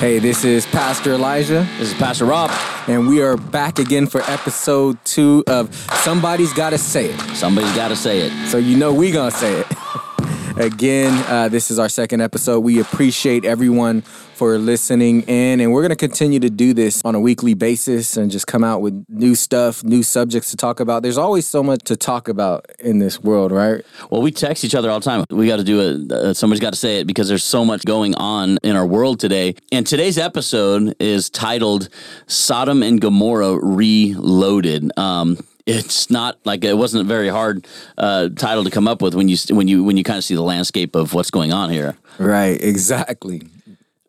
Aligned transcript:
Hey, 0.00 0.18
this 0.18 0.46
is 0.46 0.64
Pastor 0.64 1.12
Elijah, 1.12 1.68
This 1.78 1.92
is 1.92 1.94
Pastor 1.98 2.24
Rob. 2.24 2.50
and 2.88 3.06
we 3.06 3.20
are 3.20 3.36
back 3.36 3.78
again 3.78 4.06
for 4.06 4.22
episode 4.22 4.96
two 5.04 5.44
of 5.46 5.74
Somebody's 6.02 6.54
Gotta 6.54 6.78
Say 6.78 7.10
It. 7.10 7.20
Somebody's 7.36 7.76
got 7.76 7.88
to 7.88 7.96
say 7.96 8.20
it. 8.20 8.48
So 8.48 8.56
you 8.56 8.78
know 8.78 8.94
we 8.94 9.10
gonna 9.10 9.30
say 9.30 9.60
it. 9.60 9.66
Again, 10.60 11.24
uh, 11.26 11.48
this 11.48 11.70
is 11.70 11.78
our 11.78 11.88
second 11.88 12.20
episode. 12.20 12.60
We 12.60 12.80
appreciate 12.80 13.46
everyone 13.46 14.02
for 14.02 14.58
listening 14.58 15.22
in, 15.22 15.58
and 15.58 15.72
we're 15.72 15.80
gonna 15.80 15.96
continue 15.96 16.38
to 16.38 16.50
do 16.50 16.74
this 16.74 17.00
on 17.02 17.14
a 17.14 17.20
weekly 17.20 17.54
basis 17.54 18.18
and 18.18 18.30
just 18.30 18.46
come 18.46 18.62
out 18.62 18.82
with 18.82 19.02
new 19.08 19.34
stuff, 19.34 19.82
new 19.82 20.02
subjects 20.02 20.50
to 20.50 20.58
talk 20.58 20.78
about. 20.78 21.02
There's 21.02 21.16
always 21.16 21.48
so 21.48 21.62
much 21.62 21.84
to 21.84 21.96
talk 21.96 22.28
about 22.28 22.66
in 22.78 22.98
this 22.98 23.22
world, 23.22 23.52
right? 23.52 23.82
Well, 24.10 24.20
we 24.20 24.32
text 24.32 24.62
each 24.62 24.74
other 24.74 24.90
all 24.90 25.00
the 25.00 25.04
time. 25.04 25.24
We 25.30 25.46
got 25.46 25.56
to 25.56 25.64
do 25.64 25.80
it. 25.80 26.12
Uh, 26.12 26.34
somebody's 26.34 26.60
got 26.60 26.74
to 26.74 26.78
say 26.78 27.00
it 27.00 27.06
because 27.06 27.26
there's 27.26 27.44
so 27.44 27.64
much 27.64 27.86
going 27.86 28.14
on 28.16 28.58
in 28.62 28.76
our 28.76 28.86
world 28.86 29.18
today. 29.18 29.54
And 29.72 29.86
today's 29.86 30.18
episode 30.18 30.94
is 31.00 31.30
titled 31.30 31.88
Sodom 32.26 32.82
and 32.82 33.00
Gomorrah 33.00 33.58
Reloaded. 33.62 34.90
Um, 34.98 35.38
it's 35.66 36.10
not 36.10 36.38
like 36.44 36.64
it 36.64 36.76
wasn't 36.76 37.04
a 37.04 37.08
very 37.08 37.28
hard 37.28 37.66
uh, 37.98 38.28
title 38.30 38.64
to 38.64 38.70
come 38.70 38.88
up 38.88 39.02
with 39.02 39.14
when 39.14 39.28
you 39.28 39.36
when 39.50 39.68
you 39.68 39.84
when 39.84 39.96
you 39.96 40.04
kind 40.04 40.18
of 40.18 40.24
see 40.24 40.34
the 40.34 40.42
landscape 40.42 40.94
of 40.94 41.14
what's 41.14 41.30
going 41.30 41.52
on 41.52 41.70
here. 41.70 41.96
Right, 42.18 42.62
exactly. 42.62 43.42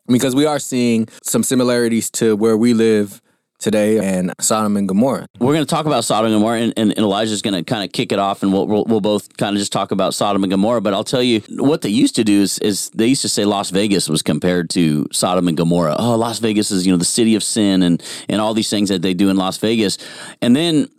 Because 0.08 0.36
we 0.36 0.46
are 0.46 0.60
seeing 0.60 1.08
some 1.24 1.44
similarities 1.44 2.10
to 2.12 2.36
where 2.36 2.58
we 2.58 2.74
live 2.74 3.22
today 3.62 4.00
and 4.00 4.34
Sodom 4.42 4.76
and 4.76 4.88
Gomorrah. 4.88 5.28
We're 5.40 5.54
going 5.54 5.66
to 5.66 5.70
talk 5.70 5.86
about 5.86 6.04
Sodom 6.04 6.32
and 6.32 6.36
Gomorrah, 6.36 6.60
and, 6.60 6.74
and, 6.76 6.92
and 6.92 7.00
Elijah's 7.00 7.42
going 7.42 7.54
to 7.54 7.64
kind 7.64 7.86
of 7.86 7.94
kick 7.94 8.12
it 8.12 8.20
off, 8.20 8.44
and 8.44 8.52
we'll, 8.52 8.68
we'll, 8.68 8.84
we'll 8.86 9.02
both 9.02 9.38
kind 9.38 9.56
of 9.56 9.60
just 9.60 9.72
talk 9.72 9.92
about 9.92 10.14
Sodom 10.14 10.44
and 10.44 10.52
Gomorrah. 10.52 10.82
But 10.82 10.94
I'll 10.94 11.04
tell 11.04 11.24
you 11.24 11.42
what 11.50 11.82
they 11.82 11.90
used 11.90 12.16
to 12.16 12.24
do 12.24 12.42
is, 12.42 12.58
is 12.60 12.90
they 12.90 13.06
used 13.08 13.22
to 13.22 13.30
say 13.30 13.46
Las 13.46 13.70
Vegas 13.70 14.10
was 14.10 14.22
compared 14.22 14.70
to 14.72 15.08
Sodom 15.12 15.48
and 15.48 15.56
Gomorrah. 15.56 15.96
Oh, 15.98 16.16
Las 16.16 16.40
Vegas 16.40 16.72
is 16.72 16.86
you 16.86 16.92
know 16.92 16.98
the 16.98 17.06
city 17.06 17.36
of 17.36 17.44
sin, 17.44 17.84
and 17.84 18.04
and 18.28 18.42
all 18.42 18.54
these 18.54 18.70
things 18.70 18.90
that 18.90 19.02
they 19.02 19.14
do 19.14 19.30
in 19.30 19.38
Las 19.38 19.58
Vegas, 19.58 19.98
and 20.42 20.56
then 20.56 20.90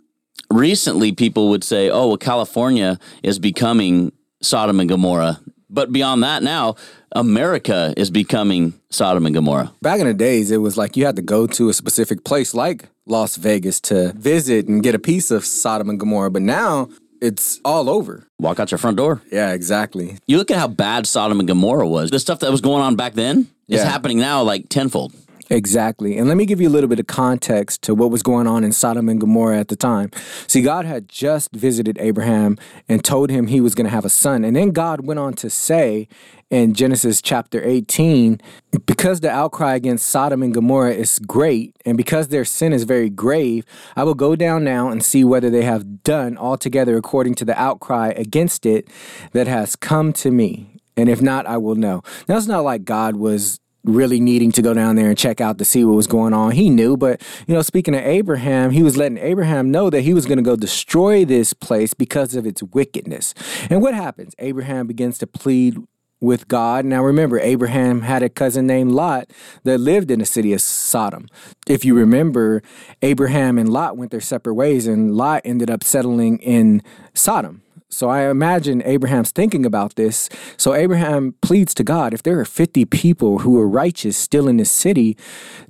recently 0.53 1.11
people 1.11 1.49
would 1.49 1.63
say, 1.63 1.89
oh, 1.89 2.07
well, 2.07 2.17
California 2.17 2.99
is 3.23 3.39
becoming 3.39 4.11
Sodom 4.41 4.79
and 4.79 4.89
Gomorrah. 4.89 5.39
But 5.69 5.91
beyond 5.91 6.23
that, 6.23 6.43
now 6.43 6.75
America 7.13 7.93
is 7.97 8.11
becoming 8.11 8.73
Sodom 8.91 9.25
and 9.25 9.33
Gomorrah. 9.33 9.73
Back 9.81 9.99
in 9.99 10.07
the 10.07 10.13
days, 10.13 10.51
it 10.51 10.57
was 10.57 10.77
like 10.77 10.95
you 10.95 11.05
had 11.05 11.15
to 11.15 11.21
go 11.21 11.47
to 11.47 11.69
a 11.69 11.73
specific 11.73 12.23
place 12.23 12.53
like 12.53 12.89
Las 13.07 13.37
Vegas 13.37 13.79
to 13.81 14.13
visit 14.13 14.67
and 14.67 14.83
get 14.83 14.93
a 14.93 14.99
piece 14.99 15.31
of 15.31 15.43
Sodom 15.45 15.89
and 15.89 15.99
Gomorrah. 15.99 16.29
But 16.29 16.43
now 16.43 16.89
it's 17.21 17.59
all 17.65 17.89
over. 17.89 18.27
Walk 18.39 18.59
out 18.59 18.69
your 18.69 18.77
front 18.77 18.97
door. 18.97 19.21
Yeah, 19.31 19.53
exactly. 19.53 20.17
You 20.27 20.37
look 20.37 20.51
at 20.51 20.57
how 20.57 20.67
bad 20.67 21.07
Sodom 21.07 21.39
and 21.39 21.47
Gomorrah 21.47 21.87
was. 21.87 22.11
The 22.11 22.19
stuff 22.19 22.39
that 22.39 22.51
was 22.51 22.61
going 22.61 22.83
on 22.83 22.95
back 22.95 23.13
then 23.13 23.47
is 23.67 23.81
happening 23.81 24.19
now 24.19 24.43
like 24.43 24.69
tenfold. 24.69 25.13
Exactly. 25.49 26.17
And 26.17 26.27
let 26.27 26.37
me 26.37 26.45
give 26.45 26.61
you 26.61 26.69
a 26.69 26.71
little 26.71 26.87
bit 26.87 26.99
of 26.99 27.07
context 27.07 27.81
to 27.83 27.93
what 27.93 28.11
was 28.11 28.23
going 28.23 28.47
on 28.47 28.63
in 28.63 28.71
Sodom 28.71 29.09
and 29.09 29.19
Gomorrah 29.19 29.59
at 29.59 29.67
the 29.67 29.75
time. 29.75 30.09
See, 30.47 30.61
God 30.61 30.85
had 30.85 31.09
just 31.09 31.51
visited 31.51 31.97
Abraham 31.99 32.57
and 32.87 33.03
told 33.03 33.29
him 33.29 33.47
he 33.47 33.59
was 33.59 33.75
going 33.75 33.85
to 33.85 33.91
have 33.91 34.05
a 34.05 34.09
son. 34.09 34.45
And 34.45 34.55
then 34.55 34.71
God 34.71 35.05
went 35.05 35.19
on 35.19 35.33
to 35.33 35.49
say 35.49 36.07
in 36.49 36.73
Genesis 36.73 37.19
chapter 37.21 37.63
18, 37.63 38.39
because 38.85 39.21
the 39.21 39.29
outcry 39.29 39.73
against 39.73 40.07
Sodom 40.07 40.43
and 40.43 40.53
Gomorrah 40.53 40.93
is 40.93 41.17
great, 41.17 41.75
and 41.83 41.97
because 41.97 42.27
their 42.27 42.45
sin 42.45 42.73
is 42.73 42.83
very 42.83 43.09
grave, 43.09 43.65
I 43.95 44.03
will 44.03 44.13
go 44.13 44.35
down 44.35 44.63
now 44.63 44.89
and 44.89 45.03
see 45.03 45.23
whether 45.23 45.49
they 45.49 45.63
have 45.63 46.03
done 46.03 46.37
altogether 46.37 46.95
according 46.95 47.33
to 47.35 47.45
the 47.45 47.59
outcry 47.59 48.13
against 48.15 48.67
it 48.67 48.87
that 49.31 49.47
has 49.47 49.75
come 49.75 50.13
to 50.13 50.29
me. 50.29 50.79
And 50.95 51.09
if 51.09 51.23
not, 51.23 51.47
I 51.47 51.57
will 51.57 51.73
know. 51.73 52.03
Now, 52.27 52.37
it's 52.37 52.45
not 52.45 52.63
like 52.63 52.85
God 52.85 53.15
was 53.15 53.59
really 53.83 54.19
needing 54.19 54.51
to 54.53 54.61
go 54.61 54.73
down 54.73 54.95
there 54.95 55.09
and 55.09 55.17
check 55.17 55.41
out 55.41 55.57
to 55.57 55.65
see 55.65 55.83
what 55.83 55.95
was 55.95 56.07
going 56.07 56.33
on. 56.33 56.51
He 56.51 56.69
knew, 56.69 56.95
but 56.95 57.21
you 57.47 57.53
know, 57.53 57.61
speaking 57.61 57.95
of 57.95 58.01
Abraham, 58.03 58.71
he 58.71 58.81
was 58.81 58.97
letting 58.97 59.17
Abraham 59.17 59.71
know 59.71 59.89
that 59.89 60.01
he 60.01 60.13
was 60.13 60.25
going 60.25 60.37
to 60.37 60.43
go 60.43 60.55
destroy 60.55 61.25
this 61.25 61.53
place 61.53 61.93
because 61.93 62.35
of 62.35 62.45
its 62.45 62.63
wickedness. 62.63 63.33
And 63.69 63.81
what 63.81 63.93
happens? 63.93 64.35
Abraham 64.39 64.87
begins 64.87 65.17
to 65.19 65.27
plead 65.27 65.77
with 66.23 66.47
God. 66.47 66.85
Now 66.85 67.03
remember, 67.03 67.37
Abraham 67.39 68.01
had 68.01 68.23
a 68.23 68.29
cousin 68.29 68.65
named 68.65 68.91
Lot 68.91 69.29
that 69.63 69.79
lived 69.79 70.09
in 70.09 70.19
the 70.19 70.25
city 70.25 70.53
of 70.53 70.61
Sodom. 70.61 71.27
If 71.67 71.83
you 71.83 71.93
remember, 71.93 72.63
Abraham 73.01 73.57
and 73.57 73.67
Lot 73.67 73.97
went 73.97 74.11
their 74.11 74.21
separate 74.21 74.53
ways, 74.53 74.87
and 74.87 75.17
Lot 75.17 75.41
ended 75.43 75.69
up 75.69 75.83
settling 75.83 76.37
in 76.37 76.81
Sodom. 77.13 77.62
So 77.95 78.09
I 78.09 78.29
imagine 78.29 78.81
Abraham's 78.83 79.31
thinking 79.31 79.65
about 79.65 79.95
this. 79.95 80.29
So 80.57 80.73
Abraham 80.73 81.35
pleads 81.41 81.73
to 81.75 81.83
God, 81.83 82.13
if 82.13 82.23
there 82.23 82.39
are 82.39 82.45
50 82.45 82.85
people 82.85 83.39
who 83.39 83.59
are 83.59 83.67
righteous 83.67 84.17
still 84.17 84.47
in 84.47 84.57
this 84.57 84.71
city, 84.71 85.17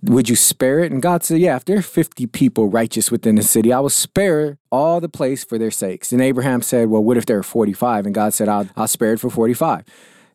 would 0.01 0.29
you 0.29 0.35
spare 0.35 0.79
it? 0.79 0.91
And 0.91 1.01
God 1.01 1.23
said, 1.23 1.39
yeah, 1.39 1.55
if 1.55 1.65
there 1.65 1.77
are 1.77 1.81
50 1.81 2.27
people 2.27 2.69
righteous 2.69 3.11
within 3.11 3.35
the 3.35 3.43
city, 3.43 3.73
I 3.73 3.79
will 3.79 3.89
spare 3.89 4.57
all 4.71 4.99
the 4.99 5.09
place 5.09 5.43
for 5.43 5.57
their 5.57 5.71
sakes. 5.71 6.11
And 6.11 6.21
Abraham 6.21 6.61
said, 6.61 6.89
well, 6.89 7.03
what 7.03 7.17
if 7.17 7.25
there 7.25 7.37
are 7.37 7.43
45? 7.43 8.05
And 8.05 8.15
God 8.15 8.33
said, 8.33 8.49
I'll, 8.49 8.67
I'll 8.75 8.87
spare 8.87 9.13
it 9.13 9.19
for 9.19 9.29
45. 9.29 9.83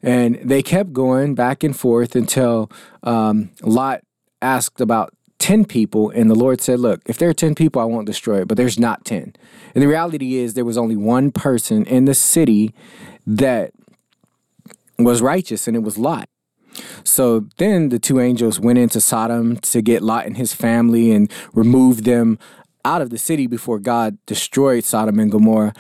And 0.03 0.37
they 0.37 0.63
kept 0.63 0.93
going 0.93 1.35
back 1.35 1.65
and 1.65 1.77
forth 1.77 2.15
until 2.15 2.71
um, 3.03 3.51
Lot 3.63 4.03
asked 4.41 4.81
about 4.81 5.13
10 5.39 5.65
people, 5.65 6.11
and 6.11 6.29
the 6.29 6.35
Lord 6.35 6.61
said, 6.61 6.81
Look, 6.81 7.01
if 7.07 7.19
there 7.19 7.29
are 7.29 7.35
10 7.35 7.55
people, 7.55 7.81
I 7.81 7.85
won't 7.85 8.07
destroy 8.07 8.43
it, 8.43 8.49
but 8.49 8.57
there's 8.57 8.79
not 8.79 9.05
10. 9.05 9.35
And 9.75 9.83
the 9.83 9.89
reality 9.89 10.37
is, 10.37 10.55
there 10.55 10.65
was 10.65 10.79
only 10.79 10.97
one 10.97 11.31
person 11.31 11.85
in 11.85 12.05
the 12.07 12.15
city 12.15 12.75
that 13.27 13.73
was 14.99 15.23
righteous, 15.23 15.69
and 15.69 15.77
it 15.77 15.81
was 15.81 15.97
Lot. 15.97 16.29
So 17.05 17.47
then 17.57 17.89
the 17.89 17.99
two 17.99 18.21
angels 18.21 18.61
went 18.61 18.79
into 18.79 19.01
Sodom 19.01 19.57
to 19.59 19.83
get 19.83 20.03
Lot 20.03 20.27
and 20.27 20.37
his 20.37 20.53
family 20.53 21.13
and 21.13 21.31
remove 21.53 22.05
them 22.05 22.39
out 22.85 23.03
of 23.03 23.11
the 23.11 23.19
city 23.19 23.47
before 23.47 23.79
God 23.79 24.19
destroyed 24.27 24.85
Sodom 24.85 25.19
and 25.19 25.31
Gomorrah. 25.31 25.75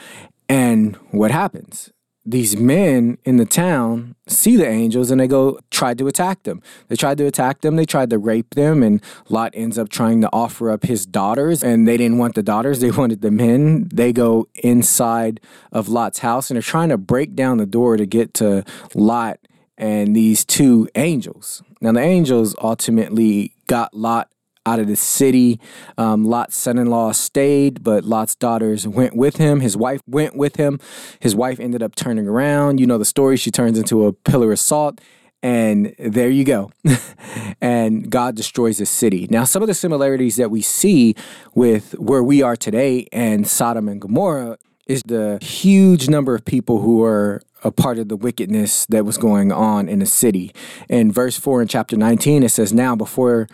And 0.48 0.96
what 1.10 1.30
happens? 1.30 1.90
These 2.30 2.58
men 2.58 3.16
in 3.24 3.38
the 3.38 3.46
town 3.46 4.14
see 4.26 4.56
the 4.56 4.66
angels 4.68 5.10
and 5.10 5.18
they 5.18 5.26
go 5.26 5.58
try 5.70 5.94
to 5.94 6.06
attack 6.08 6.42
them. 6.42 6.60
They 6.88 6.96
tried 6.96 7.16
to 7.18 7.24
attack 7.24 7.62
them, 7.62 7.76
they 7.76 7.86
tried 7.86 8.10
to 8.10 8.18
rape 8.18 8.54
them, 8.54 8.82
and 8.82 9.02
Lot 9.30 9.52
ends 9.54 9.78
up 9.78 9.88
trying 9.88 10.20
to 10.20 10.28
offer 10.30 10.70
up 10.70 10.82
his 10.82 11.06
daughters, 11.06 11.64
and 11.64 11.88
they 11.88 11.96
didn't 11.96 12.18
want 12.18 12.34
the 12.34 12.42
daughters, 12.42 12.80
they 12.80 12.90
wanted 13.00 13.22
the 13.22 13.30
men. 13.30 13.88
They 13.94 14.12
go 14.12 14.46
inside 14.56 15.40
of 15.72 15.88
Lot's 15.88 16.18
house 16.18 16.50
and 16.50 16.56
they're 16.56 16.62
trying 16.62 16.90
to 16.90 16.98
break 16.98 17.34
down 17.34 17.56
the 17.56 17.64
door 17.64 17.96
to 17.96 18.04
get 18.04 18.34
to 18.34 18.62
Lot 18.94 19.38
and 19.78 20.14
these 20.14 20.44
two 20.44 20.86
angels. 20.96 21.62
Now, 21.80 21.92
the 21.92 22.00
angels 22.00 22.54
ultimately 22.60 23.54
got 23.68 23.94
Lot 23.94 24.28
out 24.68 24.78
of 24.78 24.86
the 24.86 24.96
city. 24.96 25.58
Um, 25.96 26.24
Lot's 26.24 26.56
son 26.56 26.78
in 26.78 26.88
law 26.88 27.12
stayed, 27.12 27.82
but 27.82 28.04
Lot's 28.04 28.34
daughters 28.34 28.86
went 28.86 29.16
with 29.16 29.36
him. 29.36 29.60
His 29.60 29.76
wife 29.76 30.02
went 30.06 30.36
with 30.36 30.56
him. 30.56 30.78
His 31.20 31.34
wife 31.34 31.58
ended 31.58 31.82
up 31.82 31.94
turning 31.94 32.28
around. 32.28 32.78
You 32.78 32.86
know 32.86 32.98
the 32.98 33.04
story. 33.04 33.36
She 33.36 33.50
turns 33.50 33.78
into 33.78 34.06
a 34.06 34.12
pillar 34.12 34.52
of 34.52 34.58
salt. 34.58 35.00
And 35.42 35.94
there 35.98 36.28
you 36.28 36.44
go. 36.44 36.72
and 37.60 38.10
God 38.10 38.34
destroys 38.34 38.78
the 38.78 38.86
city. 38.86 39.28
Now, 39.30 39.44
some 39.44 39.62
of 39.62 39.68
the 39.68 39.74
similarities 39.74 40.36
that 40.36 40.50
we 40.50 40.62
see 40.62 41.14
with 41.54 41.92
where 41.92 42.24
we 42.24 42.42
are 42.42 42.56
today 42.56 43.06
and 43.12 43.46
Sodom 43.46 43.88
and 43.88 44.00
Gomorrah 44.00 44.58
is 44.88 45.02
the 45.04 45.38
huge 45.40 46.08
number 46.08 46.34
of 46.34 46.44
people 46.44 46.80
who 46.80 47.04
are 47.04 47.40
a 47.62 47.70
part 47.70 47.98
of 47.98 48.08
the 48.08 48.16
wickedness 48.16 48.86
that 48.86 49.04
was 49.04 49.16
going 49.16 49.52
on 49.52 49.88
in 49.88 49.98
the 49.98 50.06
city. 50.06 50.52
In 50.88 51.12
verse 51.12 51.38
4 51.38 51.62
in 51.62 51.68
chapter 51.68 51.96
19, 51.96 52.42
it 52.42 52.50
says, 52.50 52.72
Now 52.72 52.96
before 52.96 53.48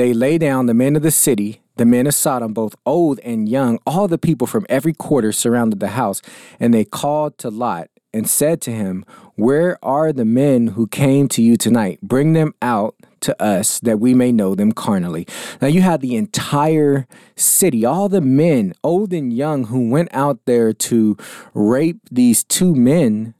they 0.00 0.14
lay 0.14 0.38
down 0.38 0.64
the 0.64 0.72
men 0.72 0.96
of 0.96 1.02
the 1.02 1.10
city, 1.10 1.60
the 1.76 1.84
men 1.84 2.06
of 2.06 2.14
Sodom, 2.14 2.54
both 2.54 2.74
old 2.86 3.20
and 3.20 3.46
young, 3.46 3.78
all 3.86 4.08
the 4.08 4.16
people 4.16 4.46
from 4.46 4.64
every 4.70 4.94
quarter 4.94 5.30
surrounded 5.30 5.78
the 5.78 5.88
house, 5.88 6.22
and 6.58 6.72
they 6.72 6.86
called 6.86 7.36
to 7.36 7.50
Lot 7.50 7.90
and 8.14 8.28
said 8.28 8.62
to 8.62 8.72
him, 8.72 9.04
Where 9.34 9.78
are 9.84 10.10
the 10.10 10.24
men 10.24 10.68
who 10.68 10.86
came 10.86 11.28
to 11.28 11.42
you 11.42 11.58
tonight? 11.58 11.98
Bring 12.00 12.32
them 12.32 12.54
out 12.62 12.94
to 13.20 13.42
us 13.42 13.78
that 13.80 14.00
we 14.00 14.14
may 14.14 14.32
know 14.32 14.54
them 14.54 14.72
carnally. 14.72 15.26
Now 15.60 15.68
you 15.68 15.82
had 15.82 16.00
the 16.00 16.16
entire 16.16 17.06
city, 17.36 17.84
all 17.84 18.08
the 18.08 18.22
men, 18.22 18.72
old 18.82 19.12
and 19.12 19.30
young, 19.30 19.64
who 19.64 19.90
went 19.90 20.08
out 20.14 20.40
there 20.46 20.72
to 20.72 21.18
rape 21.52 22.00
these 22.10 22.42
two 22.42 22.74
men 22.74 23.34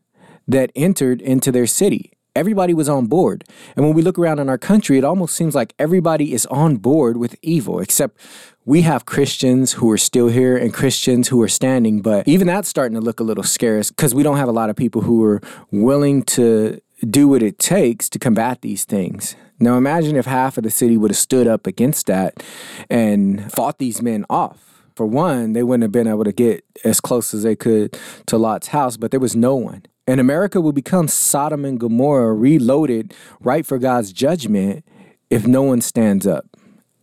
that 0.47 0.73
entered 0.77 1.23
into 1.23 1.51
their 1.51 1.67
city. 1.67 2.10
Everybody 2.37 2.75
was 2.75 2.89
on 2.89 3.07
board. 3.07 3.45
And 3.77 3.85
when 3.85 3.95
we 3.95 4.03
look 4.03 4.19
around 4.19 4.39
in 4.39 4.49
our 4.49 4.59
country, 4.59 4.99
it 4.99 5.05
almost 5.05 5.35
seems 5.35 5.55
like 5.55 5.75
everybody 5.79 6.33
is 6.33 6.47
on 6.47 6.77
board 6.77 7.17
with 7.17 7.37
evil, 7.43 7.81
except 7.81 8.19
we 8.65 8.83
have 8.83 9.05
Christians 9.05 9.73
who 9.73 9.91
are 9.91 9.99
still 9.99 10.29
here 10.29 10.57
and 10.57 10.73
Christians 10.73 11.29
who 11.29 11.43
are 11.43 11.49
standing. 11.49 12.03
But 12.03 12.29
even 12.29 12.47
that's 12.47 12.69
starting 12.69 12.95
to 12.95 13.01
look 13.01 13.21
a 13.21 13.25
little 13.25 13.45
scarce 13.45 13.91
because 13.91 14.15
we 14.15 14.23
don't 14.23 14.37
have 14.37 14.49
a 14.49 14.53
lot 14.53 14.71
of 14.71 14.77
people 14.77 15.03
who 15.03 15.25
are 15.25 15.41
willing 15.71 16.23
to 16.25 16.81
do 17.09 17.29
what 17.29 17.43
it 17.43 17.59
takes 17.59 18.09
to 18.11 18.19
combat 18.19 18.61
these 18.63 18.85
things. 18.85 19.35
Now, 19.59 19.77
imagine 19.77 20.17
if 20.17 20.27
half 20.27 20.57
of 20.57 20.65
the 20.65 20.71
city 20.71 20.97
would 20.97 21.11
have 21.11 21.19
stood 21.19 21.47
up 21.47 21.67
against 21.67 22.07
that 22.07 22.43
and 22.89 23.53
fought 23.53 23.79
these 23.79 24.01
men 24.01 24.25
off. 24.31 24.85
For 24.97 25.07
one, 25.07 25.53
they 25.53 25.63
wouldn't 25.63 25.83
have 25.83 25.93
been 25.93 26.07
able 26.07 26.25
to 26.25 26.33
get 26.33 26.65
as 26.85 27.01
close 27.01 27.33
as 27.35 27.43
they 27.43 27.57
could 27.57 27.99
to 28.27 28.39
Lot's 28.39 28.69
house, 28.69 28.97
but 28.97 29.11
there 29.11 29.21
was 29.21 29.37
no 29.37 29.55
one. 29.55 29.83
And 30.11 30.19
America 30.19 30.61
will 30.61 30.73
become 30.73 31.07
Sodom 31.07 31.65
and 31.65 31.79
Gomorrah 31.79 32.35
reloaded 32.35 33.15
right 33.39 33.65
for 33.65 33.79
God's 33.79 34.13
judgment 34.13 34.85
if 35.31 35.47
no 35.47 35.63
one 35.63 35.81
stands 35.81 36.27
up. 36.27 36.47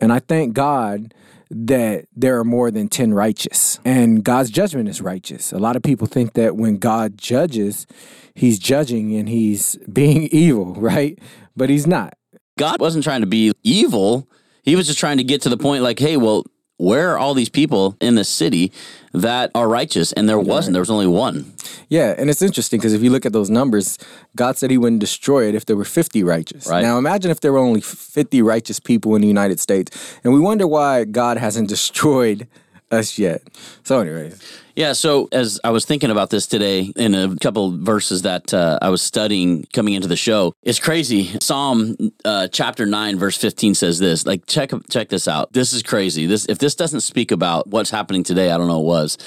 And 0.01 0.11
I 0.11 0.19
thank 0.19 0.53
God 0.53 1.13
that 1.49 2.07
there 2.13 2.37
are 2.37 2.43
more 2.43 2.69
than 2.69 2.89
10 2.89 3.13
righteous 3.13 3.79
and 3.85 4.25
God's 4.25 4.49
judgment 4.49 4.89
is 4.89 5.01
righteous. 5.01 5.53
A 5.53 5.57
lot 5.57 5.77
of 5.77 5.83
people 5.83 6.05
think 6.05 6.33
that 6.33 6.57
when 6.57 6.79
God 6.79 7.17
judges, 7.17 7.87
he's 8.35 8.59
judging 8.59 9.15
and 9.15 9.29
he's 9.29 9.77
being 9.93 10.23
evil, 10.23 10.73
right? 10.73 11.17
But 11.55 11.69
he's 11.69 11.87
not. 11.87 12.17
God 12.59 12.81
wasn't 12.81 13.05
trying 13.05 13.21
to 13.21 13.27
be 13.27 13.53
evil. 13.63 14.27
He 14.63 14.75
was 14.75 14.85
just 14.85 14.99
trying 14.99 15.15
to 15.15 15.23
get 15.23 15.41
to 15.43 15.49
the 15.49 15.55
point 15.55 15.81
like, 15.81 15.99
hey, 15.99 16.17
well, 16.17 16.43
where 16.77 17.11
are 17.11 17.17
all 17.17 17.33
these 17.33 17.49
people 17.49 17.97
in 17.99 18.15
the 18.15 18.23
city 18.23 18.71
that 19.13 19.51
are 19.55 19.67
righteous? 19.67 20.13
And 20.13 20.29
there 20.29 20.39
wasn't. 20.39 20.73
There 20.73 20.81
was 20.81 20.89
only 20.89 21.07
one. 21.07 21.53
Yeah, 21.89 22.15
and 22.17 22.29
it's 22.29 22.41
interesting 22.41 22.79
because 22.79 22.93
if 22.93 23.01
you 23.01 23.09
look 23.09 23.25
at 23.25 23.33
those 23.33 23.49
numbers, 23.49 23.97
God 24.35 24.57
said 24.57 24.71
He 24.71 24.77
wouldn't 24.77 24.99
destroy 24.99 25.47
it 25.47 25.55
if 25.55 25.65
there 25.65 25.75
were 25.75 25.85
50 25.85 26.23
righteous. 26.23 26.67
Right. 26.67 26.81
Now 26.81 26.97
imagine 26.97 27.31
if 27.31 27.41
there 27.41 27.51
were 27.51 27.59
only 27.59 27.81
50 27.81 28.41
righteous 28.41 28.79
people 28.79 29.15
in 29.15 29.21
the 29.21 29.27
United 29.27 29.59
States, 29.59 30.19
and 30.23 30.33
we 30.33 30.39
wonder 30.39 30.67
why 30.67 31.05
God 31.05 31.37
hasn't 31.37 31.69
destroyed 31.75 32.47
us 32.91 33.17
yet. 33.17 33.41
So, 33.83 33.99
anyways. 33.99 34.63
Yeah, 34.77 34.93
so 34.93 35.27
as 35.31 35.59
I 35.63 35.71
was 35.71 35.85
thinking 35.85 36.11
about 36.11 36.29
this 36.29 36.45
today 36.45 36.93
in 36.95 37.15
a 37.15 37.35
couple 37.37 37.75
verses 37.75 38.21
that 38.21 38.53
uh, 38.53 38.77
I 38.79 38.89
was 38.89 39.01
studying 39.01 39.65
coming 39.73 39.95
into 39.95 40.07
the 40.07 40.15
show, 40.15 40.53
it's 40.61 40.79
crazy. 40.79 41.35
Psalm 41.39 41.97
uh, 42.23 42.47
chapter 42.49 42.85
9 42.85 43.17
verse 43.17 43.35
15 43.39 43.73
says 43.73 43.97
this. 43.97 44.27
Like 44.27 44.45
check 44.45 44.69
check 44.87 45.09
this 45.09 45.27
out. 45.27 45.51
This 45.51 45.73
is 45.73 45.81
crazy. 45.81 46.27
This 46.27 46.45
if 46.45 46.59
this 46.59 46.75
doesn't 46.75 47.01
speak 47.01 47.31
about 47.31 47.65
what's 47.65 47.89
happening 47.89 48.21
today, 48.21 48.51
I 48.51 48.57
don't 48.59 48.67
know 48.67 48.79
what 48.79 49.07
was. 49.07 49.17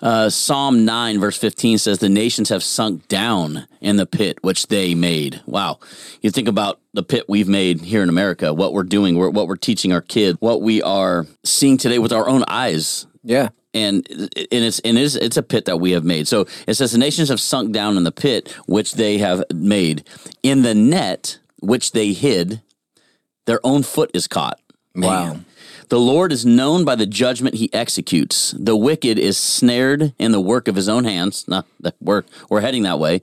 Uh, 0.00 0.30
Psalm 0.30 0.86
9, 0.86 1.20
verse 1.20 1.38
15 1.38 1.78
says, 1.78 1.98
The 1.98 2.08
nations 2.08 2.48
have 2.48 2.62
sunk 2.62 3.06
down 3.08 3.66
in 3.82 3.96
the 3.96 4.06
pit 4.06 4.38
which 4.42 4.68
they 4.68 4.94
made. 4.94 5.42
Wow. 5.44 5.78
You 6.22 6.30
think 6.30 6.48
about 6.48 6.80
the 6.94 7.02
pit 7.02 7.24
we've 7.28 7.48
made 7.48 7.82
here 7.82 8.02
in 8.02 8.08
America, 8.08 8.54
what 8.54 8.72
we're 8.72 8.82
doing, 8.82 9.18
what 9.18 9.46
we're 9.46 9.56
teaching 9.56 9.92
our 9.92 10.02
kids, 10.02 10.38
what 10.40 10.62
we 10.62 10.80
are 10.80 11.26
seeing 11.44 11.76
today 11.76 11.98
with 11.98 12.12
our 12.12 12.28
own 12.28 12.44
eyes. 12.48 13.06
Yeah. 13.22 13.48
And, 13.76 14.08
and 14.08 14.30
it's 14.64 14.78
and 14.80 14.96
it's, 14.96 15.16
it's 15.16 15.36
a 15.36 15.42
pit 15.42 15.66
that 15.66 15.78
we 15.78 15.90
have 15.90 16.04
made. 16.04 16.26
So 16.26 16.46
it 16.66 16.74
says 16.74 16.92
the 16.92 16.98
nations 16.98 17.28
have 17.28 17.40
sunk 17.40 17.72
down 17.72 17.98
in 17.98 18.04
the 18.04 18.12
pit 18.12 18.50
which 18.66 18.94
they 18.94 19.18
have 19.18 19.44
made. 19.52 20.04
In 20.42 20.62
the 20.62 20.74
net 20.74 21.38
which 21.60 21.92
they 21.92 22.12
hid, 22.12 22.62
their 23.44 23.60
own 23.64 23.82
foot 23.82 24.10
is 24.14 24.26
caught. 24.26 24.58
Man. 24.94 25.08
Wow. 25.08 25.40
The 25.88 26.00
Lord 26.00 26.32
is 26.32 26.44
known 26.44 26.84
by 26.84 26.96
the 26.96 27.06
judgment 27.06 27.56
he 27.56 27.72
executes. 27.72 28.52
The 28.58 28.74
wicked 28.74 29.18
is 29.18 29.36
snared 29.36 30.14
in 30.18 30.32
the 30.32 30.40
work 30.40 30.66
of 30.68 30.74
his 30.74 30.88
own 30.88 31.04
hands. 31.04 31.46
Not 31.46 31.66
the 31.78 31.94
work, 32.00 32.26
we're 32.48 32.62
heading 32.62 32.82
that 32.84 32.98
way. 32.98 33.22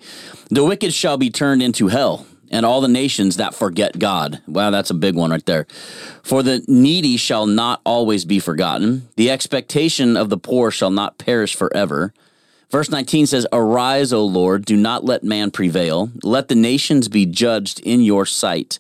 The 0.50 0.64
wicked 0.64 0.94
shall 0.94 1.18
be 1.18 1.30
turned 1.30 1.62
into 1.62 1.88
hell, 1.88 2.26
and 2.54 2.66
all 2.66 2.82
the 2.82 2.88
nations 2.88 3.38
that 3.38 3.56
forget 3.56 3.98
God. 3.98 4.42
Wow, 4.48 4.70
that's 4.70 4.92
a 4.92 4.94
big 4.96 5.16
one 5.16 5.32
right 5.32 5.46
there. 5.46 5.66
For 6.22 6.44
the 6.44 6.64
needy 6.68 7.18
shall 7.18 7.48
not 7.48 7.82
always 7.84 8.26
be 8.26 8.40
forgotten. 8.40 9.10
The 9.16 9.32
expectation 9.32 10.16
of 10.16 10.30
the 10.30 10.38
poor 10.38 10.70
shall 10.70 10.92
not 10.92 11.18
perish 11.18 11.56
forever. 11.56 12.14
Verse 12.70 12.90
19 12.90 13.28
says, 13.28 13.46
Arise, 13.52 14.14
O 14.14 14.24
Lord, 14.24 14.66
do 14.66 14.76
not 14.76 15.04
let 15.04 15.24
man 15.24 15.52
prevail. 15.52 16.12
Let 16.24 16.48
the 16.48 16.56
nations 16.56 17.08
be 17.08 17.26
judged 17.26 17.80
in 17.82 18.02
your 18.02 18.26
sight. 18.26 18.80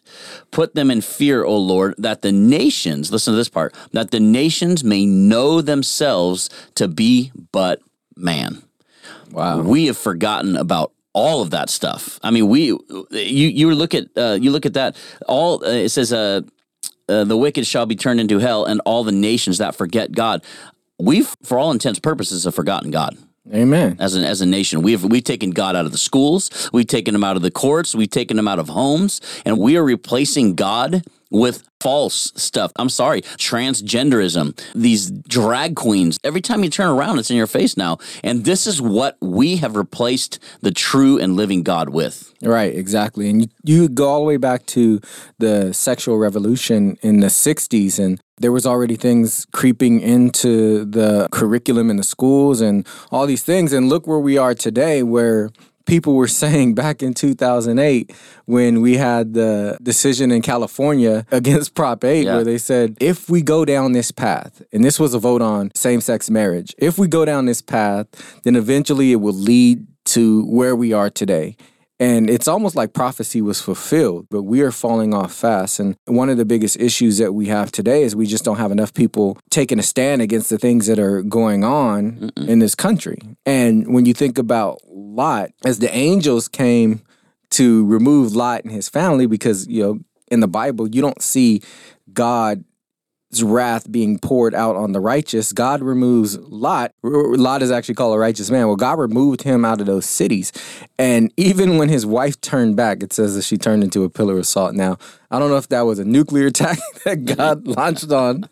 Put 0.51 0.75
them 0.75 0.89
in 0.89 1.01
fear, 1.01 1.43
O 1.43 1.57
Lord, 1.57 1.95
that 1.97 2.21
the 2.21 2.31
nations, 2.31 3.11
listen 3.11 3.33
to 3.33 3.37
this 3.37 3.49
part, 3.49 3.73
that 3.91 4.11
the 4.11 4.19
nations 4.19 4.83
may 4.83 5.05
know 5.05 5.61
themselves 5.61 6.49
to 6.75 6.87
be 6.87 7.31
but 7.51 7.81
man. 8.15 8.63
Wow. 9.31 9.61
We 9.61 9.87
have 9.87 9.97
forgotten 9.97 10.57
about 10.57 10.91
all 11.13 11.41
of 11.41 11.51
that 11.51 11.69
stuff. 11.69 12.19
I 12.23 12.31
mean, 12.31 12.47
we 12.47 12.65
you 12.65 12.79
you 13.11 13.73
look 13.73 13.93
at 13.93 14.05
uh, 14.17 14.37
you 14.39 14.51
look 14.51 14.65
at 14.65 14.73
that 14.73 14.97
all 15.27 15.63
uh, 15.63 15.69
it 15.69 15.89
says 15.89 16.11
uh, 16.11 16.41
uh, 17.07 17.23
the 17.23 17.37
wicked 17.37 17.65
shall 17.65 17.85
be 17.85 17.95
turned 17.95 18.19
into 18.19 18.39
hell 18.39 18.65
and 18.65 18.81
all 18.85 19.03
the 19.03 19.11
nations 19.11 19.59
that 19.59 19.75
forget 19.75 20.11
God. 20.11 20.43
We've 20.99 21.33
for 21.43 21.57
all 21.57 21.71
intents 21.71 21.99
purposes 21.99 22.43
have 22.45 22.55
forgotten 22.55 22.91
God. 22.91 23.17
Amen. 23.53 23.97
As 23.99 24.15
an 24.15 24.23
as 24.23 24.41
a 24.41 24.45
nation, 24.45 24.81
we've 24.81 25.03
we've 25.03 25.23
taken 25.23 25.51
God 25.51 25.75
out 25.75 25.85
of 25.85 25.91
the 25.91 25.97
schools, 25.97 26.69
we've 26.71 26.87
taken 26.87 27.13
him 27.13 27.23
out 27.23 27.35
of 27.35 27.41
the 27.41 27.51
courts, 27.51 27.93
we've 27.93 28.09
taken 28.09 28.39
him 28.39 28.47
out 28.47 28.57
of 28.57 28.69
homes, 28.69 29.19
and 29.45 29.59
we 29.59 29.75
are 29.75 29.83
replacing 29.83 30.55
God 30.55 31.03
with 31.33 31.67
false 31.81 32.31
stuff. 32.37 32.71
I'm 32.77 32.87
sorry, 32.87 33.23
transgenderism, 33.23 34.57
these 34.73 35.11
drag 35.11 35.75
queens. 35.75 36.17
Every 36.23 36.39
time 36.39 36.63
you 36.63 36.69
turn 36.69 36.89
around, 36.89 37.19
it's 37.19 37.29
in 37.29 37.35
your 37.35 37.47
face 37.47 37.75
now. 37.75 37.97
And 38.23 38.45
this 38.45 38.65
is 38.65 38.81
what 38.81 39.17
we 39.19 39.57
have 39.57 39.75
replaced 39.75 40.39
the 40.61 40.71
true 40.71 41.19
and 41.19 41.35
living 41.35 41.63
God 41.63 41.89
with. 41.89 42.33
Right, 42.41 42.73
exactly. 42.73 43.29
And 43.29 43.41
you, 43.41 43.47
you 43.63 43.89
go 43.89 44.07
all 44.07 44.19
the 44.19 44.25
way 44.25 44.37
back 44.37 44.65
to 44.67 45.01
the 45.39 45.73
sexual 45.73 46.17
revolution 46.17 46.97
in 47.01 47.19
the 47.19 47.27
60s, 47.27 47.99
and 47.99 48.21
there 48.37 48.51
was 48.51 48.65
already 48.65 48.95
things 48.95 49.45
creeping 49.51 49.99
into 49.99 50.85
the 50.85 51.27
curriculum 51.31 51.89
in 51.89 51.97
the 51.97 52.03
schools 52.03 52.61
and 52.61 52.87
all 53.11 53.25
these 53.25 53.43
things. 53.43 53.73
And 53.73 53.89
look 53.89 54.07
where 54.07 54.19
we 54.19 54.37
are 54.37 54.53
today, 54.53 55.03
where 55.03 55.49
people 55.85 56.15
were 56.15 56.27
saying 56.27 56.75
back 56.75 57.03
in 57.03 57.13
2008 57.13 58.11
when 58.45 58.81
we 58.81 58.97
had 58.97 59.33
the 59.33 59.77
decision 59.81 60.31
in 60.31 60.41
California 60.41 61.25
against 61.31 61.75
Prop 61.75 62.03
8 62.03 62.25
yeah. 62.25 62.35
where 62.35 62.43
they 62.43 62.57
said 62.57 62.97
if 62.99 63.29
we 63.29 63.41
go 63.41 63.65
down 63.65 63.91
this 63.91 64.11
path 64.11 64.61
and 64.71 64.83
this 64.83 64.99
was 64.99 65.13
a 65.13 65.19
vote 65.19 65.41
on 65.41 65.71
same-sex 65.75 66.29
marriage 66.29 66.75
if 66.77 66.97
we 66.97 67.07
go 67.07 67.25
down 67.25 67.45
this 67.45 67.61
path 67.61 68.07
then 68.43 68.55
eventually 68.55 69.11
it 69.11 69.17
will 69.17 69.33
lead 69.33 69.85
to 70.05 70.45
where 70.45 70.75
we 70.75 70.93
are 70.93 71.09
today 71.09 71.55
and 72.03 72.29
it's 72.29 72.49
almost 72.49 72.75
like 72.75 72.91
prophecy 72.91 73.41
was 73.41 73.61
fulfilled, 73.61 74.27
but 74.29 74.43
we 74.43 74.61
are 74.61 74.71
falling 74.71 75.13
off 75.13 75.33
fast. 75.33 75.79
And 75.79 75.95
one 76.05 76.29
of 76.29 76.37
the 76.37 76.43
biggest 76.43 76.77
issues 76.77 77.17
that 77.19 77.33
we 77.33 77.47
have 77.47 77.71
today 77.71 78.03
is 78.03 78.13
we 78.13 78.25
just 78.25 78.43
don't 78.43 78.57
have 78.57 78.73
enough 78.73 78.93
people 78.93 79.37
taking 79.49 79.79
a 79.79 79.83
stand 79.83 80.21
against 80.21 80.49
the 80.49 80.57
things 80.57 80.87
that 80.87 80.99
are 80.99 81.21
going 81.21 81.63
on 81.63 82.13
Mm-mm. 82.13 82.47
in 82.47 82.59
this 82.59 82.75
country. 82.75 83.19
And 83.45 83.93
when 83.93 84.05
you 84.05 84.13
think 84.13 84.37
about 84.37 84.79
Lot, 85.13 85.51
as 85.65 85.79
the 85.79 85.93
angels 85.93 86.47
came 86.47 87.01
to 87.51 87.85
remove 87.85 88.35
Lot 88.35 88.63
and 88.63 88.71
his 88.71 88.89
family, 88.89 89.25
because, 89.25 89.67
you 89.67 89.83
know, 89.83 89.99
in 90.29 90.39
the 90.39 90.47
Bible, 90.47 90.87
you 90.87 91.01
don't 91.01 91.21
see 91.21 91.61
God 92.11 92.63
wrath 93.41 93.91
being 93.91 94.19
poured 94.19 94.53
out 94.53 94.75
on 94.75 94.91
the 94.91 94.99
righteous, 94.99 95.53
God 95.53 95.81
removes 95.81 96.37
Lot. 96.37 96.93
Lot 97.01 97.63
is 97.63 97.71
actually 97.71 97.95
called 97.95 98.13
a 98.13 98.19
righteous 98.19 98.51
man. 98.51 98.67
Well, 98.67 98.75
God 98.75 98.99
removed 98.99 99.41
him 99.41 99.65
out 99.65 99.79
of 99.79 99.87
those 99.87 100.05
cities. 100.05 100.51
And 100.99 101.33
even 101.37 101.77
when 101.77 101.89
his 101.89 102.05
wife 102.05 102.39
turned 102.41 102.75
back, 102.75 103.01
it 103.01 103.13
says 103.13 103.35
that 103.35 103.43
she 103.43 103.57
turned 103.57 103.83
into 103.83 104.03
a 104.03 104.09
pillar 104.09 104.37
of 104.37 104.45
salt. 104.45 104.75
Now, 104.75 104.97
I 105.31 105.39
don't 105.39 105.49
know 105.49 105.57
if 105.57 105.69
that 105.69 105.81
was 105.81 105.97
a 105.97 106.05
nuclear 106.05 106.47
attack 106.47 106.77
that 107.05 107.25
God 107.25 107.63
mm-hmm. 107.63 107.71
launched 107.71 108.11
on, 108.11 108.49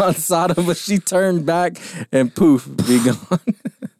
on 0.00 0.14
Sodom, 0.14 0.66
but 0.66 0.78
she 0.78 0.98
turned 0.98 1.46
back 1.46 1.76
and 2.10 2.34
poof, 2.34 2.68
be 2.88 3.04
gone. 3.04 3.38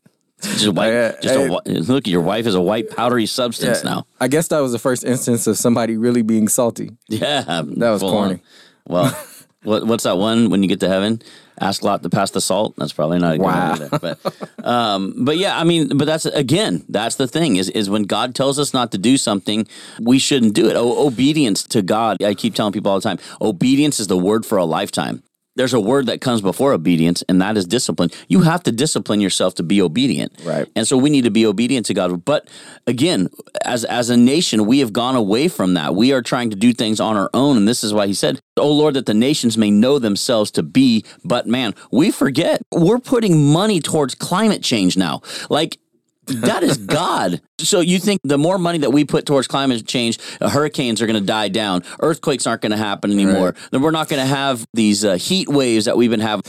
Just 0.44 0.68
white. 0.68 1.20
just 1.20 1.34
a, 1.34 1.92
look, 1.92 2.06
your 2.06 2.20
wife 2.20 2.46
is 2.46 2.54
a 2.54 2.60
white 2.60 2.90
powdery 2.90 3.26
substance 3.26 3.82
yeah, 3.82 3.90
now. 3.90 4.06
I 4.20 4.28
guess 4.28 4.48
that 4.48 4.60
was 4.60 4.72
the 4.72 4.78
first 4.78 5.04
instance 5.04 5.46
of 5.46 5.56
somebody 5.56 5.96
really 5.96 6.22
being 6.22 6.48
salty. 6.48 6.90
Yeah, 7.08 7.42
that 7.42 7.90
was 7.90 8.02
corny. 8.02 8.34
On. 8.34 8.40
Well, 8.86 9.24
what, 9.62 9.86
what's 9.86 10.04
that 10.04 10.18
one 10.18 10.50
when 10.50 10.62
you 10.62 10.68
get 10.68 10.80
to 10.80 10.88
heaven? 10.88 11.22
Ask 11.60 11.84
Lot 11.84 12.02
to 12.02 12.10
pass 12.10 12.32
the 12.32 12.40
salt. 12.40 12.74
That's 12.76 12.92
probably 12.92 13.18
not 13.18 13.34
a 13.34 13.38
good 13.38 13.44
wow. 13.44 13.72
either. 13.74 13.98
But, 13.98 14.18
um, 14.66 15.24
but 15.24 15.36
yeah, 15.36 15.58
I 15.58 15.64
mean, 15.64 15.96
but 15.96 16.04
that's 16.04 16.26
again, 16.26 16.84
that's 16.88 17.14
the 17.14 17.28
thing 17.28 17.56
is 17.56 17.70
is 17.70 17.88
when 17.88 18.02
God 18.02 18.34
tells 18.34 18.58
us 18.58 18.74
not 18.74 18.92
to 18.92 18.98
do 18.98 19.16
something, 19.16 19.66
we 20.00 20.18
shouldn't 20.18 20.54
do 20.54 20.68
it. 20.68 20.74
O- 20.74 21.06
obedience 21.06 21.62
to 21.64 21.82
God. 21.82 22.22
I 22.22 22.34
keep 22.34 22.54
telling 22.54 22.72
people 22.72 22.90
all 22.90 22.98
the 22.98 23.08
time. 23.08 23.18
Obedience 23.40 24.00
is 24.00 24.08
the 24.08 24.18
word 24.18 24.44
for 24.44 24.58
a 24.58 24.64
lifetime 24.64 25.22
there's 25.56 25.72
a 25.72 25.80
word 25.80 26.06
that 26.06 26.20
comes 26.20 26.40
before 26.40 26.72
obedience, 26.72 27.22
and 27.28 27.40
that 27.40 27.56
is 27.56 27.66
discipline. 27.66 28.10
You 28.28 28.40
have 28.40 28.62
to 28.64 28.72
discipline 28.72 29.20
yourself 29.20 29.54
to 29.56 29.62
be 29.62 29.80
obedient. 29.80 30.32
Right. 30.44 30.68
And 30.74 30.86
so 30.86 30.96
we 30.96 31.10
need 31.10 31.24
to 31.24 31.30
be 31.30 31.46
obedient 31.46 31.86
to 31.86 31.94
God. 31.94 32.24
But 32.24 32.48
again, 32.86 33.28
as 33.64 33.84
as 33.84 34.10
a 34.10 34.16
nation, 34.16 34.66
we 34.66 34.80
have 34.80 34.92
gone 34.92 35.16
away 35.16 35.48
from 35.48 35.74
that. 35.74 35.94
We 35.94 36.12
are 36.12 36.22
trying 36.22 36.50
to 36.50 36.56
do 36.56 36.72
things 36.72 37.00
on 37.00 37.16
our 37.16 37.30
own. 37.34 37.56
And 37.56 37.68
this 37.68 37.84
is 37.84 37.94
why 37.94 38.06
he 38.06 38.14
said, 38.14 38.40
Oh 38.56 38.72
Lord, 38.72 38.94
that 38.94 39.06
the 39.06 39.14
nations 39.14 39.56
may 39.56 39.70
know 39.70 39.98
themselves 39.98 40.50
to 40.52 40.62
be 40.62 41.04
but 41.24 41.46
man. 41.46 41.74
We 41.90 42.10
forget 42.10 42.62
we're 42.72 42.98
putting 42.98 43.52
money 43.52 43.80
towards 43.80 44.14
climate 44.14 44.62
change 44.62 44.96
now. 44.96 45.22
Like 45.50 45.78
that 46.26 46.62
is 46.62 46.78
God. 46.94 47.40
So 47.58 47.80
you 47.80 47.98
think 47.98 48.20
the 48.24 48.38
more 48.38 48.58
money 48.58 48.78
that 48.78 48.90
we 48.90 49.04
put 49.04 49.26
towards 49.26 49.46
climate 49.46 49.86
change, 49.86 50.18
uh, 50.40 50.48
hurricanes 50.48 51.00
are 51.02 51.06
going 51.06 51.20
to 51.20 51.26
die 51.26 51.48
down, 51.48 51.82
earthquakes 52.00 52.46
aren't 52.46 52.62
going 52.62 52.72
to 52.72 52.78
happen 52.78 53.10
anymore. 53.10 53.46
Right. 53.48 53.70
Then 53.70 53.82
we're 53.82 53.90
not 53.90 54.08
going 54.08 54.20
to 54.20 54.28
have 54.28 54.66
these 54.74 55.04
uh, 55.04 55.14
heat 55.14 55.48
waves 55.48 55.84
that 55.84 55.96
we've 55.96 56.10
been 56.10 56.20
having. 56.20 56.44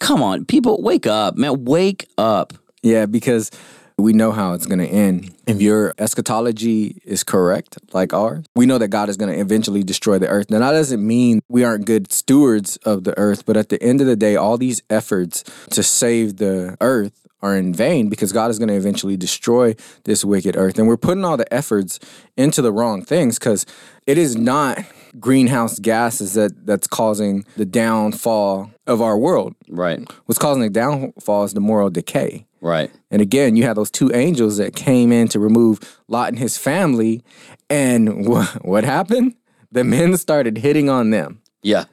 Come 0.00 0.22
on, 0.22 0.44
people, 0.44 0.82
wake 0.82 1.06
up, 1.06 1.36
man, 1.36 1.64
wake 1.64 2.08
up. 2.18 2.52
Yeah, 2.82 3.06
because 3.06 3.50
we 3.96 4.12
know 4.12 4.32
how 4.32 4.54
it's 4.54 4.66
going 4.66 4.80
to 4.80 4.86
end. 4.86 5.34
If 5.46 5.62
your 5.62 5.94
eschatology 5.98 7.00
is 7.04 7.22
correct, 7.22 7.78
like 7.92 8.12
ours, 8.12 8.44
we 8.56 8.66
know 8.66 8.78
that 8.78 8.88
God 8.88 9.08
is 9.08 9.16
going 9.16 9.32
to 9.32 9.38
eventually 9.38 9.82
destroy 9.82 10.18
the 10.18 10.28
earth. 10.28 10.50
Now, 10.50 10.58
that 10.58 10.72
doesn't 10.72 11.06
mean 11.06 11.40
we 11.48 11.64
aren't 11.64 11.86
good 11.86 12.10
stewards 12.12 12.76
of 12.78 13.04
the 13.04 13.16
earth, 13.16 13.46
but 13.46 13.56
at 13.56 13.68
the 13.68 13.80
end 13.82 14.00
of 14.00 14.06
the 14.06 14.16
day, 14.16 14.36
all 14.36 14.58
these 14.58 14.82
efforts 14.90 15.44
to 15.70 15.82
save 15.82 16.38
the 16.38 16.76
earth 16.80 17.23
are 17.44 17.54
in 17.54 17.74
vain 17.74 18.08
because 18.08 18.32
God 18.32 18.50
is 18.50 18.58
going 18.58 18.70
to 18.70 18.74
eventually 18.74 19.18
destroy 19.18 19.74
this 20.04 20.24
wicked 20.24 20.56
earth. 20.56 20.78
And 20.78 20.88
we're 20.88 20.96
putting 20.96 21.26
all 21.26 21.36
the 21.36 21.52
efforts 21.52 22.00
into 22.38 22.62
the 22.62 22.72
wrong 22.72 23.04
things 23.04 23.38
because 23.38 23.66
it 24.06 24.16
is 24.16 24.34
not 24.34 24.78
greenhouse 25.20 25.78
gases 25.78 26.32
that 26.34 26.66
that's 26.66 26.86
causing 26.86 27.44
the 27.56 27.66
downfall 27.66 28.70
of 28.86 29.02
our 29.02 29.18
world. 29.18 29.54
Right. 29.68 30.00
What's 30.24 30.38
causing 30.38 30.62
the 30.62 30.70
downfall 30.70 31.44
is 31.44 31.52
the 31.52 31.60
moral 31.60 31.90
decay. 31.90 32.46
Right. 32.62 32.90
And 33.10 33.20
again, 33.20 33.56
you 33.56 33.64
had 33.64 33.76
those 33.76 33.90
two 33.90 34.10
angels 34.14 34.56
that 34.56 34.74
came 34.74 35.12
in 35.12 35.28
to 35.28 35.38
remove 35.38 36.00
Lot 36.08 36.30
and 36.30 36.38
his 36.38 36.56
family. 36.56 37.22
And 37.68 38.26
wh- 38.26 38.56
what 38.64 38.84
happened? 38.84 39.34
The 39.70 39.84
men 39.84 40.16
started 40.16 40.56
hitting 40.56 40.88
on 40.88 41.10
them. 41.10 41.42
Yeah. 41.62 41.84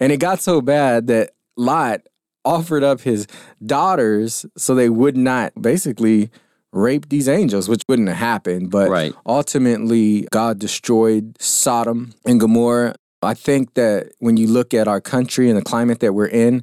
And 0.00 0.10
it 0.10 0.18
got 0.18 0.40
so 0.40 0.60
bad 0.60 1.06
that 1.06 1.30
Lot 1.56 2.00
offered 2.44 2.82
up 2.82 3.00
his 3.02 3.26
daughters 3.64 4.46
so 4.56 4.74
they 4.74 4.88
would 4.88 5.16
not 5.16 5.52
basically 5.60 6.30
rape 6.72 7.08
these 7.08 7.28
angels, 7.28 7.68
which 7.68 7.82
wouldn't 7.88 8.08
have 8.08 8.16
happened. 8.16 8.70
But 8.70 8.88
Right. 8.90 9.12
ultimately, 9.26 10.26
God 10.30 10.58
destroyed 10.58 11.36
Sodom 11.40 12.12
and 12.24 12.38
Gomorrah. 12.38 12.94
I 13.22 13.34
think 13.34 13.74
that 13.74 14.12
when 14.20 14.36
you 14.36 14.46
look 14.46 14.72
at 14.72 14.88
our 14.88 15.00
country 15.00 15.48
and 15.50 15.58
the 15.58 15.62
climate 15.62 16.00
that 16.00 16.14
we're 16.14 16.26
in, 16.28 16.62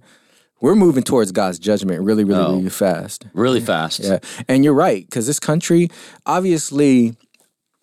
we're 0.61 0.75
moving 0.75 1.03
towards 1.03 1.31
God's 1.31 1.59
judgment 1.59 2.01
really, 2.01 2.23
really, 2.23 2.39
Oh. 2.41 2.55
really 2.55 2.69
fast. 2.69 3.25
Really 3.33 3.59
fast. 3.59 3.99
Yeah. 3.99 4.19
And 4.47 4.63
you're 4.63 4.73
right, 4.73 5.05
because 5.05 5.27
this 5.27 5.39
country, 5.39 5.89
obviously, 6.25 7.13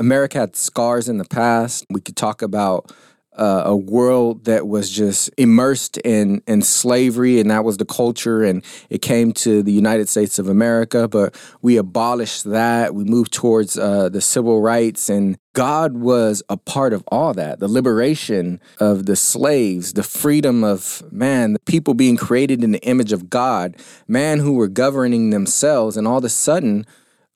America 0.00 0.38
had 0.38 0.56
scars 0.56 1.08
in 1.08 1.18
the 1.18 1.24
past. 1.24 1.84
We 1.90 2.00
could 2.00 2.16
talk 2.16 2.42
about 2.42 2.90
uh, 3.36 3.62
a 3.66 3.76
world 3.76 4.44
that 4.44 4.66
was 4.68 4.90
just 4.90 5.30
immersed 5.36 5.96
in, 5.98 6.42
in 6.46 6.62
slavery, 6.62 7.40
and 7.40 7.50
that 7.50 7.64
was 7.64 7.76
the 7.76 7.84
culture, 7.84 8.42
and 8.42 8.64
it 8.90 9.02
came 9.02 9.32
to 9.32 9.62
the 9.62 9.72
United 9.72 10.08
States 10.08 10.38
of 10.38 10.48
America. 10.48 11.08
But 11.08 11.34
we 11.62 11.76
abolished 11.76 12.44
that. 12.44 12.94
We 12.94 13.04
moved 13.04 13.32
towards 13.32 13.78
uh, 13.78 14.08
the 14.08 14.20
civil 14.20 14.60
rights, 14.60 15.08
and 15.08 15.36
God 15.54 15.94
was 15.94 16.42
a 16.48 16.56
part 16.56 16.92
of 16.92 17.04
all 17.08 17.32
that 17.34 17.60
the 17.60 17.68
liberation 17.68 18.60
of 18.80 19.06
the 19.06 19.16
slaves, 19.16 19.92
the 19.92 20.02
freedom 20.02 20.64
of 20.64 21.02
man, 21.10 21.52
the 21.54 21.60
people 21.60 21.94
being 21.94 22.16
created 22.16 22.62
in 22.64 22.72
the 22.72 22.82
image 22.82 23.12
of 23.12 23.30
God, 23.30 23.76
man 24.08 24.38
who 24.38 24.54
were 24.54 24.68
governing 24.68 25.30
themselves, 25.30 25.96
and 25.96 26.06
all 26.06 26.18
of 26.18 26.24
a 26.24 26.28
sudden, 26.28 26.86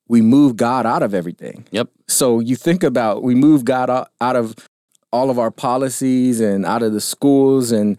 we 0.08 0.22
move 0.22 0.56
God 0.56 0.86
out 0.86 1.02
of 1.02 1.14
everything. 1.14 1.66
Yep. 1.70 1.90
So 2.08 2.40
you 2.40 2.56
think 2.56 2.82
about 2.82 3.22
we 3.22 3.34
move 3.34 3.64
God 3.64 3.90
out, 3.90 4.10
out 4.20 4.36
of 4.36 4.54
all 5.12 5.30
of 5.30 5.38
our 5.38 5.50
policies 5.50 6.40
and 6.40 6.66
out 6.66 6.82
of 6.82 6.92
the 6.92 7.00
schools 7.00 7.72
and 7.72 7.98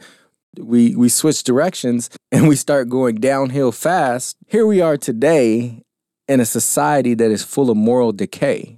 we 0.58 0.96
we 0.96 1.10
switch 1.10 1.44
directions 1.44 2.10
and 2.32 2.48
we 2.48 2.56
start 2.56 2.90
going 2.90 3.16
downhill 3.16 3.72
fast. 3.72 4.38
Here 4.48 4.66
we 4.66 4.82
are 4.82 4.98
today 4.98 5.84
in 6.28 6.40
a 6.40 6.46
society 6.46 7.14
that 7.16 7.32
is 7.32 7.44
full 7.44 7.70
of 7.70 7.78
moral 7.78 8.12
decay, 8.12 8.78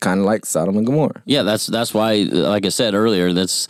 kind 0.00 0.20
of 0.20 0.26
like 0.26 0.44
Sodom 0.44 0.76
and 0.76 0.86
Gomorrah. 0.86 1.22
Yeah, 1.24 1.42
that's 1.42 1.66
that's 1.66 1.94
why, 1.94 2.26
like 2.30 2.66
I 2.66 2.70
said 2.70 2.94
earlier, 2.94 3.32
that's 3.32 3.68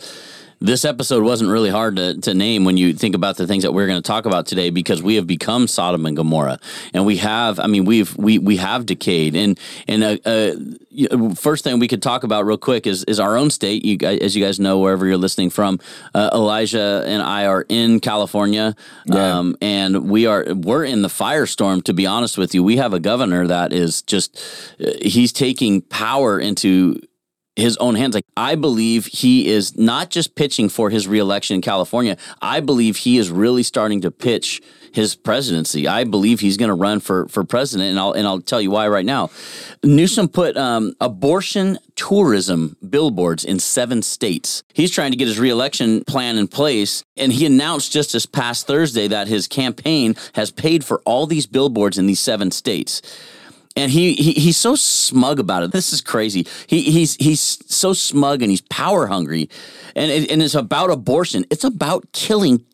this 0.65 0.83
episode 0.83 1.23
wasn't 1.23 1.49
really 1.49 1.69
hard 1.69 1.95
to, 1.95 2.19
to 2.21 2.33
name 2.33 2.65
when 2.65 2.75
you 2.75 2.93
think 2.93 3.13
about 3.15 3.37
the 3.37 3.45
things 3.45 3.63
that 3.63 3.73
we're 3.73 3.85
going 3.87 4.01
to 4.01 4.07
talk 4.07 4.25
about 4.25 4.45
today 4.47 4.69
because 4.69 5.01
we 5.03 5.15
have 5.15 5.27
become 5.27 5.67
Sodom 5.67 6.05
and 6.05 6.15
Gomorrah, 6.17 6.59
and 6.93 7.05
we 7.05 7.17
have, 7.17 7.59
I 7.59 7.67
mean, 7.67 7.85
we've 7.85 8.15
we 8.17 8.39
we 8.39 8.57
have 8.57 8.85
decayed, 8.85 9.35
and 9.35 9.59
and 9.87 10.03
uh, 10.03 10.17
uh, 10.25 11.33
first 11.35 11.63
thing 11.63 11.79
we 11.79 11.87
could 11.87 12.01
talk 12.01 12.23
about 12.23 12.45
real 12.45 12.57
quick 12.57 12.87
is 12.87 13.03
is 13.03 13.19
our 13.19 13.37
own 13.37 13.49
state. 13.49 13.85
You 13.85 13.97
guys, 13.97 14.19
as 14.19 14.35
you 14.35 14.43
guys 14.43 14.59
know, 14.59 14.79
wherever 14.79 15.05
you're 15.05 15.17
listening 15.17 15.49
from, 15.49 15.79
uh, 16.13 16.29
Elijah 16.33 17.03
and 17.05 17.21
I 17.21 17.45
are 17.45 17.65
in 17.69 17.99
California, 17.99 18.75
Yeah. 19.05 19.37
um, 19.37 19.55
and 19.61 20.09
we 20.09 20.25
are 20.25 20.45
we're 20.53 20.83
in 20.83 21.01
the 21.03 21.09
firestorm. 21.09 21.83
To 21.83 21.93
be 21.93 22.05
honest 22.05 22.37
with 22.37 22.55
you, 22.55 22.63
we 22.63 22.77
have 22.77 22.93
a 22.93 22.99
governor 22.99 23.45
that 23.47 23.71
is 23.71 24.01
just 24.01 24.37
uh, 24.83 24.91
he's 25.01 25.31
taking 25.31 25.81
power 25.81 26.39
into 26.39 26.99
his 27.55 27.77
own 27.77 27.95
hands. 27.95 28.15
Like 28.15 28.25
I 28.35 28.55
believe 28.55 29.05
he 29.05 29.47
is 29.47 29.77
not 29.77 30.09
just 30.09 30.35
pitching 30.35 30.69
for 30.69 30.89
his 30.89 31.07
reelection 31.07 31.55
in 31.55 31.61
California. 31.61 32.17
I 32.41 32.59
believe 32.59 32.97
he 32.97 33.17
is 33.17 33.29
really 33.29 33.63
starting 33.63 34.01
to 34.01 34.11
pitch 34.11 34.61
his 34.91 35.13
presidency. 35.13 35.87
I 35.87 36.05
believe 36.05 36.39
he's 36.39 36.57
going 36.57 36.69
to 36.69 36.75
run 36.75 37.01
for 37.01 37.27
for 37.27 37.43
president, 37.43 37.89
and 37.89 37.99
I'll 37.99 38.13
and 38.13 38.25
I'll 38.25 38.41
tell 38.41 38.61
you 38.61 38.71
why 38.71 38.87
right 38.87 39.05
now. 39.05 39.29
Newsom 39.83 40.29
put 40.29 40.55
um, 40.57 40.93
abortion 41.01 41.77
tourism 41.95 42.77
billboards 42.87 43.43
in 43.43 43.59
seven 43.59 44.01
states. 44.01 44.63
He's 44.73 44.91
trying 44.91 45.11
to 45.11 45.17
get 45.17 45.27
his 45.27 45.39
reelection 45.39 46.03
plan 46.05 46.37
in 46.37 46.47
place, 46.47 47.03
and 47.17 47.31
he 47.33 47.45
announced 47.45 47.91
just 47.91 48.13
this 48.13 48.25
past 48.25 48.67
Thursday 48.67 49.07
that 49.09 49.27
his 49.27 49.47
campaign 49.47 50.15
has 50.33 50.49
paid 50.49 50.83
for 50.83 51.01
all 51.05 51.27
these 51.27 51.45
billboards 51.45 51.97
in 51.97 52.05
these 52.05 52.19
seven 52.19 52.51
states 52.51 53.01
and 53.75 53.91
he, 53.91 54.13
he 54.13 54.33
he's 54.33 54.57
so 54.57 54.75
smug 54.75 55.39
about 55.39 55.63
it. 55.63 55.71
This 55.71 55.91
is 55.91 56.01
crazy. 56.01 56.47
He 56.67 56.81
he's 56.81 57.15
he's 57.15 57.41
so 57.41 57.93
smug 57.93 58.41
and 58.41 58.49
he's 58.49 58.61
power 58.61 59.07
hungry, 59.07 59.49
and 59.95 60.11
it, 60.11 60.31
and 60.31 60.41
it's 60.41 60.55
about 60.55 60.91
abortion. 60.91 61.45
It's 61.49 61.63
about 61.63 62.11
killing 62.13 62.65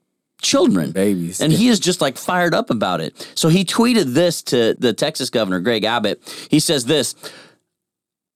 children, 0.41 0.91
Babies. 0.91 1.39
and 1.39 1.53
he 1.53 1.67
is 1.67 1.79
just 1.79 2.01
like 2.01 2.17
fired 2.17 2.53
up 2.53 2.69
about 2.69 3.01
it. 3.01 3.31
So 3.35 3.49
he 3.49 3.63
tweeted 3.63 4.13
this 4.13 4.41
to 4.43 4.75
the 4.77 4.93
Texas 4.93 5.29
governor 5.29 5.59
Greg 5.59 5.83
Abbott. 5.83 6.47
He 6.49 6.59
says 6.59 6.85
this. 6.85 7.15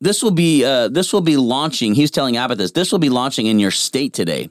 This 0.01 0.21
will 0.21 0.31
be 0.31 0.63
uh, 0.65 0.89
this 0.89 1.13
will 1.13 1.21
be 1.21 1.37
launching. 1.37 1.95
He's 1.95 2.11
telling 2.11 2.37
Abbott 2.37 2.57
this. 2.57 2.71
This 2.71 2.91
will 2.91 2.99
be 2.99 3.09
launching 3.09 3.45
in 3.45 3.59
your 3.59 3.71
state 3.71 4.13
today, 4.13 4.49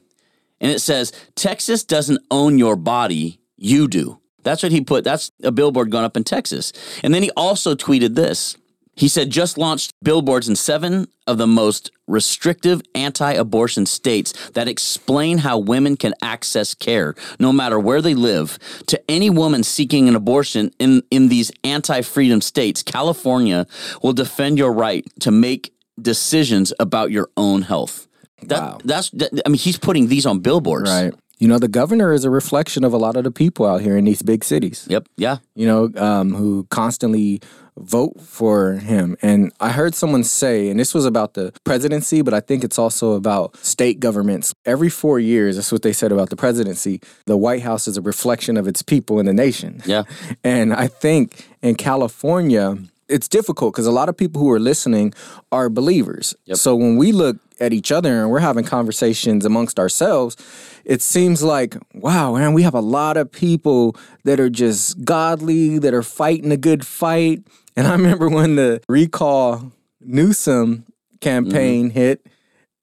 and 0.61 0.71
it 0.71 0.81
says 0.81 1.13
Texas 1.35 1.85
doesn't 1.85 2.21
own 2.31 2.59
your 2.59 2.77
body. 2.77 3.41
You 3.57 3.87
do. 3.89 4.21
That's 4.45 4.63
what 4.63 4.73
he 4.73 4.81
put. 4.81 5.05
That's 5.05 5.33
a 5.43 5.51
billboard 5.51 5.91
going 5.91 6.05
up 6.05 6.17
in 6.17 6.25
Texas. 6.25 6.73
And 7.03 7.13
then 7.13 7.23
he 7.23 7.31
also 7.37 7.75
tweeted 7.75 8.15
this. 8.15 8.57
He 8.97 9.09
said, 9.09 9.31
just 9.31 9.59
launched 9.59 9.93
billboards 10.03 10.49
in 10.49 10.55
seven 10.55 11.09
of 11.27 11.39
the 11.39 11.47
most 11.47 11.91
restrictive 12.07 12.81
anti 12.95 13.33
abortion 13.33 13.87
states 13.87 14.33
that 14.51 14.69
explain 14.69 15.39
how 15.39 15.59
women 15.59 15.97
can 15.97 16.15
access 16.23 16.75
care 16.75 17.15
no 17.41 17.53
matter 17.53 17.79
where 17.81 18.01
they 18.01 18.15
live. 18.15 18.59
To 18.87 19.11
any 19.11 19.31
woman 19.31 19.65
seeking 19.65 20.09
an 20.09 20.15
abortion 20.15 20.71
in, 20.79 21.03
in 21.11 21.29
these 21.29 21.51
anti 21.65 22.03
freedom 22.03 22.41
states, 22.41 22.83
California 22.83 23.67
will 24.03 24.13
defend 24.13 24.59
your 24.59 24.73
right 24.73 25.05
to 25.21 25.31
make 25.31 25.75
decisions 26.01 26.73
about 26.79 27.11
your 27.11 27.31
own 27.37 27.63
health. 27.63 28.07
That, 28.43 28.61
Wow. 28.61 28.79
That's, 28.85 29.11
that, 29.11 29.43
I 29.45 29.49
mean, 29.49 29.59
he's 29.59 29.79
putting 29.79 30.09
these 30.09 30.27
on 30.27 30.41
billboards. 30.41 30.91
Right. 30.91 31.15
You 31.45 31.49
know, 31.49 31.59
the 31.59 31.69
governor 31.69 32.15
is 32.15 32.25
a 32.25 32.31
reflection 32.31 32.85
of 32.85 32.95
a 32.95 32.97
lot 32.97 33.17
of 33.17 33.25
the 33.25 33.31
people 33.31 33.67
out 33.67 33.83
here 33.83 33.99
in 33.99 34.07
these 34.07 34.23
big 34.23 34.43
cities. 34.45 34.87
Yep. 34.89 35.09
Yeah. 35.19 35.37
you 35.55 35.67
know, 35.67 35.91
um, 35.99 36.33
who 36.35 36.67
constantly 36.71 37.43
vote 37.77 38.19
for 38.19 38.77
him. 38.77 39.19
And 39.21 39.53
I 39.61 39.71
heard 39.73 39.95
someone 39.95 40.25
say, 40.25 40.71
and 40.71 40.81
this 40.81 40.95
was 40.95 41.05
about 41.05 41.35
the 41.35 41.53
presidency, 41.63 42.23
but 42.23 42.33
I 42.33 42.41
think 42.41 42.65
it's 42.65 42.79
also 42.79 43.13
about 43.13 43.59
state 43.59 44.01
governments. 44.01 44.55
Every 44.65 44.89
four 44.89 45.21
years, 45.21 45.57
that's 45.57 45.71
what 45.71 45.83
they 45.83 45.93
said 45.93 46.13
about 46.13 46.31
the 46.31 46.37
presidency, 46.37 47.03
the 47.27 47.37
White 47.37 47.61
House 47.61 47.87
is 47.87 47.99
a 47.99 48.01
reflection 48.01 48.57
of 48.57 48.67
its 48.67 48.81
people 48.81 49.21
in 49.21 49.27
the 49.27 49.35
nation. 49.35 49.83
Yeah. 49.85 50.05
And 50.45 50.73
I 50.73 50.87
think 50.87 51.47
in 51.61 51.75
California, 51.75 52.79
it's 53.15 53.29
difficult 53.29 53.73
because 53.73 53.87
a 53.87 53.93
lot 53.93 54.09
of 54.09 54.17
people 54.17 54.43
who 54.43 54.51
are 54.51 54.59
listening 54.59 55.15
are 55.53 55.71
believers. 55.71 56.35
So 56.55 56.75
when 56.75 56.97
we 56.97 57.13
look 57.13 57.37
at 57.61 57.73
each 57.73 57.93
other 57.93 58.21
and 58.21 58.29
we're 58.29 58.41
having 58.41 58.65
conversations 58.65 59.45
amongst 59.45 59.79
ourselves, 59.79 60.37
it 60.85 61.01
seems 61.01 61.41
like, 61.41 61.77
wow, 61.95 62.35
man, 62.35 62.55
we 62.55 62.63
have 62.63 62.75
a 62.75 62.81
lot 62.81 63.17
of 63.17 63.31
people 63.31 63.95
that 64.25 64.41
are 64.41 64.51
just 64.51 65.05
godly, 65.05 65.79
that 65.79 65.95
are 65.95 66.03
fighting 66.03 66.51
a 66.51 66.57
good 66.57 66.85
fight. 66.85 67.45
And 67.77 67.87
I 67.87 67.93
remember 67.93 68.29
when 68.29 68.57
the 68.57 68.83
recall 68.89 69.71
Newsom 70.01 70.85
campaign 71.21 71.91
mm-hmm. 71.91 71.97
hit 71.97 72.27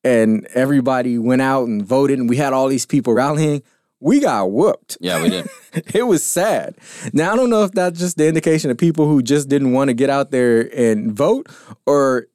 and 0.06 0.48
everybody 0.54 1.18
went 1.18 1.42
out 1.42 1.68
and 1.68 1.86
voted 1.86 2.20
and 2.20 2.30
we 2.30 2.38
had 2.38 2.54
all 2.54 2.70
these 2.70 2.86
people 2.86 3.14
rallying, 3.14 3.64
we 4.02 4.20
got 4.20 4.52
whooped 4.52 4.98
Yeah, 5.00 5.22
we 5.22 5.30
did. 5.30 5.48
it 5.96 6.04
was 6.04 6.24
sad. 6.24 6.76
Now 7.14 7.32
I 7.32 7.36
don't 7.38 7.50
know 7.50 7.64
if 7.64 7.72
that's 7.72 8.00
just 8.00 8.18
the 8.18 8.28
indication 8.28 8.70
of 8.72 8.78
people 8.78 9.08
who 9.08 9.22
just 9.22 9.48
didn't 9.48 9.72
want 9.72 9.88
to 9.90 9.94
get 9.94 10.10
out 10.10 10.32
there 10.32 10.70
and 10.76 11.12
vote, 11.14 11.48
or 11.86 12.28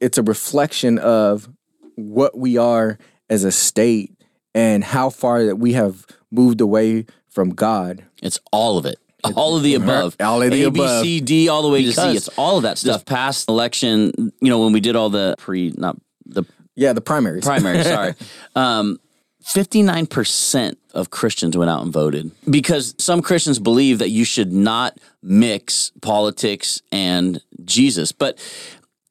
it's 0.00 0.18
a 0.18 0.22
reflection 0.22 0.98
of 0.98 1.48
what 1.96 2.36
we 2.36 2.56
are 2.56 2.98
as 3.30 3.44
a 3.44 3.52
state 3.52 4.12
and 4.54 4.82
how 4.84 5.10
far 5.10 5.44
that 5.44 5.56
we 5.56 5.72
have 5.74 6.06
moved 6.30 6.60
away 6.60 7.06
from 7.28 7.50
God. 7.50 8.04
It's 8.22 8.38
all 8.52 8.78
of 8.78 8.86
it. 8.86 8.98
All 9.36 9.56
of 9.56 9.62
the 9.62 9.74
above. 9.82 10.16
All 10.20 10.42
of 10.42 10.50
the 10.50 10.64
A, 10.64 10.70
B, 10.70 10.80
above. 10.80 11.02
C, 11.02 11.20
D, 11.20 11.48
all 11.48 11.62
the 11.62 11.68
way 11.68 11.84
to 11.84 11.92
C. 11.92 12.16
It's 12.16 12.28
all 12.36 12.56
of 12.56 12.62
that 12.64 12.78
stuff. 12.78 13.04
Past 13.04 13.48
election, 13.48 14.12
you 14.40 14.48
know, 14.50 14.60
when 14.60 14.72
we 14.72 14.80
did 14.80 14.96
all 14.96 15.10
the 15.10 15.34
pre, 15.38 15.72
not 15.76 15.96
the 16.26 16.44
Yeah, 16.74 16.92
the 16.92 17.00
primaries. 17.00 17.44
primary, 17.44 17.82
sorry. 17.84 18.14
Um, 18.54 18.98
59% 19.44 20.76
of 20.94 21.10
Christians 21.10 21.56
went 21.56 21.70
out 21.70 21.82
and 21.82 21.92
voted 21.92 22.30
because 22.48 22.94
some 22.98 23.20
Christians 23.20 23.58
believe 23.58 23.98
that 23.98 24.08
you 24.08 24.24
should 24.24 24.52
not 24.52 24.98
mix 25.22 25.92
politics 26.00 26.80
and 26.90 27.42
Jesus. 27.64 28.10
But 28.10 28.38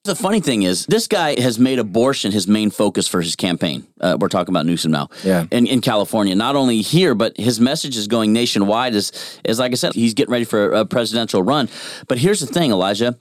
The 0.05 0.15
funny 0.15 0.41
thing 0.41 0.63
is, 0.63 0.85
this 0.87 1.07
guy 1.07 1.39
has 1.39 1.57
made 1.57 1.79
abortion 1.79 2.33
his 2.33 2.45
main 2.45 2.71
focus 2.71 3.07
for 3.07 3.21
his 3.21 3.37
campaign. 3.37 3.87
Uh, 4.01 4.17
we're 4.19 4.27
talking 4.27 4.51
about 4.53 4.65
Newsom 4.65 4.91
now, 4.91 5.07
Yeah. 5.23 5.45
in, 5.49 5.65
in 5.65 5.79
California. 5.79 6.35
Not 6.35 6.57
only 6.57 6.81
here, 6.81 7.15
but 7.15 7.37
his 7.37 7.61
message 7.61 7.95
is 7.95 8.09
going 8.09 8.33
nationwide. 8.33 8.95
Is 8.95 9.13
is 9.45 9.59
like 9.59 9.71
I 9.71 9.75
said, 9.75 9.93
he's 9.93 10.13
getting 10.13 10.33
ready 10.33 10.43
for 10.43 10.73
a 10.73 10.85
presidential 10.85 11.41
run. 11.41 11.69
But 12.09 12.17
here's 12.17 12.41
the 12.41 12.47
thing, 12.47 12.71
Elijah. 12.71 13.17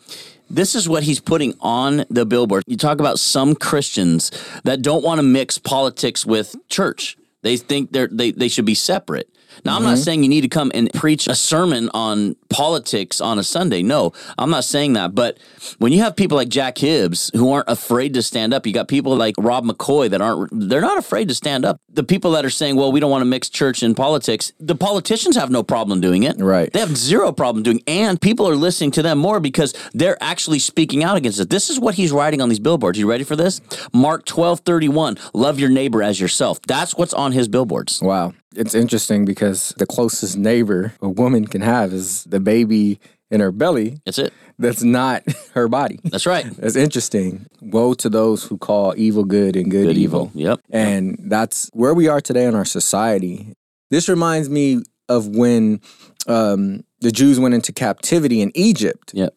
This 0.50 0.74
is 0.74 0.88
what 0.88 1.04
he's 1.04 1.20
putting 1.20 1.54
on 1.60 2.04
the 2.10 2.26
billboard. 2.26 2.64
You 2.66 2.76
talk 2.76 2.98
about 2.98 3.20
some 3.20 3.54
Christians 3.54 4.32
that 4.64 4.82
don't 4.82 5.04
want 5.04 5.20
to 5.20 5.22
mix 5.22 5.58
politics 5.58 6.26
with 6.26 6.56
church. 6.68 7.16
They 7.42 7.58
think 7.58 7.92
they're 7.92 8.08
they, 8.08 8.32
they 8.32 8.48
should 8.48 8.66
be 8.66 8.74
separate. 8.74 9.28
Now, 9.64 9.76
I'm 9.76 9.82
not 9.82 9.94
mm-hmm. 9.94 10.02
saying 10.02 10.22
you 10.22 10.28
need 10.28 10.42
to 10.42 10.48
come 10.48 10.70
and 10.74 10.92
preach 10.92 11.26
a 11.26 11.34
sermon 11.34 11.88
on 11.94 12.36
politics 12.48 13.20
on 13.20 13.38
a 13.38 13.42
Sunday. 13.42 13.82
No, 13.82 14.12
I'm 14.38 14.50
not 14.50 14.64
saying 14.64 14.94
that. 14.94 15.14
But 15.14 15.38
when 15.78 15.92
you 15.92 16.00
have 16.00 16.16
people 16.16 16.36
like 16.36 16.48
Jack 16.48 16.78
Hibbs 16.78 17.30
who 17.34 17.52
aren't 17.52 17.68
afraid 17.68 18.14
to 18.14 18.22
stand 18.22 18.52
up, 18.54 18.66
you 18.66 18.72
got 18.72 18.88
people 18.88 19.16
like 19.16 19.34
Rob 19.38 19.64
McCoy 19.64 20.10
that 20.10 20.20
aren't, 20.20 20.50
they're 20.52 20.80
not 20.80 20.98
afraid 20.98 21.28
to 21.28 21.34
stand 21.34 21.64
up. 21.64 21.80
The 21.88 22.04
people 22.04 22.32
that 22.32 22.44
are 22.44 22.50
saying, 22.50 22.76
well, 22.76 22.92
we 22.92 23.00
don't 23.00 23.10
want 23.10 23.22
to 23.22 23.26
mix 23.26 23.48
church 23.48 23.82
and 23.82 23.96
politics, 23.96 24.52
the 24.58 24.74
politicians 24.74 25.36
have 25.36 25.50
no 25.50 25.62
problem 25.62 26.00
doing 26.00 26.22
it. 26.22 26.36
Right. 26.38 26.72
They 26.72 26.80
have 26.80 26.96
zero 26.96 27.32
problem 27.32 27.62
doing 27.62 27.80
And 27.86 28.20
people 28.20 28.48
are 28.48 28.56
listening 28.56 28.90
to 28.92 29.02
them 29.02 29.18
more 29.18 29.40
because 29.40 29.74
they're 29.92 30.22
actually 30.22 30.58
speaking 30.58 31.04
out 31.04 31.16
against 31.16 31.40
it. 31.40 31.50
This 31.50 31.70
is 31.70 31.78
what 31.78 31.94
he's 31.94 32.12
writing 32.12 32.40
on 32.40 32.48
these 32.48 32.60
billboards. 32.60 32.98
You 32.98 33.08
ready 33.08 33.24
for 33.24 33.36
this? 33.36 33.60
Mark 33.92 34.24
12 34.24 34.60
31, 34.60 35.18
love 35.34 35.58
your 35.58 35.70
neighbor 35.70 36.02
as 36.02 36.20
yourself. 36.20 36.60
That's 36.62 36.96
what's 36.96 37.14
on 37.14 37.32
his 37.32 37.48
billboards. 37.48 38.00
Wow. 38.02 38.34
It's 38.56 38.74
interesting 38.74 39.24
because 39.24 39.74
the 39.78 39.86
closest 39.86 40.36
neighbor 40.36 40.92
a 41.00 41.08
woman 41.08 41.46
can 41.46 41.60
have 41.62 41.92
is 41.92 42.24
the 42.24 42.40
baby 42.40 42.98
in 43.30 43.40
her 43.40 43.50
belly 43.52 43.98
That's 44.04 44.18
it. 44.18 44.32
that's 44.58 44.82
not 44.82 45.22
her 45.54 45.68
body. 45.68 45.98
That's 46.04 46.26
right. 46.26 46.44
That's 46.58 46.76
interesting. 46.76 47.46
Woe 47.62 47.94
to 47.94 48.10
those 48.10 48.44
who 48.44 48.58
call 48.58 48.92
evil 48.96 49.24
good 49.24 49.56
and 49.56 49.70
good, 49.70 49.86
Good 49.86 49.96
evil. 49.96 50.30
evil. 50.34 50.40
Yep. 50.40 50.60
And 50.70 51.16
that's 51.18 51.70
where 51.72 51.94
we 51.94 52.08
are 52.08 52.20
today 52.20 52.44
in 52.44 52.54
our 52.54 52.66
society. 52.66 53.54
This 53.90 54.08
reminds 54.08 54.48
me 54.50 54.82
of 55.08 55.28
when 55.28 55.80
um, 56.26 56.84
the 57.00 57.10
Jews 57.10 57.40
went 57.40 57.54
into 57.54 57.72
captivity 57.72 58.42
in 58.42 58.52
Egypt. 58.54 59.12
Yep. 59.14 59.34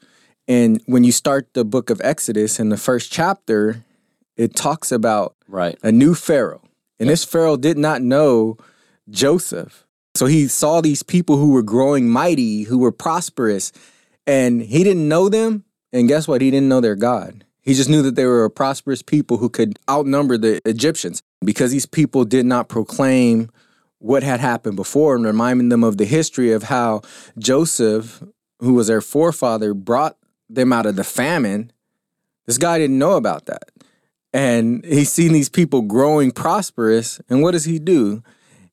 And 0.48 0.82
when 0.88 1.04
you 1.06 1.12
start 1.12 1.54
the 1.54 1.64
book 1.66 1.90
of 1.90 2.00
Exodus 2.04 2.60
in 2.60 2.70
the 2.70 2.78
first 2.78 3.12
chapter, 3.12 3.84
it 4.38 4.56
talks 4.56 4.92
about 4.92 5.36
Right. 5.48 5.78
a 5.84 5.92
new 5.92 6.16
Pharaoh. 6.16 6.62
And 7.00 7.10
this 7.10 7.24
Pharaoh 7.24 7.58
did 7.58 7.78
not 7.78 8.02
know 8.02 8.58
Joseph. 9.10 9.86
So 10.16 10.26
he 10.28 10.48
saw 10.48 10.82
these 10.82 11.04
people 11.04 11.38
who 11.38 11.52
were 11.52 11.62
growing 11.62 12.10
mighty, 12.10 12.64
who 12.64 12.78
were 12.78 12.92
prosperous, 12.92 13.72
and 14.26 14.62
he 14.62 14.84
didn't 14.84 15.08
know 15.08 15.30
them. 15.30 15.66
And 15.92 16.08
guess 16.08 16.28
what? 16.28 16.42
He 16.42 16.52
didn't 16.52 16.70
know 16.70 16.82
their 16.82 16.96
God. 16.96 17.46
He 17.62 17.74
just 17.74 17.90
knew 17.90 18.02
that 18.04 18.16
they 18.16 18.26
were 18.26 18.46
a 18.46 18.50
prosperous 18.50 19.02
people 19.02 19.38
who 19.38 19.50
could 19.50 19.80
outnumber 19.90 20.38
the 20.38 20.62
Egyptians 20.68 21.22
because 21.44 21.72
these 21.72 21.86
people 21.86 22.24
did 22.24 22.46
not 22.46 22.70
proclaim 22.70 23.50
what 23.98 24.24
had 24.24 24.40
happened 24.40 24.76
before 24.76 25.16
and 25.16 25.26
reminding 25.26 25.70
them 25.70 25.84
of 25.84 25.98
the 25.98 26.06
history 26.06 26.52
of 26.52 26.64
how 26.64 27.02
Joseph, 27.40 28.24
who 28.60 28.76
was 28.76 28.88
their 28.88 29.02
forefather, 29.02 29.74
brought 29.74 30.18
them 30.50 30.72
out 30.72 30.86
of 30.86 30.96
the 30.96 31.04
famine. 31.04 31.72
This 32.46 32.58
guy 32.58 32.78
didn't 32.78 33.00
know 33.00 33.14
about 33.14 33.48
that. 33.48 33.72
And 34.32 34.86
he's 34.86 35.12
seen 35.12 35.34
these 35.34 35.50
people 35.50 35.82
growing 35.82 36.32
prosperous. 36.32 37.20
And 37.30 37.42
what 37.42 37.52
does 37.52 37.66
he 37.66 37.80
do? 37.80 38.22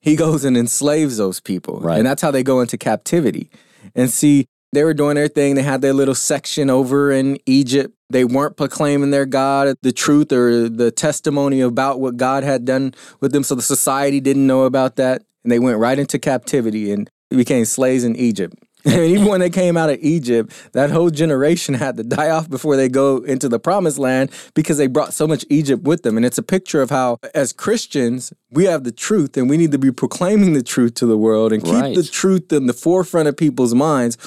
He 0.02 0.16
goes 0.16 0.44
and 0.44 0.56
enslaves 0.56 1.16
those 1.16 1.40
people. 1.40 1.80
Right. 1.80 1.96
And 1.96 2.06
that's 2.06 2.20
how 2.20 2.30
they 2.30 2.42
go 2.42 2.60
into 2.60 2.76
captivity. 2.76 3.50
And 3.94 4.10
see, 4.10 4.46
they 4.72 4.84
were 4.84 4.94
doing 4.94 5.14
their 5.14 5.28
thing. 5.28 5.54
They 5.54 5.62
had 5.62 5.80
their 5.80 5.92
little 5.92 6.14
section 6.14 6.68
over 6.70 7.12
in 7.12 7.38
Egypt. 7.46 7.94
They 8.10 8.24
weren't 8.24 8.56
proclaiming 8.56 9.10
their 9.10 9.26
God, 9.26 9.76
the 9.82 9.92
truth 9.92 10.32
or 10.32 10.68
the 10.68 10.90
testimony 10.90 11.60
about 11.60 12.00
what 12.00 12.16
God 12.16 12.42
had 12.42 12.64
done 12.64 12.94
with 13.20 13.32
them. 13.32 13.42
So 13.42 13.54
the 13.54 13.62
society 13.62 14.20
didn't 14.20 14.46
know 14.46 14.64
about 14.64 14.96
that. 14.96 15.22
And 15.44 15.52
they 15.52 15.58
went 15.58 15.78
right 15.78 15.98
into 15.98 16.18
captivity 16.18 16.92
and 16.92 17.08
became 17.30 17.64
slaves 17.64 18.04
in 18.04 18.16
Egypt. 18.16 18.56
And 18.84 19.00
even 19.04 19.26
when 19.26 19.38
they 19.40 19.50
came 19.50 19.76
out 19.76 19.90
of 19.90 19.98
Egypt, 20.00 20.52
that 20.72 20.90
whole 20.90 21.10
generation 21.10 21.74
had 21.84 21.96
to 21.98 22.02
die 22.02 22.30
off 22.30 22.50
before 22.50 22.76
they 22.76 22.88
go 22.88 23.18
into 23.18 23.48
the 23.48 23.60
promised 23.60 23.98
land 23.98 24.30
because 24.54 24.76
they 24.76 24.88
brought 24.88 25.14
so 25.14 25.26
much 25.28 25.44
Egypt 25.48 25.84
with 25.84 26.02
them. 26.02 26.16
And 26.16 26.26
it's 26.26 26.38
a 26.38 26.42
picture 26.42 26.82
of 26.82 26.90
how, 26.90 27.18
as 27.34 27.52
Christians, 27.52 28.32
we 28.50 28.64
have 28.64 28.82
the 28.82 28.90
truth 28.90 29.36
and 29.36 29.48
we 29.48 29.56
need 29.56 29.70
to 29.72 29.78
be 29.78 29.92
proclaiming 29.92 30.52
the 30.52 30.64
truth 30.64 30.94
to 30.94 31.06
the 31.06 31.16
world 31.16 31.52
and 31.52 31.62
keep 31.62 31.74
Right. 31.74 31.94
the 31.94 32.02
truth 32.02 32.52
in 32.52 32.66
the 32.66 32.72
forefront 32.72 33.28
of 33.28 33.36
people's 33.36 33.74
minds, 33.74 34.18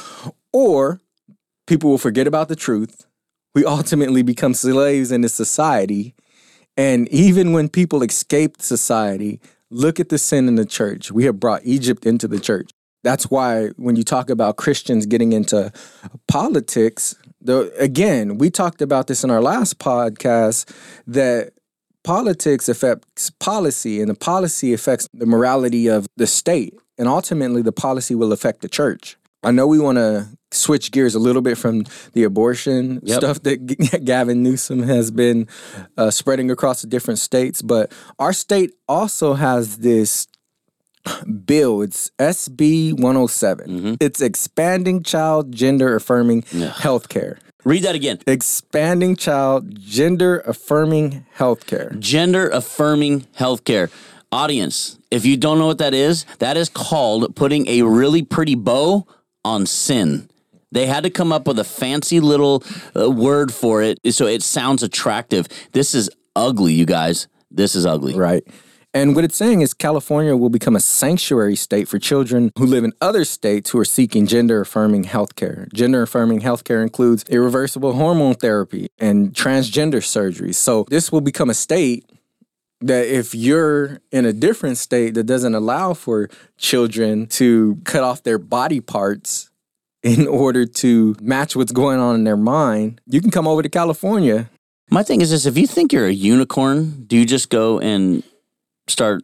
or 0.54 1.02
people 1.68 1.90
will 1.90 1.98
forget 1.98 2.26
about 2.28 2.48
the 2.48 2.56
truth. 2.56 3.06
We 3.54 3.66
ultimately 3.66 4.22
become 4.22 4.54
slaves 4.54 5.12
in 5.12 5.22
this 5.22 5.34
society. 5.34 6.14
And 6.78 7.08
even 7.10 7.52
when 7.54 7.70
people 7.70 8.04
escape 8.04 8.62
society, 8.62 9.40
look 9.70 10.00
at 10.00 10.10
the 10.10 10.18
sin 10.18 10.48
in 10.48 10.56
the 10.56 10.66
church. 10.66 11.12
We 11.12 11.26
have 11.26 11.40
brought 11.40 11.62
Egypt 11.66 12.06
into 12.06 12.28
the 12.28 12.40
church. 12.40 12.72
That's 13.06 13.26
why 13.30 13.68
when 13.78 13.96
you 13.96 14.04
talk 14.04 14.30
about 14.32 14.58
Christians 14.58 15.06
getting 15.06 15.32
into 15.32 15.72
politics, 16.28 17.16
the 17.40 17.72
again, 17.78 18.38
we 18.38 18.50
talked 18.50 18.82
about 18.82 19.06
this 19.08 19.24
in 19.24 19.30
our 19.30 19.42
last 19.42 19.78
podcast 19.80 20.74
that 21.08 21.54
politics 22.04 22.68
affects 22.68 23.30
policy 23.40 24.02
and 24.02 24.10
the 24.10 24.16
policy 24.16 24.74
affects 24.74 25.08
the 25.14 25.26
morality 25.26 25.88
of 25.88 26.08
the 26.18 26.28
state 26.28 26.74
and 26.98 27.08
ultimately 27.08 27.62
the 27.62 27.72
policy 27.72 28.16
will 28.16 28.32
affect 28.32 28.62
the 28.62 28.70
church. 28.70 29.18
I 29.44 29.52
know 29.52 29.68
we 29.68 29.80
want 29.80 29.98
to 30.00 30.28
switch 30.52 30.92
gears 30.92 31.14
a 31.14 31.20
little 31.20 31.42
bit 31.44 31.58
from 31.58 31.84
the 32.14 32.24
abortion 32.24 33.00
Yep. 33.04 33.18
stuff 33.18 33.44
that 33.44 33.66
G- 33.68 33.76
Gavin 34.04 34.42
Newsom 34.42 34.82
has 34.84 35.12
been 35.12 35.48
uh, 35.98 36.10
spreading 36.10 36.50
across 36.50 36.82
the 36.82 36.88
different 36.88 37.20
states, 37.20 37.62
but 37.62 37.92
our 38.18 38.34
state 38.34 38.72
also 38.88 39.34
has 39.36 39.78
this 39.78 40.28
bill. 41.46 41.82
It's 41.82 42.12
SB 42.20 42.94
107. 42.94 43.98
It's 44.00 44.22
expanding 44.22 45.04
child 45.04 45.52
gender 45.52 45.96
affirming 45.96 46.44
health 46.44 47.10
care. 47.10 47.40
Read 47.64 47.84
that 47.84 47.96
again. 47.96 48.20
Expanding 48.28 49.16
child 49.16 49.80
gender 49.80 50.40
affirming 50.42 51.26
health 51.34 51.66
care. 51.66 51.92
Gender 51.98 52.48
affirming 52.50 53.22
healthcare. 53.38 53.92
Audience, 54.32 55.00
if 55.10 55.26
you 55.26 55.36
don't 55.38 55.58
know 55.58 55.66
what 55.68 55.80
that 55.80 55.94
is, 55.94 56.26
that 56.40 56.58
is 56.58 56.70
called 56.70 57.36
putting 57.36 57.68
a 57.68 57.82
really 57.84 58.22
pretty 58.22 58.54
bow 58.54 59.08
on 59.44 59.66
sin. 59.66 60.30
They 60.72 60.88
had 60.88 61.04
to 61.04 61.10
come 61.10 61.32
up 61.32 61.48
with 61.48 61.58
a 61.58 61.64
fancy 61.64 62.20
little 62.20 62.64
uh, 62.96 63.10
word 63.10 63.54
for 63.54 63.82
it 63.82 63.98
so 64.14 64.28
it 64.28 64.44
sounds 64.44 64.84
attractive. 64.84 65.48
This 65.72 65.96
is 65.96 66.10
ugly, 66.36 66.74
you 66.74 66.86
guys. 66.86 67.28
This 67.50 67.76
is 67.76 67.86
ugly. 67.86 68.14
Right. 68.14 68.44
And 68.96 69.14
what 69.14 69.26
it's 69.26 69.36
saying 69.36 69.60
is 69.60 69.74
California 69.74 70.38
will 70.38 70.50
become 70.50 70.74
a 70.74 70.80
sanctuary 70.80 71.58
state 71.58 71.90
for 71.90 72.00
children 72.00 72.54
who 72.58 72.66
live 72.66 72.86
in 72.86 72.94
other 73.02 73.26
states 73.26 73.72
who 73.72 73.80
are 73.80 73.84
seeking 73.84 74.26
gender 74.26 74.62
affirming 74.62 75.04
healthcare. 75.04 75.72
Gender 75.74 76.04
affirming 76.04 76.40
healthcare 76.40 76.82
includes 76.82 77.26
irreversible 77.28 77.92
hormone 77.92 78.36
therapy 78.36 78.88
and 78.98 79.34
transgender 79.34 79.96
surgeries. 79.96 80.56
So 80.56 80.86
this 80.88 81.12
will 81.12 81.20
become 81.20 81.50
a 81.50 81.54
state 81.54 82.10
that 82.80 83.06
if 83.06 83.36
you're 83.36 84.00
in 84.14 84.26
a 84.26 84.32
different 84.32 84.78
state 84.78 85.16
that 85.16 85.26
doesn't 85.26 85.56
allow 85.56 85.94
for 85.94 86.30
children 86.58 87.28
to 87.28 87.78
cut 87.84 88.02
off 88.02 88.24
their 88.24 88.38
body 88.38 88.80
parts 88.80 89.50
in 90.04 90.26
order 90.46 90.66
to 90.66 91.18
match 91.22 91.54
what's 91.54 91.74
going 91.74 92.00
on 92.00 92.16
in 92.16 92.24
their 92.24 92.38
mind, 92.38 93.02
you 93.06 93.20
can 93.20 93.30
come 93.30 93.46
over 93.46 93.62
to 93.62 93.68
California. 93.68 94.50
My 94.90 95.04
thing 95.04 95.20
is 95.20 95.32
this 95.32 95.46
if 95.46 95.58
you 95.58 95.68
think 95.68 95.92
you're 95.92 96.08
a 96.08 96.14
unicorn, 96.14 97.04
do 97.08 97.18
you 97.18 97.26
just 97.26 97.50
go 97.50 97.78
and 97.82 98.24
start 98.88 99.24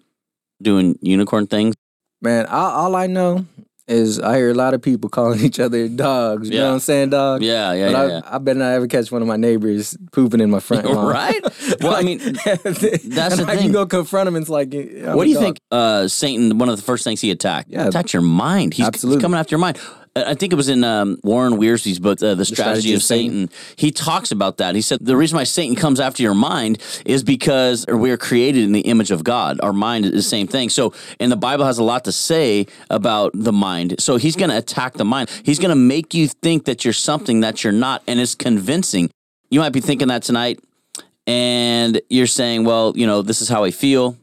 doing 0.61 0.97
unicorn 1.01 1.47
things? 1.47 1.75
Man, 2.21 2.45
all, 2.47 2.71
all 2.71 2.95
I 2.95 3.07
know 3.07 3.45
is 3.87 4.19
I 4.19 4.37
hear 4.37 4.51
a 4.51 4.53
lot 4.53 4.73
of 4.73 4.81
people 4.81 5.09
calling 5.17 5.39
each 5.41 5.59
other 5.59 5.87
dogs. 5.89 6.49
You 6.49 6.55
Yeah. 6.55 6.61
know 6.61 6.67
what 6.67 6.73
I'm 6.75 6.79
saying, 6.81 7.09
dog? 7.09 7.41
Yeah, 7.41 7.73
yeah, 7.73 7.85
But 7.87 7.91
yeah. 7.91 7.99
I, 8.01 8.07
yeah. 8.07 8.21
I 8.25 8.37
better 8.37 8.59
not 8.59 8.71
ever 8.73 8.87
catch 8.87 9.11
one 9.11 9.21
of 9.21 9.27
my 9.27 9.37
neighbors 9.37 9.97
pooping 10.11 10.39
in 10.39 10.49
my 10.51 10.59
front 10.59 10.85
lawn. 10.89 11.07
right? 11.11 11.41
Well, 11.81 11.95
I 11.95 12.01
mean, 12.03 12.19
that's 12.19 12.63
the 13.37 13.43
how 13.47 13.55
thing. 13.55 13.65
you 13.67 13.71
go 13.73 13.85
confront 13.87 14.27
him. 14.27 14.35
It's 14.35 14.49
like, 14.49 14.73
I'm 14.73 15.15
What 15.15 15.23
do 15.23 15.29
you 15.29 15.35
dog. 15.35 15.43
think 15.43 15.57
uh, 15.71 16.07
Satan, 16.07 16.57
one 16.59 16.69
of 16.69 16.75
the 16.77 16.83
first 16.83 17.03
things 17.03 17.21
he 17.21 17.31
attacked? 17.31 17.69
Yeah. 17.69 17.87
Attacked 17.87 18.13
your 18.13 18.21
mind. 18.21 18.73
He's, 18.73 18.79
he's 18.85 18.87
Absolutely. 18.87 19.21
coming 19.21 19.39
after 19.39 19.53
your 19.55 19.59
mind. 19.59 19.79
I 20.13 20.33
think 20.33 20.51
it 20.51 20.57
was 20.57 20.67
in 20.67 20.83
um, 20.83 21.17
Warren 21.23 21.53
Wiersbe's 21.53 21.99
book, 21.99 22.21
uh, 22.21 22.35
The, 22.35 22.43
Strategy, 22.43 22.93
of 22.93 23.01
Satan. 23.01 23.49
He 23.77 23.91
talks 23.91 24.31
about 24.31 24.57
that. 24.57 24.75
He 24.75 24.81
said 24.81 24.99
the 25.01 25.15
reason 25.15 25.37
why 25.37 25.45
Satan 25.45 25.73
comes 25.73 26.01
after 26.01 26.21
your 26.21 26.33
mind 26.33 26.79
is 27.05 27.23
because 27.23 27.85
we 27.87 28.11
are 28.11 28.17
created 28.17 28.65
in 28.65 28.73
the 28.73 28.81
image 28.81 29.11
of 29.11 29.23
God. 29.23 29.61
Our 29.63 29.71
mind 29.71 30.03
is 30.05 30.11
the 30.11 30.21
same 30.21 30.47
thing. 30.47 30.67
So, 30.67 30.93
and 31.21 31.31
the 31.31 31.37
Bible 31.37 31.63
has 31.63 31.77
a 31.77 31.83
lot 31.83 32.03
to 32.05 32.11
say 32.11 32.67
about 32.89 33.31
the 33.33 33.53
mind. 33.53 34.01
So 34.01 34.17
he's 34.17 34.35
going 34.35 34.49
to 34.49 34.57
attack 34.57 34.95
the 34.95 35.05
mind. 35.05 35.29
He's 35.43 35.59
going 35.59 35.69
to 35.69 35.75
make 35.75 36.13
you 36.13 36.27
think 36.27 36.65
that 36.65 36.83
you're 36.83 36.93
something 36.93 37.39
that 37.39 37.63
you're 37.63 37.71
not, 37.71 38.03
and 38.05 38.19
it's 38.19 38.35
convincing. 38.35 39.09
You 39.49 39.61
might 39.61 39.73
be 39.73 39.81
thinking 39.81 40.09
that 40.09 40.23
tonight, 40.23 40.59
and 41.25 42.01
you're 42.09 42.27
saying, 42.27 42.65
well, 42.65 42.91
you 42.97 43.07
know, 43.07 43.21
this 43.21 43.41
is 43.41 43.47
how 43.47 43.63
I 43.63 43.71
feel. 43.71 44.17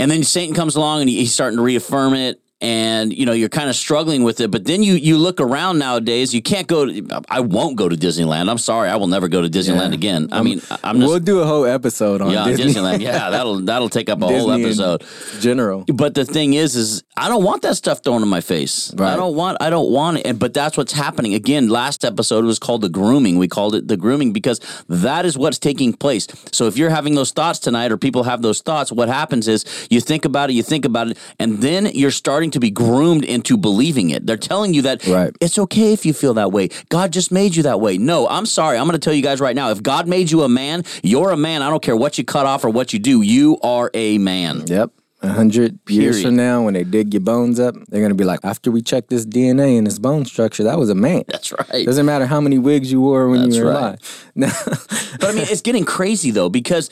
And 0.00 0.10
then 0.10 0.24
Satan 0.24 0.54
comes 0.54 0.74
along 0.74 1.02
and 1.02 1.10
he's 1.10 1.32
starting 1.32 1.58
to 1.58 1.62
reaffirm 1.62 2.14
it. 2.14 2.40
And 2.60 3.12
you 3.12 3.24
know 3.24 3.32
you're 3.32 3.48
kind 3.48 3.70
of 3.70 3.76
struggling 3.76 4.22
with 4.22 4.40
it. 4.40 4.50
But 4.50 4.64
then 4.64 4.82
you 4.82 4.94
you 4.94 5.16
look 5.16 5.40
around 5.40 5.78
nowadays, 5.78 6.34
you 6.34 6.42
can't 6.42 6.66
go. 6.66 6.86
To, 6.86 7.22
I 7.28 7.40
won't 7.40 7.76
go 7.76 7.88
to 7.88 7.96
Disneyland. 7.96 8.50
I'm 8.50 8.58
sorry, 8.58 8.88
I 8.88 8.96
will 8.96 9.06
never 9.06 9.28
go 9.28 9.40
to 9.40 9.48
Disneyland 9.48 9.90
Yeah. 9.90 9.94
again. 9.94 10.28
I 10.32 10.38
um, 10.38 10.44
mean, 10.44 10.60
I'm 10.84 11.00
just 11.00 11.08
we'll 11.08 11.20
do 11.20 11.40
a 11.40 11.46
whole 11.46 11.64
episode 11.64 12.20
on 12.20 12.30
yeah, 12.30 12.44
Disney. 12.44 12.72
Disneyland. 12.74 13.00
Yeah, 13.00 13.30
that'll 13.30 13.60
that'll 13.60 13.88
take 13.88 14.08
up 14.08 14.20
a 14.22 14.26
whole 14.26 14.48
Disney 14.48 14.62
in 14.62 14.66
episode. 14.66 15.04
General. 15.40 15.84
But 15.86 16.14
the 16.14 16.24
thing 16.24 16.54
is, 16.54 16.76
is 16.76 17.02
I 17.16 17.28
don't 17.28 17.44
want 17.44 17.62
that 17.62 17.76
stuff 17.76 18.02
thrown 18.02 18.22
in 18.22 18.28
my 18.28 18.40
face. 18.40 18.92
I 18.98 19.16
don't 19.16 19.34
want. 19.34 19.58
I 19.60 19.70
don't 19.70 19.90
want 19.90 20.18
it. 20.18 20.26
And 20.26 20.38
but 20.38 20.54
that's 20.54 20.76
what's 20.76 20.92
happening. 20.92 21.34
Again, 21.34 21.68
last 21.68 22.04
episode 22.04 22.44
was 22.44 22.58
called 22.58 22.82
the 22.82 22.88
grooming. 22.88 23.38
We 23.38 23.48
called 23.48 23.74
it 23.74 23.88
the 23.88 23.96
grooming 23.96 24.32
because 24.32 24.60
that 24.88 25.24
is 25.24 25.38
what's 25.38 25.58
taking 25.58 25.92
place. 25.92 26.26
So 26.52 26.66
if 26.66 26.76
you're 26.76 26.90
having 26.90 27.14
those 27.14 27.30
thoughts 27.30 27.58
tonight, 27.58 27.92
or 27.92 27.96
people 27.96 28.24
have 28.24 28.42
those 28.42 28.60
thoughts, 28.60 28.92
what 28.92 29.08
happens 29.08 29.48
is 29.48 29.64
you 29.90 30.00
think 30.00 30.24
about 30.24 30.50
it, 30.50 30.54
you 30.54 30.62
think 30.62 30.84
about 30.84 31.10
it, 31.10 31.18
and 31.38 31.58
then 31.58 31.86
you're 31.94 32.10
starting 32.10 32.49
to 32.50 32.60
be 32.60 32.70
groomed 32.70 33.24
into 33.24 33.56
believing 33.56 34.10
it. 34.10 34.26
They're 34.26 34.36
telling 34.36 34.74
you 34.74 34.82
that 34.82 35.06
Right. 35.06 35.34
it's 35.40 35.58
okay 35.58 35.92
if 35.92 36.04
you 36.06 36.12
feel 36.12 36.34
that 36.34 36.52
way. 36.52 36.68
God 36.88 37.12
just 37.12 37.30
made 37.32 37.56
you 37.56 37.62
that 37.64 37.80
way. 37.80 37.98
No, 37.98 38.28
I'm 38.28 38.46
sorry. 38.46 38.78
I'm 38.78 38.86
going 38.86 38.98
to 38.98 39.04
tell 39.04 39.14
you 39.14 39.22
guys 39.22 39.40
right 39.40 39.54
now. 39.56 39.70
If 39.70 39.82
God 39.82 40.08
made 40.08 40.30
you 40.30 40.42
a 40.42 40.48
man, 40.48 40.84
you're 41.02 41.30
a 41.30 41.36
man. 41.36 41.62
I 41.62 41.70
don't 41.70 41.82
care 41.82 41.96
what 41.96 42.18
you 42.18 42.24
cut 42.24 42.46
off 42.46 42.64
or 42.64 42.70
what 42.70 42.92
you 42.92 42.98
do. 42.98 43.22
You 43.22 43.58
are 43.62 43.90
a 43.94 44.18
man. 44.18 44.64
Yep. 44.66 44.90
A 45.22 45.28
hundred 45.28 45.78
years 45.86 46.22
from 46.22 46.36
now, 46.36 46.62
when 46.62 46.72
they 46.72 46.82
dig 46.82 47.12
your 47.12 47.20
bones 47.20 47.60
up, 47.60 47.74
they're 47.88 48.00
gonna 48.00 48.14
be 48.14 48.24
like, 48.24 48.40
after 48.42 48.70
we 48.70 48.80
check 48.80 49.08
this 49.08 49.26
DNA 49.26 49.76
and 49.76 49.86
this 49.86 49.98
bone 49.98 50.24
structure, 50.24 50.64
that 50.64 50.78
was 50.78 50.88
a 50.88 50.94
man. 50.94 51.24
That's 51.28 51.52
right. 51.52 51.84
Doesn't 51.84 52.06
matter 52.06 52.24
how 52.24 52.40
many 52.40 52.56
wigs 52.58 52.90
you 52.90 53.02
wore 53.02 53.28
when 53.28 53.42
That's 53.42 53.56
you 53.56 53.64
were 53.66 53.70
right. 53.72 53.98
alive. 54.00 54.32
But 55.20 55.28
I 55.28 55.32
mean, 55.32 55.44
it's 55.46 55.60
getting 55.60 55.84
crazy 55.84 56.30
though 56.30 56.48
because 56.48 56.88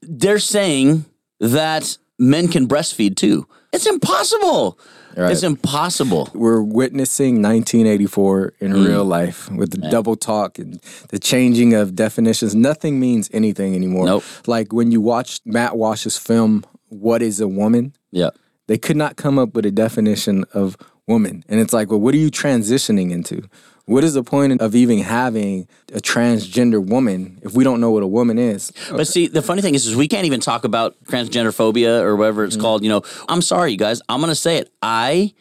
they're 0.00 0.38
saying 0.38 1.04
that 1.40 1.98
men 2.18 2.48
can 2.48 2.66
breastfeed 2.66 3.14
too. 3.16 3.46
It's 3.72 3.86
impossible. 3.86 4.78
Right. 5.16 5.32
It's 5.32 5.42
impossible. 5.42 6.28
we're 6.34 6.60
witnessing 6.60 7.40
1984 7.40 8.52
in 8.60 8.72
Mm. 8.72 8.86
real 8.86 9.04
life 9.04 9.50
with 9.50 9.70
the 9.70 9.78
double 9.90 10.14
talk 10.14 10.58
and 10.58 10.78
the 11.08 11.18
changing 11.18 11.72
of 11.72 11.94
definitions. 11.94 12.54
Nothing 12.54 13.00
means 13.00 13.30
anything 13.32 13.74
anymore. 13.74 14.04
Nope. 14.06 14.24
Like 14.46 14.72
when 14.74 14.92
you 14.92 15.00
watch 15.00 15.40
Matt 15.46 15.76
Walsh's 15.76 16.18
film, 16.18 16.64
What 16.88 17.20
is 17.22 17.40
a 17.40 17.48
Woman? 17.48 17.94
Yeah. 18.12 18.30
They 18.68 18.78
could 18.78 18.96
not 18.96 19.16
come 19.16 19.38
up 19.38 19.54
with 19.54 19.64
a 19.66 19.70
definition 19.70 20.44
of 20.52 20.76
woman. 21.08 21.44
And 21.48 21.60
it's 21.60 21.72
like, 21.72 21.90
well, 21.90 22.00
what 22.00 22.14
are 22.14 22.18
you 22.18 22.30
transitioning 22.30 23.10
into? 23.10 23.42
What 23.86 24.02
is 24.02 24.14
the 24.14 24.24
point 24.24 24.60
of 24.60 24.74
even 24.74 24.98
having 24.98 25.68
a 25.92 25.98
transgender 25.98 26.84
woman 26.84 27.38
if 27.42 27.54
we 27.54 27.62
don't 27.62 27.80
know 27.80 27.92
what 27.92 28.02
a 28.02 28.06
woman 28.06 28.36
is? 28.36 28.72
But 28.90 29.06
see, 29.06 29.28
the 29.28 29.42
funny 29.42 29.62
thing 29.62 29.76
is, 29.76 29.86
is 29.86 29.94
we 29.94 30.08
can't 30.08 30.26
even 30.26 30.40
talk 30.40 30.64
about 30.64 30.96
transgender 31.04 31.54
phobia 31.54 32.02
or 32.02 32.16
whatever 32.16 32.44
it's 32.44 32.56
mm. 32.56 32.60
called. 32.60 32.82
You 32.82 32.88
know, 32.88 33.02
I'm 33.28 33.40
sorry, 33.42 33.70
you 33.70 33.78
guys. 33.78 34.02
I'm 34.08 34.20
going 34.20 34.30
to 34.30 34.34
say 34.34 34.56
it. 34.56 34.72
I 34.82 35.34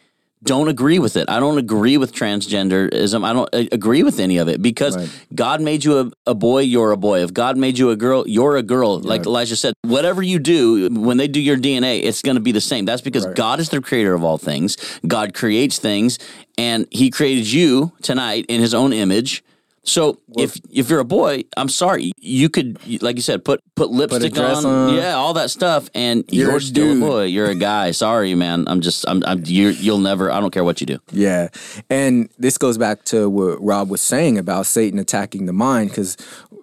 don't 0.46 0.68
agree 0.68 1.00
with 1.00 1.18
it. 1.18 1.30
I 1.30 1.40
don't 1.40 1.58
agree 1.58 1.98
with 1.98 2.14
transgenderism. 2.14 3.26
I 3.26 3.34
don't 3.34 3.50
uh, 3.54 3.66
agree 3.72 4.04
with 4.04 4.20
any 4.20 4.38
of 4.38 4.48
it 4.48 4.62
because 4.62 4.96
Right. 4.96 5.10
God 5.34 5.62
made 5.62 5.84
you 5.84 6.00
a, 6.00 6.12
a 6.28 6.36
boy, 6.36 6.60
you're 6.62 6.92
a 6.92 6.98
boy. 6.98 7.24
If 7.24 7.34
God 7.34 7.58
made 7.58 7.78
you 7.78 7.90
a 7.90 7.96
girl, 7.96 8.24
you're 8.28 8.56
a 8.56 8.64
girl. 8.64 9.00
Like 9.00 9.26
Elijah 9.26 9.56
said, 9.56 9.74
whatever 9.82 10.22
you 10.22 10.40
do, 10.40 10.90
when 10.90 11.18
they 11.18 11.28
do 11.28 11.42
your 11.42 11.58
DNA, 11.58 12.04
it's 12.04 12.22
going 12.22 12.36
to 12.36 12.42
be 12.42 12.52
the 12.52 12.62
same. 12.62 12.86
That's 12.86 13.02
because 13.02 13.26
Right. 13.26 13.36
God 13.36 13.60
is 13.60 13.70
the 13.70 13.82
creator 13.82 14.14
of 14.14 14.24
all 14.24 14.38
things. 14.38 14.78
God 15.08 15.34
creates 15.34 15.80
things, 15.80 16.20
and 16.58 16.86
He 16.92 17.10
created 17.10 17.52
you 17.52 17.94
tonight 18.02 18.46
in 18.48 18.62
His 18.62 18.74
own 18.74 18.94
image. 18.94 19.44
So 19.86 20.19
if 20.38 20.60
if 20.71 20.89
you're 20.89 21.00
a 21.00 21.06
boy, 21.06 21.43
I'm 21.56 21.69
sorry, 21.69 22.12
you 22.17 22.50
could 22.50 22.80
like 23.02 23.15
you 23.15 23.21
said, 23.21 23.45
put 23.45 23.62
put 23.76 23.91
lipstick 23.91 24.34
dress 24.34 24.65
on, 24.65 24.89
on. 24.89 24.95
yeah, 24.95 25.13
all 25.13 25.34
that 25.34 25.52
stuff, 25.52 25.89
and 25.93 26.26
You're 26.30 26.48
you're, 26.50 26.58
a 26.58 26.62
still 26.62 26.93
dude. 26.93 27.04
a 27.04 27.06
boy. 27.06 27.24
You're 27.26 27.50
a 27.52 27.56
guy. 27.56 27.91
Sorry, 27.91 28.34
man. 28.36 28.65
I'm 28.67 28.82
just 28.82 29.08
I'm, 29.08 29.24
I'm 29.26 29.43
you 29.45 29.69
you'll 29.69 30.00
never. 30.00 30.32
I 30.32 30.39
don't 30.39 30.52
care 30.52 30.63
what 30.63 30.82
you 30.82 30.88
do. 30.88 31.00
Yeah. 31.12 31.50
And 31.89 32.30
this 32.39 32.58
goes 32.58 32.78
back 32.78 33.04
to 33.06 33.30
what 33.30 33.63
Rob 33.63 33.89
was 33.89 34.02
saying 34.02 34.38
about 34.38 34.65
Satan 34.65 35.00
attacking 35.00 35.45
the 35.45 35.54
mind 35.54 35.89
because 35.89 36.17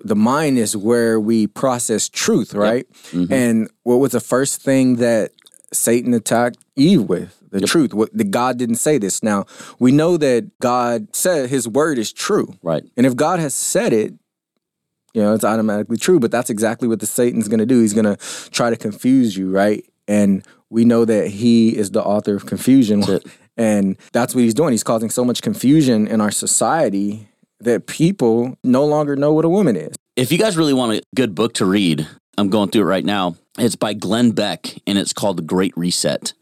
the 0.05 0.17
mind 0.17 0.59
is 0.59 0.77
where 0.77 1.21
we 1.21 1.47
process 1.47 2.09
truth, 2.09 2.55
right? 2.55 2.91
Mm-hmm. 3.13 3.33
And 3.33 3.71
what 3.85 3.97
was 3.97 4.13
the 4.13 4.21
first 4.21 4.61
thing 4.63 4.97
that 4.97 5.31
Satan 5.73 6.13
attacked 6.13 6.59
Eve 6.77 7.03
with? 7.03 7.42
The 7.61 7.67
truth. 7.67 7.95
What 7.95 8.17
the 8.17 8.25
God 8.25 8.59
didn't 8.59 8.77
say 8.77 8.99
this. 8.99 9.23
Now, 9.23 9.47
we 9.79 9.93
know 9.93 10.17
that 10.17 10.59
God 10.59 11.15
said 11.15 11.51
his 11.51 11.69
word 11.69 11.99
is 11.99 12.13
true. 12.13 12.55
Right. 12.63 12.85
And 12.97 13.07
if 13.07 13.15
God 13.15 13.39
has 13.41 13.55
said 13.55 13.93
it, 13.93 14.15
you 15.15 15.23
know, 15.23 15.35
it's 15.35 15.45
automatically 15.45 15.99
true, 15.99 16.19
but 16.19 16.31
that's 16.31 16.49
exactly 16.49 16.89
what 16.89 17.01
the 17.01 17.07
Satan's 17.07 17.49
going 17.49 17.61
to 17.61 17.67
do. 17.67 17.81
He's 17.81 17.93
going 17.93 18.07
to 18.07 18.17
try 18.51 18.71
to 18.71 18.77
confuse 18.77 19.37
you, 19.37 19.51
right? 19.51 19.85
And 20.09 20.47
we 20.71 20.87
know 20.87 21.05
that 21.05 21.29
he 21.29 21.77
is 21.77 21.91
the 21.91 22.03
author 22.03 22.35
of 22.35 22.47
confusion. 22.47 23.05
And 23.57 23.99
that's 24.13 24.35
what 24.35 24.45
he's 24.45 24.55
doing. 24.55 24.73
He's 24.73 24.83
causing 24.83 25.11
so 25.11 25.25
much 25.25 25.43
confusion 25.43 26.07
in 26.07 26.21
our 26.21 26.31
society 26.31 27.29
that 27.61 27.87
people 27.87 28.57
no 28.65 28.85
longer 28.85 29.15
know 29.17 29.33
what 29.33 29.45
a 29.45 29.49
woman 29.49 29.77
is. 29.77 29.95
If 30.17 30.33
you 30.33 30.39
guys 30.39 30.57
really 30.57 30.73
want 30.73 30.93
a 30.93 31.03
good 31.15 31.35
book 31.35 31.55
to 31.55 31.67
read, 31.67 32.07
I'm 32.39 32.49
going 32.49 32.71
through 32.71 32.83
it 32.83 32.87
right 32.87 33.05
now. 33.05 33.37
It's 33.59 33.77
by 33.77 33.93
Glenn 33.93 34.31
Beck, 34.31 34.79
and 34.87 34.97
it's 34.97 35.13
called 35.13 35.37
The 35.37 35.43
Great 35.43 35.77
Reset. 35.77 36.33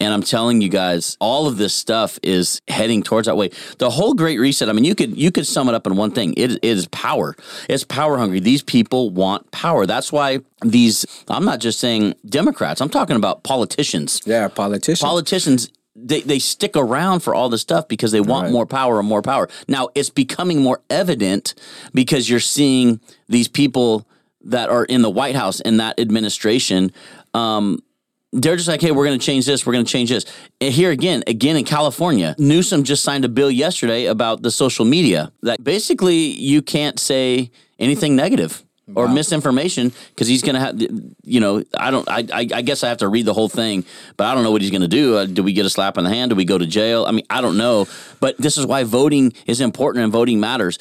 And 0.00 0.12
I'm 0.12 0.22
telling 0.22 0.60
you 0.60 0.68
guys, 0.68 1.16
all 1.20 1.46
of 1.46 1.56
this 1.56 1.74
stuff 1.74 2.18
is 2.22 2.60
heading 2.68 3.02
towards 3.02 3.26
that 3.26 3.36
way. 3.36 3.50
The 3.78 3.90
whole 3.90 4.14
Great 4.14 4.38
Reset. 4.38 4.68
I 4.68 4.72
mean, 4.72 4.84
you 4.84 4.94
could 4.94 5.16
you 5.16 5.30
could 5.30 5.46
sum 5.46 5.68
it 5.68 5.74
up 5.74 5.86
in 5.86 5.96
one 5.96 6.10
thing. 6.10 6.34
It, 6.36 6.52
it 6.52 6.64
is 6.64 6.86
power. 6.88 7.34
It's 7.68 7.84
power 7.84 8.18
hungry. 8.18 8.40
These 8.40 8.62
people 8.62 9.10
want 9.10 9.50
power. 9.50 9.86
That's 9.86 10.10
why 10.12 10.40
these. 10.62 11.06
I'm 11.28 11.44
not 11.44 11.60
just 11.60 11.78
saying 11.80 12.14
Democrats. 12.26 12.80
I'm 12.80 12.88
talking 12.90 13.16
about 13.16 13.42
politicians. 13.44 14.20
Yeah, 14.24 14.48
politicians. 14.48 15.00
Politicians. 15.00 15.70
They, 15.94 16.22
they 16.22 16.38
stick 16.38 16.74
around 16.74 17.20
for 17.20 17.34
all 17.34 17.50
this 17.50 17.60
stuff 17.60 17.86
because 17.86 18.12
they 18.12 18.20
want 18.22 18.44
Right. 18.44 18.52
more 18.52 18.64
power 18.66 18.98
and 18.98 19.06
more 19.06 19.20
power. 19.20 19.48
Now 19.68 19.90
it's 19.94 20.08
becoming 20.08 20.62
more 20.62 20.80
evident 20.88 21.54
because 21.92 22.30
you're 22.30 22.40
seeing 22.40 22.98
these 23.28 23.46
people 23.46 24.08
that 24.44 24.70
are 24.70 24.86
in 24.86 25.02
the 25.02 25.10
White 25.10 25.36
House 25.36 25.60
in 25.60 25.76
that 25.76 26.00
administration. 26.00 26.92
Um, 27.34 27.80
they're 28.32 28.56
just 28.56 28.68
like, 28.68 28.80
hey, 28.80 28.90
we're 28.90 29.04
going 29.04 29.18
to 29.18 29.24
change 29.24 29.44
this. 29.46 29.66
We're 29.66 29.74
going 29.74 29.84
to 29.84 29.90
change 29.90 30.10
this. 30.10 30.24
And 30.60 30.72
here 30.72 30.90
again, 30.90 31.22
again 31.26 31.56
in 31.56 31.64
California, 31.64 32.34
Newsom 32.38 32.82
just 32.82 33.04
signed 33.04 33.24
a 33.24 33.28
bill 33.28 33.50
yesterday 33.50 34.06
about 34.06 34.42
the 34.42 34.50
social 34.50 34.84
media 34.84 35.32
that 35.42 35.62
basically 35.62 36.16
you 36.16 36.62
can't 36.62 36.98
say 36.98 37.50
anything 37.78 38.16
negative 38.16 38.64
or 38.94 39.08
misinformation 39.08 39.92
because 40.08 40.28
he's 40.28 40.42
going 40.42 40.54
to 40.54 40.60
have, 40.60 40.80
you 41.22 41.40
know, 41.40 41.62
I 41.78 41.90
don't, 41.90 42.08
I, 42.08 42.26
I, 42.32 42.48
I 42.54 42.62
guess 42.62 42.82
I 42.82 42.88
have 42.88 42.98
to 42.98 43.08
read 43.08 43.26
the 43.26 43.34
whole 43.34 43.48
thing, 43.48 43.84
but 44.16 44.26
I 44.26 44.34
don't 44.34 44.42
know 44.42 44.50
what 44.50 44.60
he's 44.60 44.70
going 44.70 44.82
to 44.82 44.88
do. 44.88 45.16
Uh, 45.16 45.26
do 45.26 45.42
we 45.42 45.52
get 45.52 45.66
a 45.66 45.70
slap 45.70 45.96
in 45.98 46.04
the 46.04 46.10
hand? 46.10 46.30
Do 46.30 46.36
we 46.36 46.44
go 46.44 46.58
to 46.58 46.66
jail? 46.66 47.06
I 47.06 47.12
mean, 47.12 47.24
I 47.30 47.40
don't 47.40 47.56
know. 47.56 47.86
But 48.20 48.36
this 48.38 48.58
is 48.58 48.66
why 48.66 48.84
voting 48.84 49.32
is 49.46 49.60
important 49.60 50.04
and 50.04 50.12
voting 50.12 50.40
matters 50.40 50.78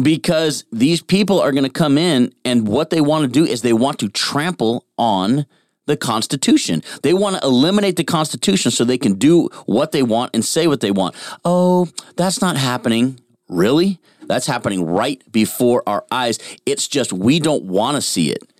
because 0.00 0.64
these 0.72 1.02
people 1.02 1.40
are 1.40 1.52
going 1.52 1.64
to 1.64 1.70
come 1.70 1.98
in 1.98 2.32
and 2.44 2.66
what 2.66 2.90
they 2.90 3.00
want 3.00 3.24
to 3.24 3.28
do 3.28 3.44
is 3.44 3.60
they 3.62 3.74
want 3.74 3.98
to 3.98 4.08
trample 4.08 4.86
on 4.96 5.44
the 5.86 5.96
Constitution. 5.96 6.82
They 7.02 7.14
want 7.14 7.36
to 7.36 7.42
eliminate 7.46 7.96
the 7.96 8.04
Constitution 8.04 8.70
so 8.70 8.84
they 8.84 8.98
can 8.98 9.14
do 9.14 9.48
what 9.66 9.92
they 9.92 10.02
want 10.02 10.30
and 10.34 10.44
say 10.44 10.66
what 10.66 10.80
they 10.80 10.90
want. 10.90 11.14
Oh, 11.44 11.88
that's 12.16 12.40
not 12.40 12.56
happening. 12.56 13.20
Really? 13.48 13.98
That's 14.22 14.46
happening 14.46 14.84
right 14.84 15.20
before 15.30 15.82
our 15.86 16.04
eyes. 16.10 16.38
It's 16.64 16.86
just 16.86 17.12
we 17.12 17.40
don't 17.40 17.64
want 17.64 17.96
to 17.96 18.02
see 18.02 18.30
it 18.30 18.51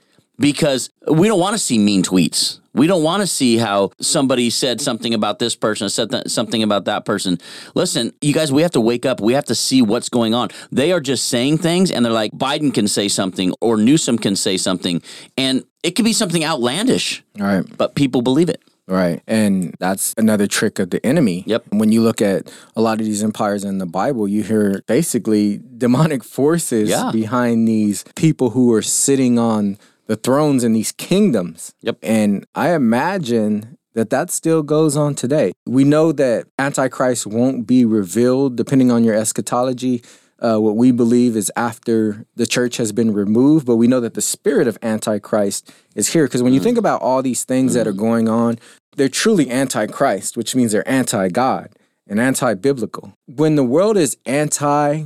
because 0.43 0.91
we 1.11 1.29
don't 1.29 1.41
want 1.41 1.55
to 1.55 1.59
see 1.59 1.79
mean 1.79 2.03
tweets. 2.03 2.59
We 2.75 2.87
don't 2.87 3.03
want 3.03 3.21
to 3.21 3.27
see 3.27 3.59
how 3.59 3.91
somebody 4.01 4.49
said 4.49 4.81
something 4.81 5.13
about 5.13 5.39
this 5.39 5.55
person, 5.55 5.91
said 5.91 6.11
th- 6.11 6.29
something 6.29 6.63
about 6.63 6.87
that 6.87 7.05
person. 7.05 7.39
Listen, 7.75 8.13
you 8.23 8.33
guys, 8.33 8.51
we 8.51 8.63
have 8.63 8.71
to 8.73 8.81
wake 8.81 9.05
up. 9.05 9.21
We 9.21 9.35
have 9.35 9.45
to 9.47 9.55
see 9.55 9.83
what's 9.83 10.09
going 10.09 10.33
on. 10.33 10.49
They 10.71 10.91
are 10.91 11.01
just 11.01 11.29
saying 11.29 11.59
things, 11.59 11.91
and 11.91 12.03
they're 12.05 12.13
like, 12.13 12.33
Biden 12.33 12.73
can 12.73 12.89
say 12.89 13.09
something, 13.09 13.53
or 13.61 13.77
Newsom 13.77 14.17
can 14.19 14.37
say 14.37 14.57
something, 14.57 15.03
and 15.37 15.65
it 15.83 15.93
could 15.93 16.07
be 16.07 16.15
something 16.15 16.45
outlandish, 16.45 17.23
All 17.39 17.47
right. 17.47 17.77
but 17.77 17.95
people 17.95 18.23
believe 18.23 18.49
it. 18.49 18.63
Right. 18.89 19.23
And 19.29 19.75
that's 19.79 20.13
another 20.19 20.47
trick 20.47 20.79
of 20.79 20.91
the 20.91 21.05
enemy. 21.07 21.45
Yep. 21.47 21.67
When 21.71 21.93
you 21.93 22.03
look 22.03 22.21
at 22.21 22.51
a 22.75 22.81
lot 22.81 23.01
of 23.01 23.07
these 23.07 23.23
empires 23.23 23.65
in 23.65 23.79
the 23.79 23.87
Bible, 23.87 24.27
you 24.27 24.43
hear 24.43 24.83
basically 24.87 25.61
demonic 25.79 26.25
forces 26.25 26.89
Yeah. 26.91 27.11
behind 27.13 27.69
these 27.69 28.05
people 28.17 28.51
who 28.51 28.73
are 28.73 28.83
sitting 28.83 29.39
on 29.39 29.79
the 30.13 30.17
thrones 30.17 30.63
in 30.63 30.75
these 30.75 30.93
kingdoms. 30.93 31.73
Yep. 31.81 31.97
And 32.03 32.45
I 32.55 32.75
imagine 32.75 33.79
that 33.95 34.11
that 34.11 34.31
still 34.31 34.63
goes 34.63 34.95
on 34.95 35.15
today. 35.15 35.53
We 35.65 35.85
know 35.85 36.13
that 36.13 36.49
Antichrist 36.59 37.27
won't 37.27 37.67
be 37.67 37.87
revealed 37.87 38.57
depending 38.57 38.93
on 38.93 39.05
your 39.05 39.15
eschatology. 39.15 40.03
Uh, 40.39 40.59
what 40.59 40.77
we 40.77 40.93
believe 40.93 41.35
is 41.35 41.51
after 41.57 42.27
the 42.37 42.47
church 42.47 42.77
has 42.77 42.93
been 42.93 43.15
removed, 43.15 43.65
but 43.65 43.77
we 43.77 43.87
know 43.87 44.01
that 44.01 44.13
the 44.13 44.21
spirit 44.21 44.69
of 44.69 44.77
Antichrist 44.83 45.73
is 45.95 46.13
here. 46.13 46.27
Because 46.27 46.43
when 46.43 46.53
you 46.53 46.61
think 46.61 46.77
about 46.77 47.01
all 47.01 47.23
these 47.23 47.45
things 47.45 47.73
that 47.73 47.87
are 47.87 47.93
going 47.93 48.29
on, 48.29 48.59
they're 48.97 49.09
truly 49.09 49.51
Antichrist, 49.51 50.37
which 50.37 50.55
means 50.55 50.73
they're 50.73 50.87
anti 50.87 51.29
God 51.31 51.71
and 52.07 52.21
anti 52.21 52.53
biblical. 52.53 53.15
When 53.27 53.57
the 53.57 53.65
world 53.65 53.97
is 53.97 54.19
anti 54.27 55.05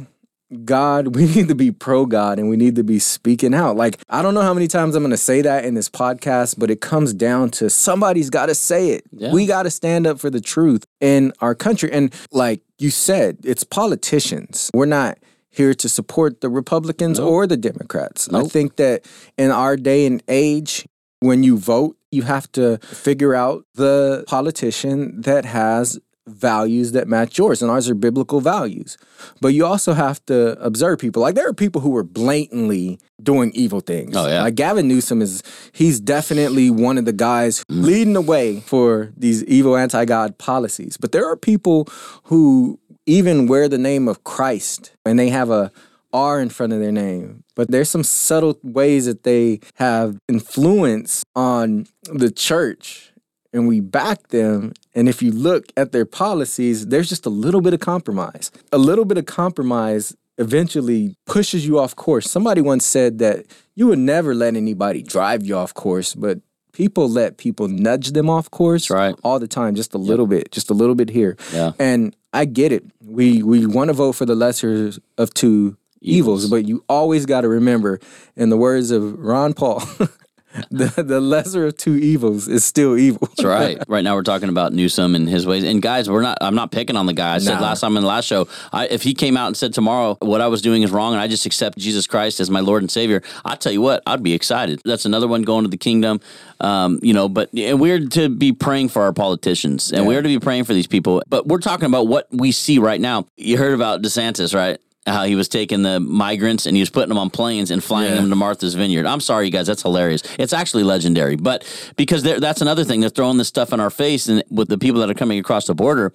God, 0.64 1.08
we 1.16 1.26
need 1.26 1.48
to 1.48 1.54
be 1.54 1.70
pro 1.70 2.06
God 2.06 2.38
and 2.38 2.48
we 2.48 2.56
need 2.56 2.76
to 2.76 2.84
be 2.84 2.98
speaking 2.98 3.54
out. 3.54 3.76
Like, 3.76 3.98
I 4.08 4.22
don't 4.22 4.34
know 4.34 4.42
how 4.42 4.54
many 4.54 4.68
times 4.68 4.94
I'm 4.94 5.02
going 5.02 5.10
to 5.10 5.16
say 5.16 5.42
that 5.42 5.64
in 5.64 5.74
this 5.74 5.88
podcast, 5.88 6.58
but 6.58 6.70
it 6.70 6.80
comes 6.80 7.14
down 7.14 7.50
to 7.50 7.70
somebody's 7.70 8.30
got 8.30 8.46
to 8.46 8.54
say 8.54 8.90
it. 8.90 9.04
Yeah. 9.12 9.32
We 9.32 9.46
got 9.46 9.64
to 9.64 9.70
stand 9.70 10.06
up 10.06 10.20
for 10.20 10.30
the 10.30 10.40
truth 10.40 10.84
in 11.00 11.32
our 11.40 11.54
country. 11.54 11.92
And 11.92 12.14
like 12.30 12.62
you 12.78 12.90
said, 12.90 13.38
it's 13.44 13.64
politicians. 13.64 14.70
We're 14.74 14.86
not 14.86 15.18
here 15.50 15.72
to 15.74 15.88
support 15.88 16.42
the 16.42 16.50
Republicans 16.50 17.18
or 17.18 17.46
the 17.46 17.56
Democrats. 17.56 18.28
I 18.32 18.44
think 18.44 18.76
that 18.76 19.06
in 19.38 19.50
our 19.50 19.76
day 19.76 20.04
and 20.04 20.22
age, 20.28 20.86
when 21.20 21.42
you 21.42 21.56
vote, 21.56 21.96
you 22.10 22.22
have 22.22 22.50
to 22.52 22.78
figure 22.78 23.34
out 23.34 23.64
the 23.74 24.24
politician 24.26 25.22
that 25.22 25.46
has 25.46 25.98
values 26.26 26.92
that 26.92 27.08
match 27.08 27.38
yours, 27.38 27.62
and 27.62 27.70
ours 27.70 27.88
are 27.88 27.94
biblical 27.94 28.40
values. 28.40 28.96
But 29.40 29.48
you 29.48 29.64
also 29.64 29.92
have 29.92 30.24
to 30.26 30.60
observe 30.60 30.98
people. 30.98 31.22
Like 31.22 31.34
there 31.34 31.48
are 31.48 31.54
people 31.54 31.80
who 31.80 31.96
are 31.96 32.02
blatantly 32.02 32.98
doing 33.22 33.52
evil 33.54 33.80
things. 33.80 34.16
Oh, 34.16 34.26
yeah. 34.26 34.42
Like 34.42 34.54
Gavin 34.54 34.88
Newsom 34.88 35.22
is 35.22 35.42
he's 35.72 36.00
definitely 36.00 36.70
one 36.70 36.98
of 36.98 37.04
the 37.04 37.12
guys 37.12 37.64
mm. 37.64 37.84
leading 37.84 38.12
the 38.12 38.20
way 38.20 38.60
for 38.60 39.12
these 39.16 39.44
evil 39.44 39.76
anti-God 39.76 40.38
policies. 40.38 40.96
But 40.96 41.12
there 41.12 41.28
are 41.30 41.36
people 41.36 41.88
who 42.24 42.78
even 43.06 43.46
wear 43.46 43.68
the 43.68 43.78
name 43.78 44.08
of 44.08 44.24
Christ 44.24 44.92
and 45.04 45.18
they 45.18 45.28
have 45.28 45.50
a 45.50 45.70
R 46.12 46.40
in 46.40 46.48
front 46.48 46.72
of 46.72 46.80
their 46.80 46.92
name. 46.92 47.44
But 47.54 47.70
there's 47.70 47.88
some 47.88 48.04
subtle 48.04 48.58
ways 48.62 49.06
that 49.06 49.22
they 49.22 49.60
have 49.74 50.18
influence 50.28 51.24
on 51.34 51.86
the 52.04 52.30
church 52.30 53.12
and 53.56 53.66
we 53.66 53.80
back 53.80 54.28
them. 54.28 54.72
And 54.94 55.08
if 55.08 55.22
you 55.22 55.32
look 55.32 55.66
at 55.76 55.92
their 55.92 56.04
policies, 56.04 56.86
there's 56.88 57.08
just 57.08 57.26
a 57.26 57.30
little 57.30 57.60
bit 57.60 57.74
of 57.74 57.80
compromise. 57.80 58.50
A 58.70 58.78
little 58.78 59.04
bit 59.04 59.18
of 59.18 59.26
compromise 59.26 60.14
eventually 60.38 61.16
pushes 61.24 61.66
you 61.66 61.78
off 61.78 61.96
course. 61.96 62.30
Somebody 62.30 62.60
once 62.60 62.84
said 62.84 63.18
that 63.18 63.46
you 63.74 63.86
would 63.88 63.98
never 63.98 64.34
let 64.34 64.54
anybody 64.54 65.02
drive 65.02 65.44
you 65.44 65.56
off 65.56 65.72
course, 65.74 66.14
but 66.14 66.38
people 66.72 67.08
let 67.08 67.38
people 67.38 67.68
nudge 67.68 68.12
them 68.12 68.28
off 68.28 68.50
course 68.50 68.90
right. 68.90 69.14
all 69.24 69.38
the 69.38 69.48
time, 69.48 69.74
just 69.74 69.94
a 69.94 69.98
little 69.98 70.26
bit, 70.26 70.52
just 70.52 70.68
a 70.68 70.74
little 70.74 70.94
bit 70.94 71.08
here. 71.08 71.36
Yeah. 71.52 71.72
And 71.78 72.14
I 72.34 72.44
get 72.44 72.70
it. 72.70 72.84
We 73.02 73.42
we 73.42 73.64
want 73.64 73.88
to 73.88 73.94
vote 73.94 74.12
for 74.12 74.26
the 74.26 74.34
lesser 74.34 74.92
of 75.16 75.32
two 75.32 75.78
evils, 76.02 76.44
Evils. 76.44 76.50
but 76.50 76.68
you 76.68 76.84
always 76.88 77.24
got 77.24 77.40
to 77.40 77.48
remember, 77.48 77.98
in 78.36 78.50
the 78.50 78.58
words 78.58 78.90
of 78.90 79.18
Ron 79.18 79.54
Paul, 79.54 79.82
the 80.70 81.02
the 81.02 81.20
lesser 81.20 81.66
of 81.66 81.76
two 81.76 81.96
evils 81.96 82.48
is 82.48 82.64
still 82.64 82.96
evil. 82.96 83.28
That's 83.28 83.44
right. 83.44 83.78
right 83.88 84.02
now 84.02 84.14
we're 84.14 84.22
talking 84.22 84.48
about 84.48 84.72
Newsom 84.72 85.14
and 85.14 85.28
his 85.28 85.46
ways. 85.46 85.64
And 85.64 85.82
guys, 85.82 86.08
we're 86.08 86.22
not. 86.22 86.38
I'm 86.40 86.54
not 86.54 86.70
picking 86.72 86.96
on 86.96 87.06
the 87.06 87.12
guy. 87.12 87.34
I 87.34 87.38
said 87.38 87.54
Nah. 87.54 87.60
last 87.62 87.80
time 87.80 87.96
in 87.96 88.02
the 88.02 88.08
last 88.08 88.26
show, 88.26 88.48
I, 88.72 88.86
if 88.86 89.02
he 89.02 89.14
came 89.14 89.36
out 89.36 89.48
and 89.48 89.56
said 89.56 89.74
tomorrow 89.74 90.16
what 90.20 90.40
I 90.40 90.48
was 90.48 90.62
doing 90.62 90.82
is 90.82 90.90
wrong, 90.90 91.12
and 91.12 91.20
I 91.20 91.28
just 91.28 91.46
accept 91.46 91.78
Jesus 91.78 92.06
Christ 92.06 92.40
as 92.40 92.50
my 92.50 92.60
Lord 92.60 92.82
and 92.82 92.90
Savior, 92.90 93.22
I 93.44 93.56
tell 93.56 93.72
you 93.72 93.80
what, 93.80 94.02
I'd 94.06 94.22
be 94.22 94.32
excited. 94.34 94.80
That's 94.84 95.04
another 95.04 95.28
one 95.28 95.42
going 95.42 95.64
to 95.64 95.70
the 95.70 95.76
kingdom. 95.76 96.20
Um, 96.60 97.00
you 97.02 97.12
know, 97.12 97.28
but 97.28 97.52
and 97.52 97.80
we're 97.80 98.06
to 98.08 98.28
be 98.28 98.52
praying 98.52 98.88
for 98.88 99.02
our 99.02 99.12
politicians, 99.12 99.92
and 99.92 100.06
we're 100.06 100.22
to 100.22 100.28
be 100.28 100.38
praying 100.38 100.64
for 100.64 100.72
these 100.72 100.86
people. 100.86 101.22
But 101.28 101.46
we're 101.46 101.58
talking 101.58 101.86
about 101.86 102.06
what 102.08 102.28
we 102.30 102.52
see 102.52 102.78
right 102.78 103.00
now. 103.00 103.26
You 103.36 103.58
heard 103.58 103.74
about 103.74 104.02
DeSantis, 104.02 104.54
right? 104.54 104.80
How 105.06 105.24
he 105.24 105.36
was 105.36 105.48
taking 105.48 105.82
the 105.82 106.00
migrants 106.00 106.66
and 106.66 106.76
he 106.76 106.80
was 106.82 106.90
putting 106.90 107.10
them 107.10 107.18
on 107.18 107.30
planes 107.30 107.70
and 107.70 107.82
flying 107.82 108.10
Yeah. 108.10 108.16
them 108.16 108.30
to 108.30 108.36
Martha's 108.36 108.74
Vineyard. 108.74 109.06
I'm 109.06 109.20
sorry, 109.20 109.46
you 109.46 109.52
guys, 109.52 109.68
that's 109.68 109.82
hilarious. 109.82 110.22
It's 110.38 110.52
actually 110.52 110.82
legendary, 110.82 111.36
but 111.36 111.64
because 111.96 112.22
that's 112.24 112.60
another 112.60 112.82
thing. 112.84 113.00
They're 113.00 113.08
throwing 113.10 113.38
this 113.38 113.46
stuff 113.48 113.72
in 113.72 113.78
our 113.78 113.90
face, 113.90 114.28
and 114.28 114.42
with 114.50 114.68
the 114.68 114.78
people 114.78 115.00
that 115.00 115.10
are 115.10 115.14
coming 115.14 115.38
across 115.38 115.66
the 115.66 115.74
border. 115.74 116.12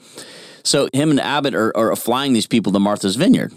So 0.63 0.89
him 0.93 1.09
and 1.09 1.19
Abbott 1.21 1.55
are, 1.55 1.75
are 1.75 1.95
flying 1.95 2.33
these 2.33 2.47
people 2.47 2.71
to 2.73 2.79
Martha's 2.79 3.15
Vineyard. 3.15 3.53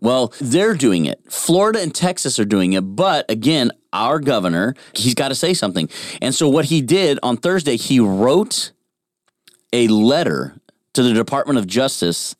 Well, 0.00 0.32
they're 0.40 0.74
doing 0.74 1.06
it. 1.06 1.20
Florida 1.30 1.80
and 1.80 1.94
Texas 1.94 2.38
are 2.38 2.44
doing 2.44 2.74
it, 2.74 2.82
but 2.82 3.30
again, 3.30 3.70
our 3.92 4.18
governor, 4.18 4.74
he's 4.92 5.14
got 5.14 5.28
to 5.28 5.34
say 5.34 5.54
something. 5.54 5.88
And 6.20 6.34
so 6.34 6.48
what 6.48 6.66
he 6.66 6.82
did 6.82 7.18
on 7.22 7.36
Thursday, 7.38 7.76
he 7.76 8.00
wrote 8.00 8.72
a 9.72 9.88
letter 9.88 10.56
to 10.94 11.02
the 11.02 11.12
Department 11.12 11.58
of 11.58 11.66
Justice 11.66 12.34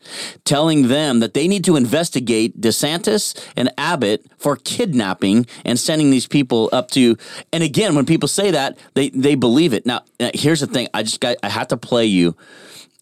telling 0.44 0.88
them 0.88 1.20
that 1.20 1.34
they 1.34 1.46
need 1.46 1.64
to 1.64 1.76
investigate 1.76 2.60
DeSantis 2.60 3.38
and 3.56 3.70
Abbott 3.76 4.26
for 4.38 4.56
kidnapping 4.56 5.46
and 5.64 5.78
sending 5.78 6.10
these 6.10 6.26
people 6.26 6.70
up 6.72 6.90
to 6.92 7.16
and 7.52 7.62
again 7.62 7.94
when 7.94 8.06
people 8.06 8.28
say 8.28 8.50
that 8.50 8.78
they 8.94 9.10
they 9.10 9.34
believe 9.34 9.72
it. 9.72 9.86
Now, 9.86 10.02
here's 10.18 10.60
the 10.60 10.66
thing, 10.66 10.88
I 10.94 11.02
just 11.02 11.20
got 11.20 11.36
I 11.42 11.48
have 11.48 11.68
to 11.68 11.76
play 11.76 12.06
you 12.06 12.36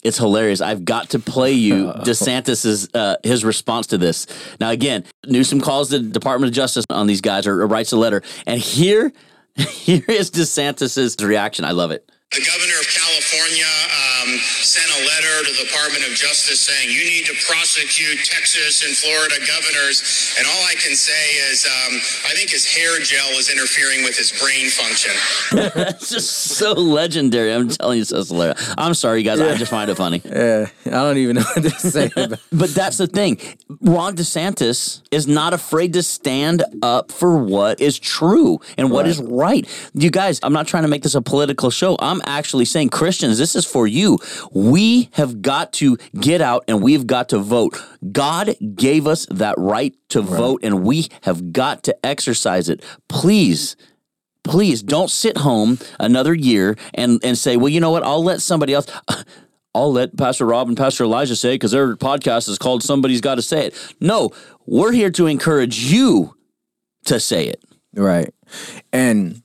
it's 0.03 0.19
hilarious. 0.19 0.61
I've 0.61 0.85
got 0.85 1.11
to 1.11 1.19
play 1.19 1.53
you 1.53 1.87
DeSantis's 1.99 2.89
uh, 2.95 3.17
his 3.23 3.45
response 3.45 3.87
to 3.89 3.99
this. 3.99 4.27
Now, 4.61 4.71
again, 4.71 5.05
Newsom 5.27 5.61
calls 5.61 5.91
the 5.91 6.01
Department 6.01 6.51
of 6.51 6.55
Justice 6.55 6.85
on 6.91 7.07
these 7.07 7.21
guys 7.21 7.47
or, 7.47 7.63
or 7.63 7.67
writes 7.67 7.93
a 7.93 7.97
letter, 7.97 8.23
and 8.47 8.61
here, 8.61 9.13
here 9.57 10.05
is 10.09 10.31
DeSantis's 10.31 11.23
reaction. 11.25 11.65
I 11.65 11.71
love 11.71 11.93
it. 11.93 12.11
The 12.33 12.41
governor 12.49 12.81
of 12.81 12.89
California 12.89 13.69
um, 13.93 14.39
sent 14.65 14.89
a 14.89 15.05
letter 15.05 15.45
to 15.45 15.53
the 15.53 15.65
Department 15.69 16.09
of 16.09 16.15
Justice 16.17 16.61
saying 16.63 16.89
you 16.89 17.05
need 17.05 17.27
to 17.27 17.35
prosecute 17.47 18.25
Texas 18.25 18.85
and 18.85 18.97
Florida 18.97 19.37
governors. 19.47 20.35
And 20.39 20.47
all 20.47 20.65
I 20.65 20.73
can 20.75 20.97
say 20.97 21.13
is 21.51 21.67
um, 21.67 21.95
I 22.25 22.33
think 22.33 22.49
his 22.49 22.67
hair 22.67 22.99
gel 23.01 23.37
is 23.37 23.51
interfering 23.53 24.03
with 24.03 24.17
his 24.17 24.33
brain 24.41 24.71
function. 24.71 25.13
It's 25.93 26.11
just 26.11 26.31
so 26.31 26.73
legendary. 26.73 27.53
I'm 27.53 27.69
telling 27.69 27.99
you, 27.99 28.03
it's 28.03 28.11
so 28.11 28.25
hilarious. 28.25 28.75
I'm 28.79 28.95
sorry, 28.95 29.19
you 29.21 29.25
guys. 29.25 29.41
I 29.41 29.57
just 29.57 29.71
find 29.71 29.91
it 29.91 29.97
funny. 29.97 30.23
Yeah, 30.25 30.69
I 30.87 30.91
don't 30.91 31.19
even 31.19 31.37
know 31.37 31.43
what 31.43 31.63
to 31.63 31.71
say. 31.71 32.11
About. 32.17 32.39
But 32.51 32.71
that's 32.71 32.97
the 32.97 33.07
thing. 33.07 33.39
Ron 33.81 34.17
DeSantis 34.17 35.03
is 35.11 35.27
not 35.27 35.55
afraid 35.55 35.93
to 35.95 36.03
stand 36.03 36.65
up 36.83 37.13
for 37.13 37.37
what 37.37 37.81
is 37.81 37.99
true 37.99 38.61
and 38.79 38.91
what 38.91 39.07
is 39.07 39.21
right. 39.21 39.69
You 39.95 40.11
guys, 40.11 40.41
I'm 40.43 40.53
not 40.53 40.67
trying 40.67 40.83
to 40.85 40.89
make 40.89 41.03
this 41.03 41.15
a 41.15 41.23
political 41.23 41.71
show. 41.71 41.97
I'm 42.01 42.22
actually 42.27 42.65
saying, 42.65 42.91
Christians, 42.91 43.39
this 43.39 43.55
is 43.55 43.65
for 43.65 43.87
you. 43.87 44.19
We 44.53 45.09
have 45.13 45.43
got 45.43 45.73
to 45.75 45.97
get 46.19 46.41
out 46.41 46.65
and 46.69 46.83
we've 46.83 47.07
got 47.07 47.29
to 47.31 47.39
vote. 47.39 47.83
God 48.11 48.55
gave 48.75 49.07
us 49.07 49.27
that 49.31 49.55
right 49.59 49.95
to 50.11 50.23
vote 50.23 50.61
and 50.63 50.85
we 50.85 51.09
have 51.23 51.53
got 51.53 51.83
to 51.85 52.07
exercise 52.07 52.69
it. 52.69 52.85
Please. 53.09 53.77
Please 54.45 54.83
don't 54.83 55.09
sit 55.09 55.37
home 55.37 55.79
another 56.01 56.35
year 56.35 56.77
and, 56.95 57.21
and 57.23 57.39
say, 57.39 57.57
well, 57.57 57.69
you 57.69 57.79
know 57.79 57.93
what? 57.93 58.03
I'll 58.03 58.25
let 58.25 58.41
somebody 58.41 58.75
else. 58.75 58.87
I'll 59.75 59.93
let 59.93 60.17
Pastor 60.17 60.45
Rob 60.45 60.69
and 60.69 60.77
Pastor 60.77 61.05
Elijah 61.05 61.37
say 61.37 61.55
because 61.55 61.71
their 61.71 61.97
podcast 61.97 62.49
is 62.49 62.59
called 62.59 62.83
Somebody's 62.83 63.21
Got 63.21 63.37
to 63.37 63.43
Say 63.43 63.69
It. 63.69 63.95
No, 64.01 64.31
we're 64.67 64.93
here 64.93 65.11
to 65.13 65.27
encourage 65.27 65.79
you 65.79 66.37
to 67.07 67.19
say 67.19 67.47
it. 67.47 67.63
Right. 67.95 68.33
And 68.93 69.42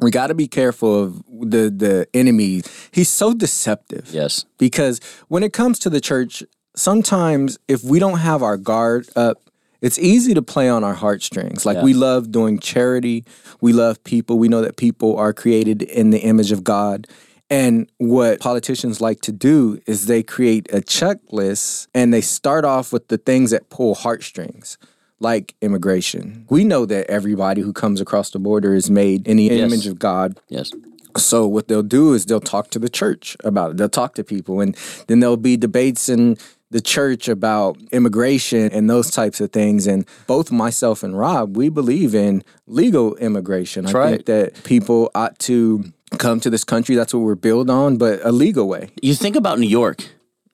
we 0.00 0.10
got 0.10 0.28
to 0.28 0.34
be 0.34 0.48
careful 0.48 1.02
of 1.04 1.22
the 1.28 1.70
the 1.70 2.06
enemy. 2.14 2.62
He's 2.90 3.08
so 3.08 3.34
deceptive. 3.34 4.08
Yes. 4.12 4.44
Because 4.58 5.00
when 5.28 5.42
it 5.42 5.52
comes 5.52 5.78
to 5.80 5.90
the 5.90 6.00
church, 6.00 6.42
sometimes 6.74 7.58
if 7.68 7.82
we 7.84 7.98
don't 7.98 8.18
have 8.18 8.42
our 8.42 8.56
guard 8.56 9.08
up, 9.16 9.38
it's 9.80 9.98
easy 9.98 10.34
to 10.34 10.42
play 10.42 10.68
on 10.68 10.84
our 10.84 10.94
heartstrings. 10.94 11.64
Like 11.64 11.76
Yeah. 11.76 11.84
we 11.84 11.94
love 11.94 12.30
doing 12.30 12.58
charity, 12.58 13.24
we 13.60 13.72
love 13.72 14.02
people. 14.04 14.38
We 14.38 14.48
know 14.48 14.60
that 14.62 14.76
people 14.76 15.16
are 15.16 15.32
created 15.32 15.82
in 15.82 16.10
the 16.10 16.18
image 16.18 16.52
of 16.52 16.62
God. 16.64 17.06
And 17.48 17.90
what 17.98 18.38
politicians 18.38 19.00
like 19.00 19.20
to 19.22 19.32
do 19.32 19.80
is 19.86 20.06
they 20.06 20.22
create 20.22 20.72
a 20.72 20.80
checklist 20.80 21.88
and 21.94 22.14
they 22.14 22.20
start 22.20 22.64
off 22.64 22.92
with 22.92 23.08
the 23.08 23.18
things 23.18 23.50
that 23.50 23.70
pull 23.70 23.96
heartstrings, 23.96 24.78
like 25.20 25.54
immigration. 25.60 26.46
We 26.48 26.64
know 26.64 26.86
that 26.86 27.08
everybody 27.08 27.60
who 27.60 27.72
comes 27.72 28.00
across 28.00 28.30
the 28.30 28.38
border 28.38 28.74
is 28.74 28.90
made 28.90 29.28
in 29.28 29.36
the 29.36 29.44
Yes. 29.44 29.60
image 29.60 29.86
of 29.86 29.98
God. 29.98 30.40
Yes. 30.48 30.72
So 31.16 31.46
what 31.46 31.68
they'll 31.68 31.82
do 31.82 32.14
is 32.14 32.24
they'll 32.26 32.40
talk 32.40 32.70
to 32.70 32.78
the 32.78 32.88
church 32.88 33.36
about 33.44 33.72
it. 33.72 33.76
They'll 33.76 33.88
talk 33.88 34.14
to 34.14 34.24
people, 34.24 34.60
and 34.60 34.76
then 35.08 35.20
there'll 35.20 35.36
be 35.36 35.56
debates 35.56 36.08
in 36.08 36.38
the 36.70 36.80
church 36.80 37.28
about 37.28 37.76
immigration 37.90 38.70
and 38.72 38.88
those 38.88 39.10
types 39.10 39.40
of 39.40 39.50
things. 39.50 39.88
And 39.88 40.06
both 40.28 40.52
myself 40.52 41.02
and 41.02 41.18
Rob, 41.18 41.56
we 41.56 41.68
believe 41.68 42.14
in 42.14 42.44
legal 42.66 43.16
immigration. 43.16 43.86
I 43.86 43.92
right. 43.92 44.10
think 44.10 44.26
that 44.26 44.62
people 44.62 45.10
ought 45.14 45.36
to 45.40 45.92
come 46.18 46.38
to 46.40 46.48
this 46.48 46.62
country. 46.62 46.94
That's 46.94 47.12
what 47.12 47.20
we're 47.20 47.34
built 47.34 47.68
on, 47.68 47.96
but 47.96 48.20
a 48.24 48.30
legal 48.30 48.68
way. 48.68 48.90
You 49.02 49.14
think 49.14 49.34
about 49.34 49.58
New 49.58 49.68
York. 49.68 50.04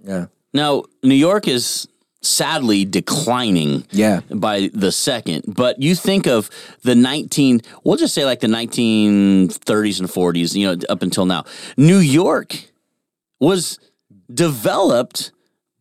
Yeah. 0.03 0.27
Now, 0.55 0.85
New 1.03 1.15
York 1.15 1.47
is 1.47 1.87
sadly 2.27 2.85
declining 2.85 3.85
Yeah. 3.91 4.21
by 4.31 4.71
the 4.75 4.91
second, 4.93 5.45
but 5.47 5.81
you 5.81 5.95
think 5.95 6.27
of 6.27 6.51
the 6.83 6.95
19, 6.95 7.61
we'll 7.85 7.97
just 7.97 8.15
say 8.15 8.25
like 8.25 8.41
the 8.41 8.49
1930s 8.49 10.01
and 10.01 10.09
40s, 10.09 10.55
you 10.55 10.67
know, 10.67 10.77
up 10.89 11.03
until 11.03 11.27
now. 11.27 11.45
New 11.77 11.99
York 11.99 12.71
was 13.41 13.79
developed 14.33 15.33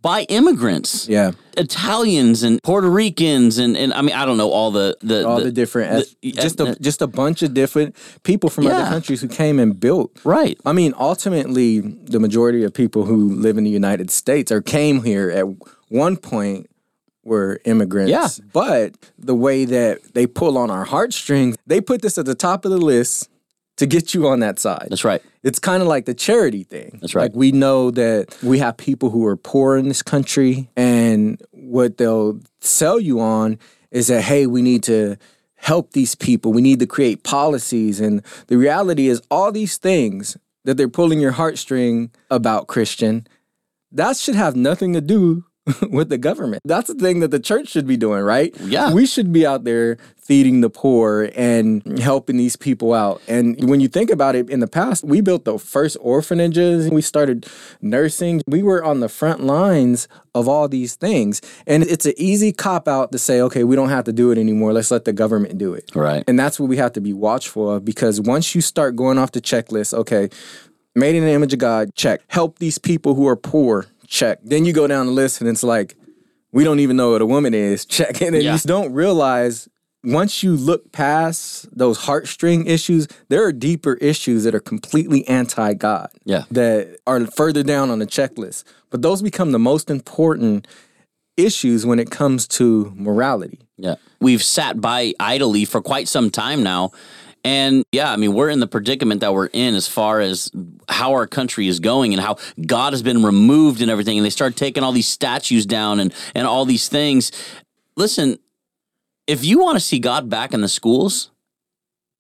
by 0.02 0.22
immigrants. 0.30 1.10
Yeah. 1.10 1.32
Italians 1.58 2.44
and 2.44 2.62
Puerto 2.62 2.88
Ricans 2.90 3.58
and, 3.58 3.76
and 3.76 3.92
I 3.94 4.02
mean 4.04 4.14
I 4.16 4.24
don't 4.26 4.38
know 4.38 4.52
all 4.52 4.70
the 4.70 4.96
the, 5.02 5.26
All 5.28 5.40
the, 5.40 5.52
different, 5.52 6.06
the- 6.22 6.32
just 6.32 6.60
a 6.60 6.76
just 6.80 7.02
a 7.02 7.08
bunch 7.08 7.42
of 7.42 7.54
different 7.56 7.96
people 8.24 8.50
from 8.52 8.68
other 8.68 8.88
countries 8.90 9.22
who 9.22 9.28
came 9.28 9.58
and 9.58 9.80
built. 9.80 10.12
right 10.24 10.60
I 10.66 10.74
mean, 10.74 10.94
ultimately, 11.00 11.80
the 11.80 12.20
majority 12.20 12.64
of 12.64 12.74
people 12.74 13.06
who 13.06 13.34
live 13.36 13.58
in 13.58 13.64
the 13.64 13.70
United 13.72 14.12
States 14.12 14.52
or 14.52 14.62
came 14.62 15.04
here 15.04 15.32
at 15.32 15.46
one 15.90 16.18
point 16.18 16.70
were 17.24 17.60
immigrants. 17.66 18.12
Yeah. 18.12 18.28
But 18.54 19.12
the 19.18 19.36
way 19.36 19.66
that 19.66 20.14
they 20.14 20.28
pull 20.28 20.58
on 20.58 20.70
our 20.70 20.86
heartstrings, 20.86 21.56
they 21.66 21.82
put 21.82 22.02
this 22.02 22.18
at 22.18 22.26
the 22.26 22.36
top 22.36 22.66
of 22.66 22.72
the 22.72 22.78
list 22.78 23.30
to 23.78 23.86
get 23.86 24.14
you 24.14 24.28
on 24.28 24.40
that 24.40 24.60
side. 24.60 24.88
That's 24.90 25.04
right. 25.04 25.22
It's 25.44 25.60
kind 25.60 25.82
of 25.82 25.88
like 25.88 26.06
the 26.06 26.14
charity 26.14 26.64
thing. 26.64 27.00
That's 27.02 27.14
right. 27.14 27.24
Like 27.24 27.36
we 27.36 27.52
know 27.52 27.92
that 27.92 28.38
we 28.42 28.60
have 28.60 28.78
people 28.78 29.10
who 29.10 29.26
are 29.26 29.36
poor 29.36 29.76
in 29.76 29.90
this 29.90 30.02
country, 30.02 30.70
and 30.78 31.42
what 31.52 31.98
they'll 31.98 32.40
sell 32.62 33.00
you 33.00 33.20
on 33.20 33.60
is 33.92 34.08
that, 34.08 34.22
hey, 34.22 34.46
we 34.46 34.62
need 34.62 34.84
to 34.84 35.18
help 35.56 35.92
these 35.92 36.16
people. 36.16 36.54
We 36.54 36.62
need 36.62 36.80
to 36.80 36.88
create 36.88 37.24
policies. 37.24 38.00
And 38.00 38.22
the 38.48 38.58
reality 38.58 39.08
is, 39.08 39.22
all 39.30 39.52
these 39.52 39.78
things 39.78 40.38
that 40.64 40.78
they're 40.78 40.88
pulling 40.88 41.20
your 41.20 41.34
heartstring 41.34 42.12
about, 42.30 42.68
Christian, 42.68 43.28
that 43.92 44.16
should 44.18 44.36
have 44.36 44.56
nothing 44.56 44.94
to 44.94 45.02
do 45.02 45.46
with 45.90 46.10
the 46.10 46.18
government. 46.18 46.62
That's 46.66 46.88
the 46.88 46.94
thing 46.96 47.20
that 47.22 47.32
the 47.32 47.40
church 47.40 47.70
should 47.70 47.88
be 47.88 47.98
doing, 47.98 48.22
right? 48.22 48.56
Yeah. 48.62 48.94
We 48.94 49.06
should 49.06 49.34
be 49.34 49.46
out 49.46 49.64
there 49.64 49.98
feeding 50.18 50.62
the 50.62 50.70
poor 50.70 51.30
and 51.36 52.00
helping 52.00 52.38
these 52.38 52.56
people 52.56 52.94
out. 52.94 53.22
And 53.28 53.70
when 53.70 53.80
you 53.80 53.88
think 53.88 54.10
about 54.10 54.36
it, 54.36 54.50
in 54.50 54.60
the 54.60 54.68
past, 54.68 55.04
we 55.04 55.22
built 55.22 55.46
the 55.46 55.58
first 55.58 55.98
orphanages, 56.02 56.90
we 56.90 57.02
started 57.02 57.48
nursing. 57.82 58.42
We 58.48 58.64
were 58.64 58.84
on 58.84 59.00
the 59.00 59.10
front 59.10 59.42
lines 59.42 60.08
of 60.34 60.48
all 60.48 60.68
these 60.68 60.96
things. 60.96 61.42
And 61.66 61.84
it's 61.84 62.06
an 62.06 62.14
easy 62.18 62.52
cop 62.52 62.88
out 62.88 63.12
to 63.12 63.20
say, 63.20 63.42
okay, 63.42 63.64
we 63.64 63.76
don't 63.76 63.90
have 63.90 64.06
to 64.06 64.14
do 64.14 64.32
it 64.32 64.38
anymore. 64.38 64.74
Let's 64.74 64.92
let 64.92 65.06
the 65.06 65.14
government 65.14 65.58
do 65.58 65.74
it. 65.74 65.92
Right. 65.96 66.24
And 66.28 66.38
that's 66.38 66.60
what 66.60 66.70
we 66.70 66.78
have 66.78 66.94
to 66.94 67.02
be 67.02 67.14
watchful 67.14 67.72
of 67.72 67.86
because 67.86 68.22
once 68.22 68.54
you 68.54 68.62
start 68.62 68.96
going 68.96 69.18
off 69.18 69.32
the 69.32 69.42
checklist, 69.42 69.94
okay, 69.94 70.30
made 70.96 71.16
in 71.16 71.24
the 71.24 71.32
image 71.32 71.54
of 71.54 71.60
God, 71.60 71.94
check. 71.96 72.22
Help 72.28 72.60
these 72.60 72.78
people 72.78 73.16
who 73.16 73.28
are 73.28 73.36
poor, 73.36 73.86
check. 74.08 74.40
Then 74.44 74.66
you 74.66 74.74
go 74.74 74.88
down 74.88 75.06
the 75.08 75.12
list 75.12 75.42
and 75.42 75.50
it's 75.50 75.64
like, 75.64 75.96
we 76.52 76.64
don't 76.64 76.80
even 76.80 76.96
know 76.96 77.12
what 77.12 77.22
a 77.22 77.26
woman 77.26 77.54
is, 77.54 77.86
check. 77.98 78.22
And 78.22 78.36
then 78.36 78.42
Yeah. 78.42 78.54
you 78.54 78.60
don't 78.66 78.94
realize 78.94 79.68
once 80.04 80.44
you 80.44 80.56
look 80.56 80.92
past 80.92 81.68
those 81.76 81.98
heartstring 82.00 82.68
issues, 82.68 83.08
there 83.30 83.44
are 83.44 83.52
deeper 83.52 83.96
issues 83.96 84.44
that 84.44 84.54
are 84.54 84.60
completely 84.60 85.28
anti 85.28 85.74
God. 85.74 86.10
Yeah. 86.26 86.44
That 86.52 86.98
are 87.08 87.26
further 87.26 87.64
down 87.64 87.90
on 87.90 88.00
the 88.00 88.06
checklist. 88.06 88.64
But 88.92 89.02
those 89.02 89.22
become 89.24 89.52
the 89.52 89.60
most 89.60 89.90
important 89.90 90.68
issues 91.38 91.86
when 91.86 92.00
it 92.00 92.12
comes 92.12 92.48
to 92.48 92.94
morality. 92.96 93.60
Yeah. 93.78 93.96
We've 94.22 94.44
sat 94.44 94.80
by 94.80 95.14
idly 95.20 95.66
for 95.66 95.82
quite 95.82 96.08
some 96.08 96.30
time 96.30 96.64
now. 96.64 96.92
And 97.46 97.86
yeah, 97.92 98.12
I 98.12 98.16
mean, 98.16 98.34
we're 98.34 98.50
in 98.50 98.60
the 98.60 98.68
predicament 98.68 99.22
that 99.22 99.32
we're 99.32 99.52
in 99.54 99.76
as 99.76 99.88
far 99.88 100.20
as 100.20 100.52
how 100.90 101.12
our 101.12 101.28
country 101.28 101.68
is 101.68 101.80
going 101.80 102.12
and 102.12 102.22
how 102.22 102.38
God 102.66 102.92
has 102.92 103.04
been 103.04 103.22
removed 103.22 103.82
and 103.82 103.92
everything. 103.92 104.18
And 104.18 104.26
they 104.26 104.32
start 104.32 104.56
taking 104.56 104.82
all 104.82 104.92
these 104.92 105.08
statues 105.08 105.68
down 105.68 106.00
and, 106.00 106.12
and 106.34 106.48
all 106.48 106.66
these 106.66 106.90
things. 106.90 107.32
Listen, 107.96 108.40
if 109.28 109.46
you 109.46 109.60
want 109.60 109.76
to 109.76 109.80
see 109.80 110.00
God 110.00 110.28
back 110.28 110.56
in 110.56 110.62
the 110.62 110.68
schools, 110.68 111.30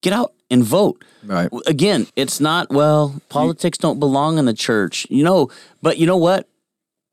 get 0.03 0.13
out 0.13 0.33
and 0.51 0.63
vote. 0.63 1.03
Right. 1.23 1.49
Again, 1.65 2.05
it's 2.15 2.39
not, 2.39 2.69
well, 2.69 3.19
politics 3.27 3.79
don't 3.79 3.99
belong 3.99 4.37
in 4.37 4.45
the 4.45 4.53
church. 4.53 5.07
You 5.09 5.23
know, 5.23 5.49
but 5.81 5.97
you 5.97 6.05
know 6.05 6.17
what? 6.17 6.47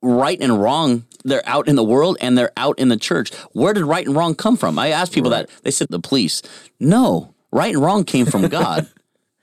right 0.03 0.41
and 0.41 0.61
wrong 0.61 1.05
they're 1.25 1.49
out 1.49 1.69
in 1.69 1.77
the 1.77 1.85
world 1.85 2.17
and 2.21 2.37
they're 2.37 2.51
out 2.57 2.77
in 2.79 2.89
the 2.89 2.97
church 2.97 3.33
where 3.53 3.73
did 3.73 3.85
right 3.85 4.05
and 4.05 4.17
wrong 4.17 4.35
come 4.35 4.57
from 4.57 4.77
i 4.79 4.89
asked 4.89 5.13
people 5.13 5.31
that 5.31 5.49
they 5.63 5.71
said 5.71 5.87
the 5.91 6.01
police 6.01 6.43
no 6.81 7.32
right 7.53 7.75
and 7.75 7.83
wrong 7.83 8.05
came 8.05 8.27
from 8.27 8.49
god. 8.49 8.89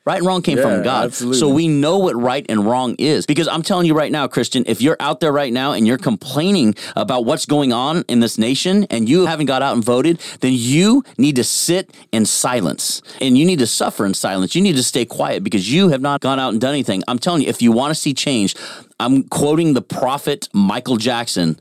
Right 0.06 0.20
and 0.20 0.26
wrong 0.26 0.42
came 0.42 0.58
Yeah, 0.58 0.64
from 0.64 0.82
god 0.82 1.06
absolutely. 1.08 1.38
so 1.40 1.50
we 1.50 1.68
know 1.68 2.00
what 2.00 2.16
right 2.20 2.44
and 2.50 2.66
wrong 2.66 2.96
is. 2.98 3.28
Because 3.28 3.48
i'm 3.48 3.62
telling 3.62 3.86
you 3.86 3.94
right 3.94 4.12
now 4.12 4.28
christian 4.28 4.64
if 4.66 4.82
you're 4.82 4.96
out 5.00 5.20
there 5.20 5.32
right 5.32 5.54
now 5.54 5.74
and 5.74 5.86
you're 5.86 6.00
complaining 6.00 6.74
about 6.96 7.26
what's 7.26 7.46
going 7.46 7.74
on 7.74 8.06
in 8.08 8.20
this 8.20 8.40
nation 8.40 8.86
and 8.90 9.08
you 9.08 9.28
haven't 9.28 9.46
got 9.46 9.62
out 9.62 9.76
and 9.76 9.84
voted 9.84 10.20
then 10.40 10.54
you 10.56 11.04
need 11.20 11.36
to 11.36 11.44
sit 11.44 11.94
in 12.12 12.26
silence. 12.26 13.04
And 13.22 13.38
you 13.38 13.46
need 13.46 13.60
to 13.60 13.68
suffer 13.68 14.04
in 14.06 14.16
silence. 14.16 14.56
You 14.56 14.62
need 14.64 14.78
to 14.78 14.84
stay 14.84 15.06
quiet 15.06 15.44
because 15.44 15.72
you 15.72 15.90
have 15.90 16.02
not 16.02 16.22
gone 16.22 16.40
out 16.40 16.54
and 16.54 16.62
done 16.62 16.74
anything. 16.74 17.04
I'm 17.08 17.20
telling 17.20 17.44
you 17.44 17.50
if 17.50 17.62
you 17.62 17.72
want 17.72 17.92
to 17.94 17.96
see 17.96 18.14
change 18.14 18.56
i'm 19.02 19.24
quoting 19.24 19.74
the 19.76 19.82
prophet 19.82 20.50
michael 20.54 20.98
jackson 20.98 21.58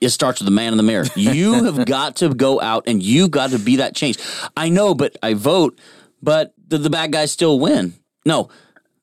it 0.00 0.10
starts 0.10 0.40
with 0.40 0.46
the 0.46 0.52
man 0.52 0.72
in 0.72 0.76
the 0.76 0.82
mirror. 0.82 1.06
You 1.14 1.64
have 1.64 1.84
got 1.86 2.16
to 2.16 2.28
go 2.34 2.60
out 2.60 2.84
and 2.86 3.02
you 3.02 3.28
got 3.28 3.50
to 3.50 3.58
be 3.58 3.76
that 3.76 3.94
change. 3.94 4.18
I 4.56 4.68
know, 4.68 4.94
but 4.94 5.16
I 5.22 5.34
vote, 5.34 5.78
but 6.22 6.52
the, 6.68 6.78
the 6.78 6.90
bad 6.90 7.12
guys 7.12 7.30
still 7.32 7.58
win. 7.58 7.94
No, 8.24 8.48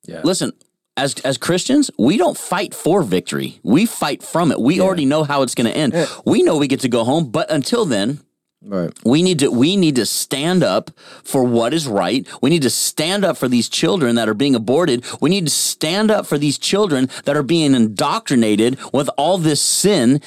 Yeah. 0.05 0.21
listen. 0.23 0.53
As 0.95 1.15
as 1.25 1.39
Christians, 1.39 1.89
we 1.97 2.17
don't 2.17 2.37
fight 2.37 2.75
for 2.75 3.01
victory. 3.01 3.59
We 3.63 3.87
fight 3.87 4.21
from 4.21 4.51
it. 4.51 4.59
We 4.61 4.79
already 4.79 5.05
know 5.05 5.23
how 5.23 5.41
it's 5.41 5.55
going 5.55 5.65
to 5.71 5.75
end. 5.75 5.95
We 6.23 6.43
know 6.43 6.57
we 6.57 6.67
get 6.67 6.81
to 6.81 6.87
go 6.89 7.03
home, 7.03 7.31
but 7.31 7.49
until 7.49 7.83
then, 7.85 8.19
Right. 8.61 8.93
we 9.03 9.23
need 9.23 9.39
to 9.39 9.49
we 9.49 9.75
need 9.75 9.95
to 9.95 10.05
stand 10.05 10.63
up 10.63 10.91
for 11.23 11.43
what 11.43 11.73
is 11.73 11.87
right. 11.87 12.27
We 12.43 12.51
need 12.51 12.61
to 12.61 12.69
stand 12.69 13.25
up 13.25 13.37
for 13.37 13.47
these 13.47 13.67
children 13.69 14.13
that 14.17 14.29
are 14.29 14.35
being 14.35 14.53
aborted. 14.53 15.03
We 15.19 15.31
need 15.31 15.45
to 15.45 15.51
stand 15.51 16.11
up 16.11 16.27
for 16.27 16.37
these 16.37 16.59
children 16.59 17.09
that 17.25 17.35
are 17.35 17.41
being 17.43 17.73
indoctrinated 17.73 18.77
with 18.93 19.09
all 19.17 19.39
this 19.39 19.61
sin. 19.61 20.21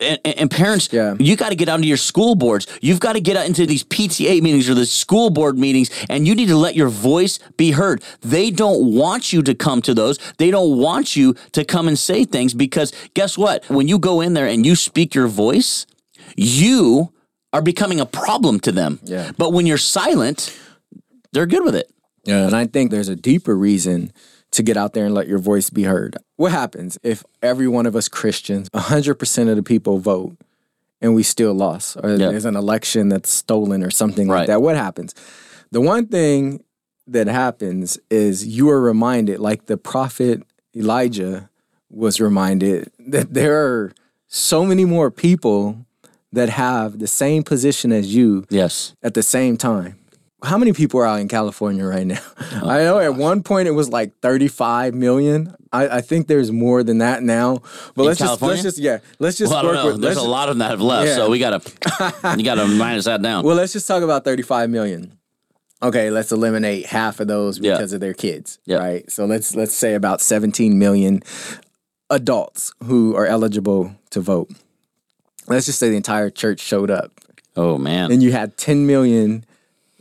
And, 0.00 0.18
and- 0.24 0.50
parents, 0.50 0.88
Yeah. 0.92 1.16
you 1.18 1.34
got 1.34 1.48
to 1.48 1.56
get 1.56 1.68
out 1.68 1.76
into 1.76 1.88
your 1.88 1.96
school 1.96 2.34
boards. 2.36 2.66
You've 2.80 3.00
got 3.00 3.14
to 3.14 3.20
get 3.20 3.36
out 3.36 3.46
into 3.46 3.66
these 3.66 3.82
PTA 3.82 4.40
meetings 4.40 4.68
or 4.70 4.74
the 4.74 4.86
school 4.86 5.28
board 5.30 5.58
meetings, 5.58 5.90
and 6.08 6.26
you 6.26 6.34
need 6.36 6.48
to 6.48 6.56
let 6.56 6.76
your 6.76 6.88
voice 6.88 7.38
be 7.56 7.72
heard. 7.72 8.02
They 8.20 8.50
don't 8.50 8.94
want 8.94 9.32
you 9.32 9.42
to 9.42 9.54
come 9.54 9.82
to 9.82 9.94
those. 9.94 10.18
They 10.38 10.50
don't 10.52 10.78
want 10.78 11.16
you 11.16 11.34
to 11.52 11.64
come 11.64 11.88
and 11.88 11.98
say 11.98 12.24
things 12.24 12.54
because 12.54 12.92
guess 13.14 13.36
what? 13.36 13.68
When 13.68 13.88
you 13.88 13.98
go 13.98 14.20
in 14.20 14.34
there 14.34 14.46
and 14.46 14.64
you 14.64 14.76
speak 14.76 15.14
your 15.16 15.26
voice, 15.26 15.84
you 16.36 17.12
are 17.52 17.62
becoming 17.62 17.98
a 18.00 18.06
problem 18.06 18.60
to 18.60 18.72
them. 18.72 19.00
Yeah. 19.02 19.32
But 19.36 19.52
when 19.52 19.66
you're 19.66 19.78
silent, 19.78 20.56
they're 21.32 21.46
good 21.46 21.64
with 21.64 21.74
it. 21.74 21.90
Yeah, 22.24 22.46
and 22.46 22.54
I 22.54 22.66
think 22.66 22.90
there's 22.90 23.08
a 23.08 23.16
deeper 23.16 23.56
reason 23.56 24.12
to 24.52 24.62
get 24.62 24.76
out 24.76 24.92
there 24.94 25.04
and 25.04 25.14
let 25.14 25.28
your 25.28 25.38
voice 25.38 25.70
be 25.70 25.84
heard. 25.84 26.16
What 26.36 26.52
happens 26.52 26.98
if 27.02 27.24
every 27.42 27.68
one 27.68 27.86
of 27.86 27.94
us 27.94 28.08
Christians, 28.08 28.68
100% 28.70 29.48
of 29.50 29.56
the 29.56 29.62
people 29.62 29.98
vote 29.98 30.36
and 31.00 31.14
we 31.14 31.22
still 31.22 31.54
lost 31.54 31.96
or 32.02 32.10
Yeah. 32.10 32.30
there's 32.30 32.44
an 32.44 32.56
election 32.56 33.08
that's 33.08 33.30
stolen 33.30 33.82
or 33.84 33.90
something 33.90 34.28
Right. 34.28 34.40
like 34.40 34.46
that? 34.48 34.62
What 34.62 34.76
happens? 34.76 35.14
The 35.70 35.80
one 35.80 36.06
thing 36.06 36.62
that 37.06 37.26
happens 37.26 37.98
is 38.10 38.46
you 38.46 38.68
are 38.70 38.80
reminded 38.80 39.38
like 39.38 39.66
the 39.66 39.76
prophet 39.76 40.42
Elijah 40.74 41.48
was 41.90 42.20
reminded 42.20 42.90
that 42.98 43.32
there 43.34 43.56
are 43.64 43.92
so 44.26 44.64
many 44.64 44.84
more 44.84 45.10
people 45.10 45.86
that 46.32 46.50
have 46.50 46.98
the 46.98 47.06
same 47.06 47.42
position 47.42 47.92
as 47.92 48.14
you 48.14 48.44
Yes. 48.50 48.94
at 49.02 49.14
the 49.14 49.22
same 49.22 49.56
time. 49.56 49.96
How 50.42 50.56
many 50.56 50.72
people 50.72 51.00
are 51.00 51.06
out 51.06 51.18
in 51.20 51.26
California 51.28 51.84
right 51.84 52.06
now? 52.06 52.20
Oh, 52.60 52.68
I 52.68 52.78
know 52.78 52.98
at 52.98 53.14
one 53.14 53.42
point 53.42 53.68
it 53.68 53.72
was 53.72 53.88
like 53.88 54.18
35 54.20 54.94
million. 54.94 55.54
I, 55.72 55.98
I 55.98 56.00
think 56.00 56.26
there's 56.26 56.50
more 56.50 56.82
than 56.82 56.98
that 56.98 57.22
now. 57.22 57.58
But 57.94 58.04
let's 58.04 58.18
California? 58.18 58.56
just 58.56 58.64
let's 58.64 58.76
just 58.76 58.78
yeah, 58.78 58.98
let's 59.18 59.36
just 59.38 59.52
Well, 59.52 59.64
work 59.64 59.84
with 59.84 60.00
There's 60.00 60.16
a 60.16 60.22
lot 60.22 60.48
of 60.48 60.54
them 60.56 60.58
that 60.60 60.70
have 60.70 60.80
left, 60.80 61.08
Yeah. 61.08 61.16
so 61.16 61.30
we 61.30 61.38
gotta 61.38 61.60
you 62.36 62.42
gotta 62.44 62.66
minus 62.78 63.04
that 63.04 63.20
down. 63.22 63.44
Well, 63.44 63.54
let's 63.56 63.72
just 63.72 63.86
talk 63.86 64.02
about 64.02 64.24
35 64.24 64.70
million. 64.70 65.18
Okay, 65.82 66.10
let's 66.10 66.32
eliminate 66.32 66.86
half 66.86 67.20
of 67.20 67.28
those 67.28 67.58
Yeah. 67.58 67.74
because 67.74 67.92
of 67.92 68.00
their 68.00 68.14
kids, 68.14 68.58
Yeah. 68.64 68.78
right? 68.78 69.10
So 69.10 69.24
let's 69.26 69.54
let's 69.54 69.74
say 69.74 69.94
about 69.94 70.20
17 70.20 70.78
million 70.78 71.22
adults 72.10 72.72
who 72.84 73.14
are 73.14 73.26
eligible 73.26 73.94
to 74.10 74.20
vote. 74.20 74.50
Let's 75.46 75.66
just 75.66 75.78
say 75.78 75.90
the 75.90 75.96
entire 75.96 76.30
church 76.30 76.60
showed 76.60 76.90
up 76.90 77.12
oh 77.56 77.78
man. 77.78 78.10
and 78.10 78.22
you 78.22 78.32
had 78.32 78.56
10 78.56 78.86
million 78.86 79.44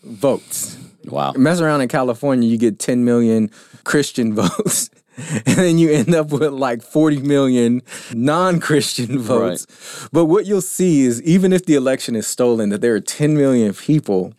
votes. 0.03 0.77
wow. 1.05 1.33
mess 1.33 1.59
around 1.59 1.81
in 1.81 1.87
California, 1.87 2.47
you 2.47 2.57
get 2.57 2.79
10 2.79 3.05
million 3.05 3.51
Christian 3.83 4.33
votes. 4.35 4.89
And 5.17 5.57
then 5.57 5.77
you 5.79 5.89
end 5.89 6.13
up 6.13 6.29
with 6.29 6.53
like 6.53 6.83
40 6.83 7.21
million 7.21 7.81
non 8.13 8.59
Christian 8.59 9.17
votes. 9.17 9.65
But 10.11 10.25
what 10.25 10.45
you'll 10.45 10.61
see 10.61 11.01
is 11.01 11.23
even 11.23 11.53
if 11.53 11.65
the 11.65 11.73
election 11.73 12.15
is 12.15 12.27
stolen, 12.27 12.69
that 12.69 12.81
there 12.81 12.93
are 12.93 12.99
10 12.99 13.35
million 13.35 13.73
people 13.73 14.33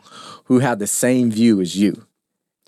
who 0.45 0.61
have 0.61 0.79
the 0.79 0.87
same 0.87 1.33
view 1.33 1.61
as 1.61 1.77
you. 1.77 2.07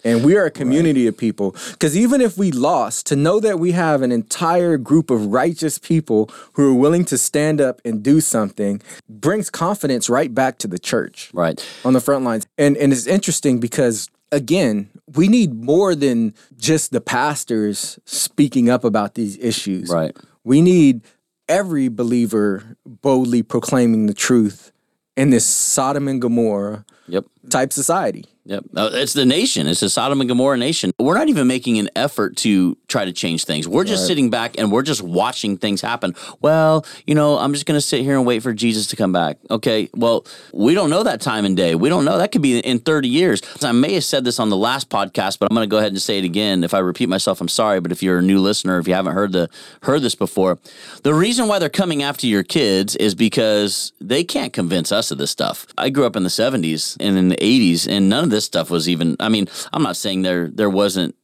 And 0.04 0.24
we 0.24 0.36
are 0.36 0.44
a 0.46 0.50
community 0.50 1.06
of 1.06 1.16
people. 1.16 1.54
Because 1.72 1.96
even 1.96 2.20
if 2.20 2.38
we 2.38 2.50
lost, 2.52 3.06
to 3.06 3.16
know 3.16 3.40
that 3.40 3.58
we 3.58 3.72
have 3.72 4.02
an 4.02 4.12
entire 4.12 4.76
group 4.76 5.10
of 5.10 5.26
righteous 5.26 5.78
people 5.78 6.30
who 6.54 6.70
are 6.70 6.74
willing 6.74 7.04
to 7.06 7.18
stand 7.18 7.60
up 7.60 7.80
and 7.84 8.02
do 8.02 8.20
something 8.20 8.80
brings 9.08 9.50
confidence 9.50 10.08
right 10.08 10.34
back 10.34 10.58
to 10.58 10.66
the 10.68 10.78
church 10.78 11.30
Right. 11.34 11.64
on 11.84 11.92
the 11.92 12.00
front 12.00 12.24
lines. 12.24 12.46
And 12.58 12.76
and 12.76 12.92
it's 12.92 13.06
interesting 13.06 13.60
because 13.60 14.08
again, 14.32 14.88
we 15.16 15.28
need 15.28 15.52
more 15.54 15.94
than 15.94 16.34
just 16.56 16.92
the 16.92 17.00
pastors 17.00 17.98
speaking 18.04 18.70
up 18.70 18.85
about 18.85 19.14
these 19.14 19.37
issues. 19.38 19.90
Right. 19.90 20.16
We 20.44 20.62
need 20.62 21.02
every 21.48 21.88
believer 21.88 22.77
boldly 22.87 23.42
proclaiming 23.42 24.06
the 24.06 24.14
truth 24.14 24.70
in 25.16 25.31
this 25.31 25.44
Sodom 25.44 26.06
and 26.08 26.20
Gomorrah 26.22 26.85
Yep. 27.08 27.25
type 27.48 27.72
society. 27.72 28.25
Yep. 28.51 28.65
Uh, 28.77 28.90
It's 28.94 29.13
the 29.13 29.25
nation. 29.25 29.69
It's 29.69 29.79
the 29.79 29.88
Sodom 29.88 30.21
and 30.21 30.27
Gomorrah 30.29 30.57
nation. 30.57 30.90
We're 30.98 31.17
not 31.17 31.29
even 31.29 31.46
making 31.46 31.79
an 31.79 31.88
effort 31.94 32.37
to 32.38 32.77
try 32.88 33.05
to 33.05 33.13
change 33.13 33.44
things. 33.44 33.69
We're 33.69 33.85
just 33.85 34.09
sitting 34.09 34.29
back 34.29 34.59
and 34.59 34.73
we're 34.73 34.83
just 34.83 35.03
watching 35.03 35.57
things 35.57 35.81
happen. 35.81 36.17
Well, 36.40 36.85
you 37.07 37.15
know, 37.15 37.38
I'm 37.38 37.53
just 37.53 37.65
going 37.65 37.77
to 37.77 37.81
sit 37.81 38.03
here 38.03 38.17
and 38.17 38.27
wait 38.27 38.42
for 38.42 38.53
Jesus 38.53 38.88
to 38.88 38.96
come 38.96 39.13
back. 39.13 39.38
Okay. 39.53 39.88
Well, 39.94 40.27
we 40.53 40.75
don't 40.75 40.90
know 40.90 41.05
that 41.05 41.21
time 41.21 41.44
and 41.44 41.57
day. 41.57 41.77
We 41.77 41.88
don't 41.88 42.05
know. 42.05 42.19
That 42.19 42.33
could 42.33 42.42
be 42.42 42.59
in 42.59 42.81
30 42.81 43.07
years. 43.09 43.40
I 43.63 43.71
may 43.71 43.94
have 43.94 44.03
said 44.05 44.25
this 44.25 44.40
on 44.40 44.51
the 44.51 44.57
last 44.57 44.90
podcast, 44.90 45.38
but 45.38 45.48
I'm 45.48 45.55
going 45.55 45.69
to 45.69 45.71
go 45.73 45.79
ahead 45.79 45.92
and 45.92 46.03
say 46.03 46.19
it 46.19 46.25
again. 46.25 46.65
If 46.65 46.75
I 46.75 46.81
repeat 46.81 47.09
myself, 47.09 47.40
I'm 47.40 47.46
sorry. 47.48 47.79
But 47.79 47.92
if 47.92 48.03
you're 48.03 48.19
a 48.19 48.23
new 48.23 48.40
listener, 48.40 48.81
if 48.81 48.88
you 48.88 48.94
haven't 48.94 49.15
heard 49.15 49.31
the 49.31 49.48
heard 49.83 50.03
this 50.03 50.17
before, 50.17 50.59
the 51.05 51.15
reason 51.15 51.46
why 51.46 51.61
they're 51.61 51.69
coming 51.69 52.03
after 52.03 52.27
your 52.27 52.42
kids 52.42 52.96
is 52.96 53.15
because 53.15 53.92
they 54.01 54.25
can't 54.25 54.53
convince 54.53 54.90
us 54.90 55.13
of 55.13 55.19
this 55.19 55.31
stuff. 55.31 55.69
I 55.79 55.90
grew 55.90 56.05
up 56.05 56.17
in 56.17 56.25
the 56.25 56.29
70s 56.31 56.96
and 56.98 57.17
in 57.17 57.29
the 57.29 57.37
80s, 57.37 57.87
and 57.88 58.09
none 58.09 58.25
of 58.25 58.31
this 58.31 58.39
stuff 58.44 58.70
was 58.70 58.88
even. 58.88 59.16
I 59.20 59.28
mean, 59.28 59.48
I'm 59.72 59.82
not 59.82 59.96
saying 59.96 60.22
there 60.22 60.48
there 60.48 60.70
wasn't 60.70 61.14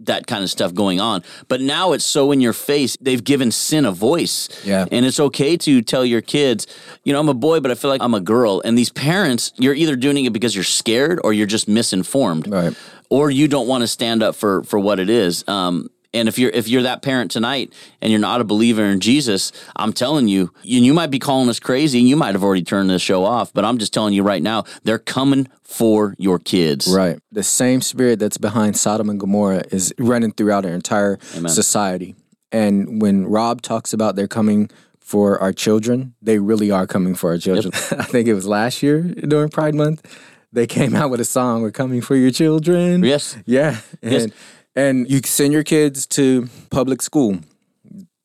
that 0.00 0.26
kind 0.26 0.42
of 0.42 0.50
stuff 0.50 0.74
going 0.74 1.00
on. 1.00 1.22
But 1.48 1.60
now 1.60 1.92
it's 1.92 2.04
so 2.04 2.32
in 2.32 2.40
your 2.40 2.52
face. 2.52 2.96
They've 3.00 3.22
given 3.22 3.50
sin 3.52 3.84
a 3.84 3.92
voice. 3.92 4.48
Yeah. 4.64 4.86
And 4.90 5.04
it's 5.04 5.20
okay 5.20 5.56
to 5.58 5.82
tell 5.82 6.04
your 6.04 6.22
kids, 6.22 6.66
you 7.04 7.12
know, 7.12 7.20
I'm 7.20 7.28
a 7.28 7.34
boy, 7.34 7.60
but 7.60 7.70
I 7.70 7.74
feel 7.74 7.90
like 7.90 8.02
I'm 8.02 8.14
a 8.14 8.20
girl. 8.20 8.62
And 8.64 8.76
these 8.76 8.90
parents, 8.90 9.52
you're 9.56 9.74
either 9.74 9.96
doing 9.96 10.24
it 10.24 10.32
because 10.32 10.54
you're 10.54 10.64
scared 10.64 11.20
or 11.22 11.32
you're 11.32 11.46
just 11.46 11.68
misinformed. 11.68 12.48
Right. 12.48 12.74
Or 13.10 13.30
you 13.30 13.48
don't 13.48 13.68
want 13.68 13.82
to 13.82 13.88
stand 13.88 14.22
up 14.22 14.34
for 14.34 14.62
for 14.64 14.78
what 14.78 14.98
it 14.98 15.10
is. 15.10 15.46
Um 15.48 15.90
and 16.12 16.28
if 16.28 16.38
you're 16.38 16.50
if 16.50 16.68
you're 16.68 16.82
that 16.82 17.02
parent 17.02 17.30
tonight 17.30 17.72
and 18.00 18.10
you're 18.10 18.20
not 18.20 18.40
a 18.40 18.44
believer 18.44 18.84
in 18.84 19.00
Jesus, 19.00 19.52
I'm 19.76 19.92
telling 19.92 20.28
you, 20.28 20.52
you, 20.62 20.80
you 20.80 20.94
might 20.94 21.10
be 21.10 21.18
calling 21.18 21.48
us 21.48 21.60
crazy 21.60 21.98
and 22.00 22.08
you 22.08 22.16
might 22.16 22.34
have 22.34 22.42
already 22.42 22.62
turned 22.64 22.90
this 22.90 23.02
show 23.02 23.24
off, 23.24 23.52
but 23.52 23.64
I'm 23.64 23.78
just 23.78 23.94
telling 23.94 24.14
you 24.14 24.22
right 24.22 24.42
now, 24.42 24.64
they're 24.82 24.98
coming 24.98 25.48
for 25.62 26.14
your 26.18 26.38
kids. 26.38 26.88
Right. 26.88 27.20
The 27.30 27.44
same 27.44 27.80
spirit 27.80 28.18
that's 28.18 28.38
behind 28.38 28.76
Sodom 28.76 29.08
and 29.08 29.20
Gomorrah 29.20 29.62
is 29.70 29.94
running 29.98 30.32
throughout 30.32 30.64
our 30.64 30.72
entire 30.72 31.18
society. 31.46 32.16
And 32.52 33.00
when 33.00 33.26
Rob 33.26 33.62
talks 33.62 33.92
about 33.92 34.16
they're 34.16 34.26
coming 34.26 34.70
for 34.98 35.38
our 35.38 35.52
children, 35.52 36.14
they 36.20 36.38
really 36.38 36.72
are 36.72 36.86
coming 36.86 37.14
for 37.14 37.30
our 37.30 37.38
children. 37.38 37.72
I 37.92 38.04
think 38.04 38.26
it 38.26 38.34
was 38.34 38.46
last 38.46 38.82
year 38.82 39.02
during 39.02 39.48
Pride 39.48 39.76
Month. 39.76 40.04
They 40.52 40.66
came 40.66 40.96
out 40.96 41.10
with 41.10 41.20
a 41.20 41.24
song, 41.24 41.62
We're 41.62 41.70
coming 41.70 42.00
for 42.00 42.16
your 42.16 42.32
children. 42.32 43.04
Yes. 43.04 43.36
Yeah. 43.46 43.78
And, 44.02 44.12
Yes. 44.12 44.30
And 44.74 45.10
you 45.10 45.20
send 45.24 45.52
your 45.52 45.64
kids 45.64 46.06
to 46.08 46.48
public 46.70 47.02
school. 47.02 47.38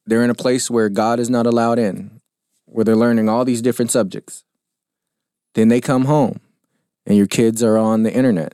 They're 0.06 0.24
in 0.24 0.30
a 0.30 0.36
place 0.36 0.70
where 0.70 0.90
God 0.90 1.20
is 1.20 1.30
not 1.30 1.48
allowed 1.48 1.80
in, 1.80 2.22
where 2.66 2.86
they're 2.86 2.96
learning 2.96 3.28
all 3.30 3.46
these 3.46 3.62
different 3.62 3.92
subjects. 3.92 4.44
Then 5.56 5.70
they 5.70 5.82
come 5.82 6.06
home 6.06 6.40
and 7.06 7.18
your 7.18 7.28
kids 7.28 7.64
are 7.64 7.78
on 7.78 8.04
the 8.04 8.14
internet, 8.14 8.54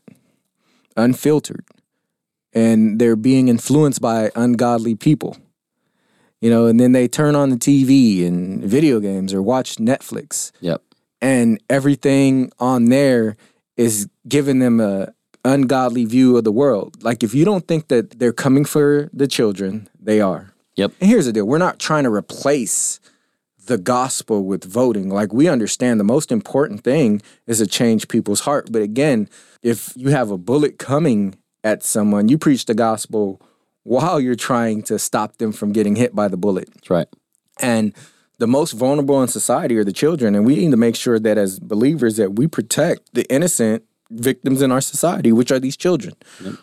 unfiltered, 0.96 1.66
and 2.54 3.00
they're 3.00 3.16
being 3.16 3.48
influenced 3.48 4.02
by 4.02 4.32
ungodly 4.36 4.96
people. 4.96 5.38
You 6.42 6.50
know, 6.50 6.66
and 6.66 6.80
then 6.80 6.92
they 6.92 7.08
turn 7.08 7.36
on 7.36 7.50
the 7.50 7.56
TV 7.56 8.26
and 8.26 8.64
video 8.64 9.00
games 9.00 9.34
or 9.34 9.42
watch 9.42 9.76
Netflix 9.76 10.52
Yep. 10.60 10.82
and 11.22 11.62
everything 11.70 12.52
on 12.60 12.86
there 12.86 13.36
is 13.78 14.08
giving 14.28 14.60
them 14.60 14.80
a 14.80 15.14
ungodly 15.44 16.06
view 16.06 16.38
of 16.38 16.44
the 16.44 16.52
world. 16.52 17.04
Like 17.04 17.24
if 17.24 17.34
you 17.34 17.46
don't 17.46 17.68
think 17.68 17.88
that 17.88 18.20
they're 18.20 18.34
coming 18.34 18.66
for 18.66 19.10
the 19.14 19.28
children, 19.28 19.89
they 20.00 20.22
are. 20.22 20.54
Yep. 20.76 20.94
And 21.00 21.10
here's 21.10 21.26
the 21.26 21.34
deal: 21.34 21.46
we're 21.46 21.58
not 21.58 21.80
trying 21.80 22.04
to 22.04 22.14
replace 22.14 23.00
the 23.66 23.78
gospel 23.78 24.44
with 24.44 24.64
voting. 24.64 25.10
Like 25.10 25.34
we 25.34 25.48
understand 25.48 26.00
the 26.00 26.06
most 26.06 26.32
important 26.32 26.84
thing 26.84 27.22
is 27.46 27.60
to 27.60 27.68
change 27.68 28.08
people's 28.08 28.42
heart. 28.42 28.72
But 28.72 28.82
again, 28.82 29.30
if 29.62 29.94
you 29.96 30.10
have 30.10 30.32
a 30.32 30.38
bullet 30.38 30.80
coming 30.80 31.36
at 31.64 31.84
someone, 31.84 32.28
you 32.28 32.38
preach 32.38 32.66
the 32.66 32.74
gospel 32.74 33.42
while 33.84 34.20
you're 34.20 34.36
trying 34.36 34.82
to 34.84 34.98
stop 34.98 35.38
them 35.38 35.52
from 35.52 35.72
getting 35.72 35.96
hit 35.96 36.16
by 36.16 36.28
the 36.28 36.38
bullet. 36.38 36.70
That's 36.74 36.89
right. 36.89 37.08
And 37.60 37.94
the 38.39 38.48
most 38.48 38.72
vulnerable 38.72 39.22
in 39.22 39.28
society 39.28 39.78
are 39.78 39.84
the 39.84 39.94
children. 39.94 40.34
And 40.36 40.46
we 40.46 40.56
need 40.56 40.72
to 40.72 40.78
make 40.78 40.96
sure 40.96 41.20
that 41.20 41.38
as 41.38 41.60
believers 41.60 42.18
that 42.18 42.34
we 42.34 42.48
protect 42.48 43.14
the 43.14 43.32
innocent 43.32 43.84
victims 44.12 44.62
in 44.62 44.72
our 44.72 44.82
society, 44.82 45.32
which 45.32 45.51
are 45.51 45.59
these 45.59 45.78
children, 45.78 46.16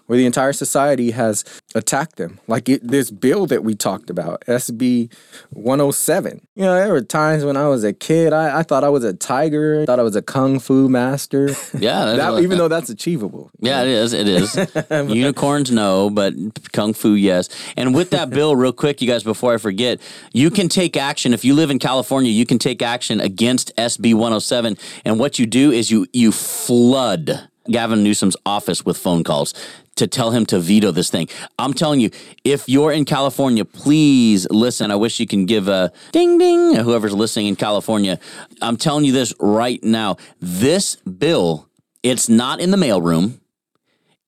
where 0.06 0.18
the 0.18 0.26
entire 0.26 0.52
society 0.52 1.10
has 1.12 1.44
attacked 1.74 2.16
them. 2.16 2.38
Like 2.46 2.68
it, 2.68 2.86
this 2.86 3.10
bill 3.10 3.46
that 3.46 3.64
we 3.64 3.74
talked 3.74 4.10
about, 4.10 4.42
SB 4.46 5.12
107. 5.50 6.46
You 6.54 6.64
know, 6.64 6.74
there 6.74 6.92
were 6.92 7.00
times 7.00 7.44
when 7.44 7.56
I 7.56 7.68
was 7.68 7.84
a 7.84 7.92
kid, 7.92 8.32
I, 8.32 8.60
I 8.60 8.62
thought 8.62 8.84
I 8.84 8.88
was 8.88 9.04
a 9.04 9.12
tiger, 9.12 9.84
thought 9.86 10.00
I 10.00 10.02
was 10.02 10.16
a 10.16 10.22
kung 10.22 10.58
fu 10.58 10.88
master. 10.88 11.50
Yeah. 11.78 12.16
that, 12.16 12.42
even 12.42 12.58
though 12.58 12.66
that's 12.66 12.90
achievable. 12.90 13.50
Yeah, 13.60 13.82
it 13.82 13.88
is. 13.88 14.12
It 14.12 14.26
is. 14.28 14.56
Unicorns, 14.90 15.70
no, 15.70 16.10
but 16.10 16.34
kung 16.72 16.92
fu, 16.92 17.14
yes. 17.14 17.48
And 17.76 17.94
with 17.94 18.10
that 18.10 18.30
bill, 18.30 18.56
real 18.56 18.72
quick, 18.72 19.00
you 19.00 19.08
guys, 19.08 19.22
before 19.22 19.54
I 19.54 19.58
forget, 19.58 20.00
you 20.32 20.50
can 20.50 20.68
take 20.68 20.96
action. 20.96 21.32
If 21.32 21.44
you 21.44 21.54
live 21.54 21.70
in 21.70 21.78
California, 21.78 22.32
you 22.32 22.46
can 22.46 22.58
take 22.58 22.82
action 22.82 23.20
against 23.20 23.74
SB 23.76 24.14
107. 24.14 24.76
And 25.04 25.20
what 25.20 25.38
you 25.38 25.46
do 25.46 25.70
is 25.70 25.90
you 25.90 26.06
you 26.12 26.32
flood 26.32 27.37
Gavin 27.70 28.02
Newsom's 28.02 28.36
office 28.44 28.84
with 28.84 28.96
phone 28.98 29.24
calls 29.24 29.54
to 29.96 30.06
tell 30.06 30.30
him 30.30 30.46
to 30.46 30.58
veto 30.58 30.90
this 30.90 31.10
thing. 31.10 31.28
I'm 31.58 31.74
telling 31.74 32.00
you, 32.00 32.10
if 32.44 32.68
you're 32.68 32.92
in 32.92 33.04
California, 33.04 33.64
please 33.64 34.46
listen. 34.50 34.90
I 34.90 34.96
wish 34.96 35.20
you 35.20 35.26
can 35.26 35.44
give 35.46 35.68
a 35.68 35.92
ding 36.12 36.38
ding 36.38 36.76
whoever's 36.76 37.14
listening 37.14 37.46
in 37.46 37.56
California. 37.56 38.18
I'm 38.62 38.76
telling 38.76 39.04
you 39.04 39.12
this 39.12 39.34
right 39.40 39.82
now. 39.82 40.16
This 40.40 40.96
bill, 40.96 41.68
it's 42.02 42.28
not 42.28 42.60
in 42.60 42.70
the 42.70 42.76
mailroom. 42.76 43.40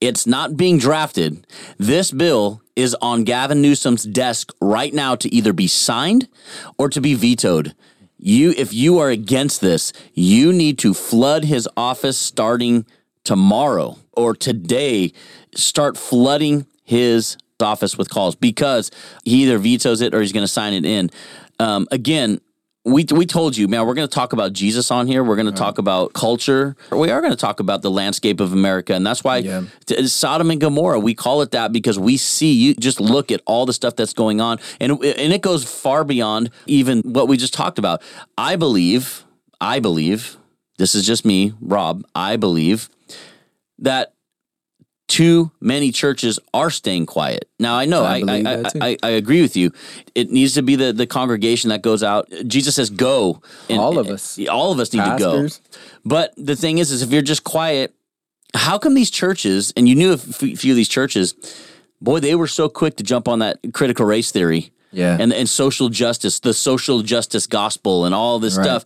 It's 0.01 0.27
not 0.27 0.57
being 0.57 0.79
drafted. 0.79 1.47
This 1.77 2.11
bill 2.11 2.63
is 2.75 2.97
on 3.03 3.25
Gavin 3.25 3.61
Newsom's 3.61 4.05
desk 4.05 4.53
right 4.61 4.95
now 4.95 5.15
to 5.15 5.33
either 5.33 5.53
be 5.53 5.67
signed 5.67 6.27
or 6.79 6.89
to 6.89 7.01
be 7.01 7.15
vetoed. 7.15 7.75
You 8.17 8.55
if 8.57 8.73
you 8.73 8.99
are 8.99 9.11
against 9.11 9.61
this, 9.61 9.93
you 10.15 10.53
need 10.53 10.79
to 10.81 10.95
flood 10.95 11.45
his 11.45 11.69
office 11.77 12.19
starting 12.19 12.87
tomorrow 13.25 13.97
or 14.13 14.35
today. 14.35 15.13
Start 15.55 15.97
flooding 15.97 16.67
his 16.85 17.37
office 17.61 17.99
with 17.99 18.09
calls 18.09 18.35
because 18.35 18.91
he 19.25 19.43
either 19.43 19.59
vetoes 19.59 20.01
it 20.01 20.15
or 20.15 20.21
he's 20.21 20.33
going 20.33 20.45
to 20.45 20.49
sign 20.49 20.73
it 20.73 20.85
in. 20.85 21.11
Um, 21.59 21.87
again, 21.91 22.41
we 22.83 23.05
we 23.11 23.27
told 23.27 23.59
you, 23.59 23.69
man, 23.69 23.87
we're 23.87 23.93
going 23.95 24.09
to 24.09 24.15
talk 24.15 24.33
about 24.33 24.55
Jesus 24.55 24.91
on 24.91 25.07
here. 25.07 25.23
We're 25.23 25.37
going 25.37 25.45
to 25.47 25.53
talk 25.53 25.77
about 25.77 26.15
culture. 26.15 26.75
We 26.91 27.11
are 27.11 27.21
going 27.21 27.33
to 27.33 27.37
talk 27.37 27.61
about 27.61 27.83
the 27.83 27.91
landscape 27.91 28.41
of 28.41 28.55
America, 28.55 28.95
and 28.95 29.07
that's 29.07 29.23
why 29.23 29.39
Yeah. 29.39 29.65
t- 29.85 30.07
Sodom 30.07 30.51
and 30.51 30.59
Gomorrah. 30.59 30.99
We 30.99 31.15
call 31.15 31.43
it 31.43 31.51
that 31.51 31.73
because 31.73 31.99
we 31.99 32.17
see 32.17 32.53
you 32.55 32.75
just 32.75 32.99
look 32.99 33.31
at 33.31 33.43
all 33.45 33.67
the 33.67 33.75
stuff 33.75 33.97
that's 33.97 34.15
going 34.15 34.41
on, 34.41 34.59
and 34.81 34.93
and 34.93 35.33
it 35.35 35.43
goes 35.43 35.63
far 35.63 36.05
beyond 36.05 36.49
even 36.67 37.01
what 37.03 37.29
we 37.29 37.37
just 37.37 37.53
talked 37.53 37.79
about. 37.79 38.01
I 38.39 38.57
believe, 38.57 39.25
I 39.61 39.79
believe, 39.79 40.39
this 40.79 40.95
is 40.95 41.07
just 41.07 41.27
me, 41.27 41.53
Rob. 41.61 42.03
I 42.15 42.37
believe 42.37 42.89
that 43.81 44.15
too 45.09 45.51
many 45.61 45.91
churches 45.91 46.39
are 46.55 46.71
staying 46.71 47.05
quiet. 47.07 47.49
Now 47.59 47.75
I 47.75 47.85
know 47.85 48.05
I 48.05 48.23
I 48.29 48.43
I, 48.47 48.65
I. 48.81 48.97
I, 49.03 49.09
agree 49.11 49.43
with 49.43 49.57
you. 49.57 49.73
It 50.15 50.31
needs 50.31 50.55
to 50.55 50.63
be 50.63 50.77
the, 50.77 50.93
the 50.93 51.07
congregation 51.07 51.71
that 51.71 51.83
goes 51.83 52.05
out. 52.05 52.29
Jesus 52.47 52.77
says 52.77 52.91
go. 52.91 53.43
And- 53.69 53.81
All 53.81 53.99
of 53.99 54.07
us. 54.09 54.39
All 54.49 54.71
of 54.71 54.79
us 54.79 54.93
need 54.93 55.01
Pastors. 55.01 55.59
to 55.59 55.63
go. 55.63 55.79
But 56.05 56.33
the 56.37 56.55
thing 56.55 56.79
is, 56.79 56.93
is 56.93 57.03
if 57.03 57.11
you're 57.11 57.23
just 57.23 57.43
quiet, 57.43 57.93
how 58.55 58.79
come 58.79 58.95
these 58.95 59.11
churches, 59.11 59.73
and 59.77 59.89
you 59.89 59.97
knew 59.97 60.13
a 60.13 60.17
few 60.19 60.73
of 60.73 60.77
these 60.77 60.89
churches, 60.89 61.35
boy, 62.01 62.21
they 62.21 62.37
were 62.37 62.47
so 62.47 62.69
quick 62.69 62.97
to 62.97 63.03
jump 63.03 63.27
on 63.27 63.41
that 63.41 63.59
critical 63.73 64.07
race 64.07 64.31
theory 64.31 64.71
Yeah. 64.93 65.17
and, 65.19 65.33
and 65.33 65.49
social 65.49 65.89
justice, 65.89 66.39
the 66.39 66.55
social 66.55 67.03
justice 67.03 67.49
gospel 67.49 68.05
and 68.05 68.15
all 68.15 68.39
this 68.39 68.57
Right. 68.57 68.65
stuff. 68.65 68.85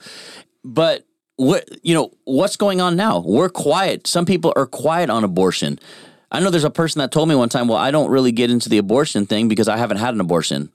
But 0.65 1.05
what 1.37 1.68
you 1.82 1.95
know, 1.95 2.12
what's 2.24 2.57
going 2.57 2.80
on 2.80 2.97
now? 2.97 3.20
We're 3.20 3.49
quiet. 3.49 4.07
Some 4.07 4.26
people 4.26 4.53
are 4.57 4.66
quiet 4.66 5.11
on 5.11 5.24
abortion. 5.24 5.78
I 6.30 6.41
know 6.41 6.51
there's 6.51 6.64
a 6.64 6.70
person 6.70 6.99
that 6.99 7.12
told 7.12 7.28
me 7.28 7.35
one 7.35 7.49
time, 7.49 7.68
well, 7.68 7.78
I 7.78 7.93
don't 7.93 8.11
really 8.11 8.32
get 8.32 8.51
into 8.51 8.68
the 8.68 8.78
abortion 8.78 9.24
thing 9.24 9.47
because 9.47 9.68
I 9.68 9.76
haven't 9.76 9.99
had 9.99 10.14
an 10.14 10.20
abortion. 10.20 10.70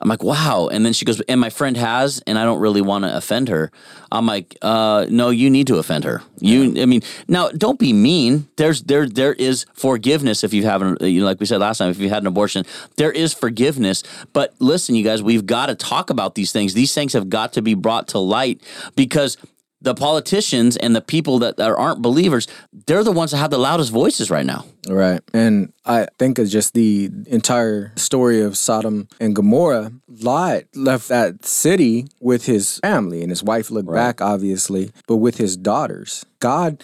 I'm 0.00 0.08
like, 0.08 0.22
wow. 0.22 0.68
And 0.70 0.86
then 0.86 0.92
she 0.92 1.04
goes, 1.04 1.20
and 1.22 1.40
my 1.40 1.50
friend 1.50 1.76
has, 1.76 2.22
and 2.26 2.38
I 2.38 2.44
don't 2.44 2.60
really 2.60 2.80
want 2.80 3.04
to 3.04 3.16
offend 3.16 3.48
her. 3.48 3.72
I'm 4.12 4.26
like, 4.26 4.56
uh, 4.62 5.06
no, 5.10 5.30
you 5.30 5.50
need 5.50 5.66
to 5.66 5.78
offend 5.78 6.04
her. 6.04 6.22
You, 6.38 6.80
I 6.80 6.86
mean, 6.86 7.02
now 7.26 7.48
don't 7.48 7.80
be 7.80 7.92
mean. 7.92 8.48
There's 8.56 8.82
there 8.82 9.08
there 9.08 9.32
is 9.34 9.66
forgiveness 9.74 10.44
if 10.44 10.54
you 10.54 10.62
haven't, 10.64 11.02
you 11.02 11.20
know, 11.20 11.26
like 11.26 11.40
we 11.40 11.46
said 11.46 11.60
last 11.60 11.78
time, 11.78 11.90
if 11.90 11.98
you 11.98 12.08
had 12.08 12.22
an 12.22 12.28
abortion, 12.28 12.64
there 12.96 13.10
is 13.10 13.34
forgiveness. 13.34 14.04
But 14.32 14.54
listen, 14.60 14.94
you 14.94 15.02
guys, 15.02 15.20
we've 15.20 15.46
got 15.46 15.66
to 15.66 15.74
talk 15.74 16.10
about 16.10 16.36
these 16.36 16.52
things. 16.52 16.74
These 16.74 16.94
things 16.94 17.12
have 17.14 17.28
got 17.28 17.52
to 17.54 17.62
be 17.62 17.74
brought 17.74 18.08
to 18.08 18.18
light 18.20 18.62
because 18.94 19.36
the 19.80 19.94
politicians 19.94 20.76
and 20.76 20.94
the 20.94 21.00
people 21.00 21.38
that, 21.38 21.56
that 21.56 21.70
aren't 21.70 22.02
believers, 22.02 22.48
they're 22.86 23.04
the 23.04 23.12
ones 23.12 23.30
that 23.30 23.38
have 23.38 23.50
the 23.50 23.58
loudest 23.58 23.92
voices 23.92 24.30
right 24.30 24.46
now. 24.46 24.64
Right. 24.88 25.20
And 25.32 25.72
I 25.84 26.08
think 26.18 26.38
of 26.38 26.48
just 26.48 26.74
the 26.74 27.10
entire 27.26 27.92
story 27.96 28.40
of 28.40 28.58
Sodom 28.58 29.08
and 29.20 29.36
Gomorrah. 29.36 29.92
Lot 30.08 30.64
left 30.74 31.08
that 31.08 31.44
city 31.44 32.08
with 32.20 32.46
his 32.46 32.78
family, 32.80 33.22
and 33.22 33.30
his 33.30 33.42
wife 33.42 33.70
looked 33.70 33.92
back, 33.92 34.20
obviously, 34.20 34.90
but 35.06 35.16
with 35.16 35.36
his 35.36 35.56
daughters. 35.56 36.26
God 36.40 36.82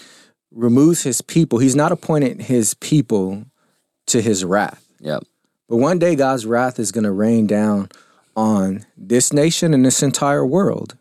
removes 0.52 1.02
his 1.02 1.20
people. 1.20 1.58
He's 1.58 1.76
not 1.76 1.90
appointed 1.90 2.42
his 2.42 2.74
people 2.74 3.44
to 4.06 4.20
his 4.20 4.44
wrath. 4.44 4.86
Yep. 5.00 5.24
But 5.68 5.76
one 5.78 5.98
day 5.98 6.14
God's 6.14 6.46
wrath 6.46 6.78
is 6.78 6.92
going 6.92 7.04
to 7.04 7.12
rain 7.12 7.46
down 7.46 7.88
on 8.36 8.84
this 8.96 9.32
nation 9.32 9.74
and 9.74 9.84
this 9.84 10.02
entire 10.02 10.46
world. 10.46 10.96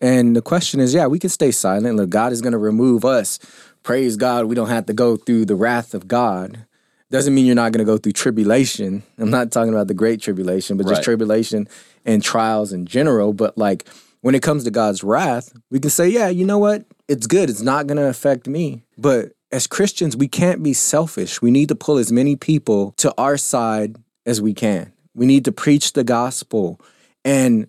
And 0.00 0.34
the 0.34 0.42
question 0.42 0.80
is, 0.80 0.94
yeah, 0.94 1.06
we 1.06 1.18
can 1.18 1.30
stay 1.30 1.50
silent. 1.50 1.96
Look, 1.96 2.10
God 2.10 2.32
is 2.32 2.40
going 2.40 2.52
to 2.52 2.58
remove 2.58 3.04
us. 3.04 3.38
Praise 3.82 4.16
God, 4.16 4.46
we 4.46 4.54
don't 4.54 4.68
have 4.68 4.86
to 4.86 4.92
go 4.92 5.16
through 5.16 5.44
the 5.44 5.54
wrath 5.54 5.94
of 5.94 6.08
God. 6.08 6.66
Doesn't 7.10 7.34
mean 7.34 7.44
you're 7.44 7.56
not 7.56 7.72
going 7.72 7.84
to 7.84 7.90
go 7.90 7.98
through 7.98 8.12
tribulation. 8.12 9.02
I'm 9.18 9.30
not 9.30 9.50
talking 9.50 9.72
about 9.72 9.88
the 9.88 9.94
great 9.94 10.22
tribulation, 10.22 10.76
but 10.76 10.86
just 10.86 11.02
tribulation 11.02 11.68
and 12.04 12.22
trials 12.22 12.72
in 12.72 12.86
general. 12.86 13.32
But 13.32 13.58
like 13.58 13.88
when 14.20 14.34
it 14.34 14.42
comes 14.42 14.64
to 14.64 14.70
God's 14.70 15.02
wrath, 15.02 15.52
we 15.70 15.80
can 15.80 15.90
say, 15.90 16.08
yeah, 16.08 16.28
you 16.28 16.44
know 16.44 16.58
what? 16.58 16.84
It's 17.08 17.26
good. 17.26 17.50
It's 17.50 17.62
not 17.62 17.88
going 17.88 17.96
to 17.96 18.06
affect 18.06 18.46
me. 18.46 18.84
But 18.96 19.32
as 19.50 19.66
Christians, 19.66 20.16
we 20.16 20.28
can't 20.28 20.62
be 20.62 20.72
selfish. 20.72 21.42
We 21.42 21.50
need 21.50 21.68
to 21.70 21.74
pull 21.74 21.98
as 21.98 22.12
many 22.12 22.36
people 22.36 22.92
to 22.98 23.12
our 23.18 23.36
side 23.36 23.96
as 24.24 24.40
we 24.40 24.54
can. 24.54 24.92
We 25.12 25.26
need 25.26 25.44
to 25.46 25.52
preach 25.52 25.94
the 25.94 26.04
gospel 26.04 26.80
and 27.24 27.68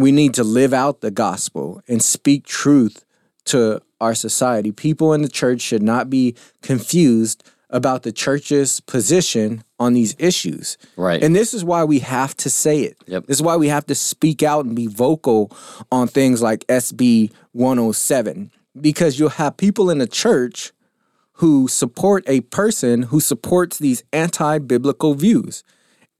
we 0.00 0.12
need 0.12 0.34
to 0.34 0.44
live 0.44 0.72
out 0.72 1.00
the 1.00 1.10
gospel 1.10 1.82
and 1.88 2.02
speak 2.02 2.44
truth 2.46 3.04
to 3.46 3.80
our 4.00 4.14
society. 4.14 4.72
People 4.72 5.12
in 5.12 5.22
the 5.22 5.28
church 5.28 5.60
should 5.60 5.82
not 5.82 6.08
be 6.08 6.34
confused 6.62 7.44
about 7.68 8.02
the 8.02 8.12
church's 8.12 8.80
position 8.80 9.62
on 9.78 9.92
these 9.92 10.16
issues. 10.18 10.76
Right. 10.96 11.22
And 11.22 11.34
this 11.34 11.54
is 11.54 11.64
why 11.64 11.84
we 11.84 12.00
have 12.00 12.36
to 12.38 12.50
say 12.50 12.80
it. 12.80 12.96
Yep. 13.06 13.26
This 13.26 13.36
is 13.36 13.42
why 13.42 13.56
we 13.56 13.68
have 13.68 13.86
to 13.86 13.94
speak 13.94 14.42
out 14.42 14.64
and 14.64 14.74
be 14.74 14.86
vocal 14.86 15.56
on 15.92 16.08
things 16.08 16.42
like 16.42 16.66
SB 16.66 17.32
107 17.52 18.50
because 18.80 19.18
you'll 19.18 19.30
have 19.30 19.56
people 19.56 19.90
in 19.90 19.98
the 19.98 20.06
church 20.06 20.72
who 21.34 21.68
support 21.68 22.22
a 22.26 22.42
person 22.42 23.02
who 23.04 23.20
supports 23.20 23.78
these 23.78 24.02
anti-biblical 24.12 25.14
views. 25.14 25.64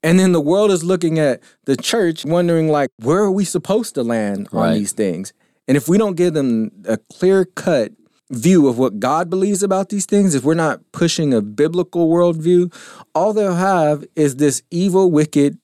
And 0.03 0.19
then 0.19 0.31
the 0.31 0.41
world 0.41 0.71
is 0.71 0.83
looking 0.83 1.19
at 1.19 1.41
the 1.65 1.75
church 1.77 2.25
wondering 2.25 2.69
like 2.69 2.89
where 2.97 3.19
are 3.19 3.31
we 3.31 3.45
supposed 3.45 3.95
to 3.95 4.03
land 4.03 4.47
on 4.51 4.59
Right. 4.59 4.73
these 4.77 4.91
things? 4.93 5.33
And 5.67 5.77
if 5.77 5.87
we 5.87 5.97
don't 5.97 6.15
give 6.15 6.33
them 6.33 6.71
a 6.85 6.97
clear-cut 6.97 7.93
view 8.31 8.67
of 8.67 8.77
what 8.77 8.99
God 8.99 9.29
believes 9.29 9.61
about 9.61 9.89
these 9.89 10.05
things, 10.05 10.33
if 10.35 10.43
we're 10.43 10.53
not 10.55 10.79
pushing 10.91 11.33
a 11.33 11.41
biblical 11.41 12.09
worldview, 12.09 12.73
all 13.13 13.33
they'll 13.33 13.53
have 13.55 14.05
is 14.15 14.37
this 14.37 14.63
evil, 14.71 15.11
wicked 15.11 15.57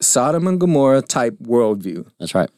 Sodom 0.00 0.46
and 0.48 0.58
Gomorrah 0.58 1.02
type 1.02 1.36
worldview 1.42 2.06
That's 2.18 2.34
right. 2.34 2.50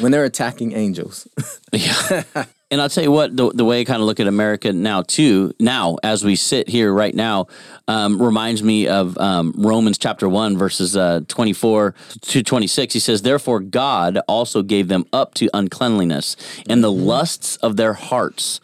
When 0.00 0.12
they're 0.12 0.24
attacking 0.24 0.72
angels. 0.72 1.28
Yeah. 1.72 2.22
and 2.70 2.80
I'll 2.80 2.88
tell 2.88 3.02
you 3.02 3.10
what, 3.10 3.36
the, 3.36 3.50
the 3.50 3.64
way 3.64 3.80
I 3.80 3.84
kind 3.84 4.00
of 4.00 4.06
look 4.06 4.20
at 4.20 4.28
America 4.28 4.72
now, 4.72 5.02
too, 5.02 5.52
now 5.58 5.96
as 6.04 6.22
we 6.22 6.36
sit 6.36 6.68
here 6.68 6.92
right 6.92 7.12
now, 7.12 7.48
um, 7.88 8.22
reminds 8.22 8.62
me 8.62 8.86
of 8.86 9.18
um, 9.18 9.52
Romans 9.56 9.98
chapter 9.98 10.28
1, 10.28 10.56
verses 10.56 10.96
uh, 10.96 11.22
24 11.26 11.92
to 12.20 12.42
26. 12.44 12.94
He 12.94 13.00
says, 13.00 13.22
Therefore, 13.22 13.58
God 13.58 14.20
also 14.28 14.62
gave 14.62 14.86
them 14.86 15.04
up 15.12 15.34
to 15.34 15.50
uncleanliness 15.52 16.36
and 16.68 16.84
the 16.84 16.92
lusts 16.92 17.56
of 17.56 17.76
their 17.76 17.94
hearts. 17.94 18.60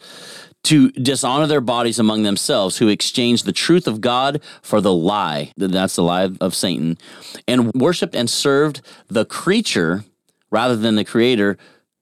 To 0.65 0.91
dishonor 0.91 1.47
their 1.47 1.59
bodies 1.59 1.97
among 1.97 2.21
themselves, 2.21 2.77
who 2.77 2.87
exchanged 2.87 3.45
the 3.45 3.51
truth 3.51 3.87
of 3.87 3.99
God 3.99 4.41
for 4.61 4.79
the 4.79 4.93
lie. 4.93 5.51
That's 5.57 5.95
the 5.95 6.03
lie 6.03 6.29
of 6.39 6.53
Satan. 6.53 6.99
And 7.47 7.73
worshiped 7.73 8.13
and 8.13 8.29
served 8.29 8.81
the 9.07 9.25
creature 9.25 10.05
rather 10.51 10.75
than 10.75 10.95
the 10.95 11.05
creator 11.05 11.57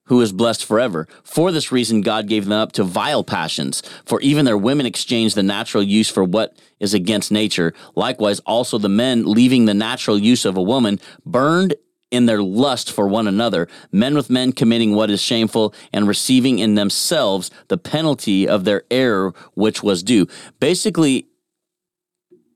who 0.05 0.21
is 0.21 0.33
blessed 0.33 0.65
forever. 0.65 1.07
For 1.23 1.51
this 1.51 1.71
reason, 1.71 2.01
God 2.01 2.27
gave 2.27 2.45
them 2.45 2.53
up 2.59 2.71
to 2.73 2.83
vile 2.83 3.23
passions, 3.23 3.83
for 4.05 4.19
even 4.21 4.43
their 4.43 4.57
women 4.57 4.87
exchanged 4.87 5.35
the 5.35 5.43
natural 5.43 5.83
use 5.83 6.09
for 6.09 6.23
what 6.23 6.57
is 6.79 6.95
against 6.95 7.31
nature. 7.31 7.73
Likewise, 7.95 8.39
also 8.39 8.79
the 8.79 8.89
men, 8.89 9.25
leaving 9.25 9.65
the 9.65 9.73
natural 9.75 10.17
use 10.17 10.45
of 10.45 10.57
a 10.57 10.61
woman, 10.63 10.99
burned 11.25 11.75
in 12.11 12.25
their 12.25 12.41
lust 12.41 12.91
for 12.91 13.07
one 13.07 13.27
another, 13.27 13.67
men 13.91 14.15
with 14.15 14.31
men 14.31 14.51
committing 14.51 14.95
what 14.95 15.11
is 15.11 15.21
shameful 15.21 15.75
and 15.93 16.07
receiving 16.07 16.57
in 16.57 16.73
themselves 16.73 17.51
the 17.67 17.77
penalty 17.77 18.47
of 18.47 18.65
their 18.65 18.83
error 18.89 19.33
which 19.53 19.83
was 19.83 20.01
due. 20.01 20.27
Basically, 20.59 21.27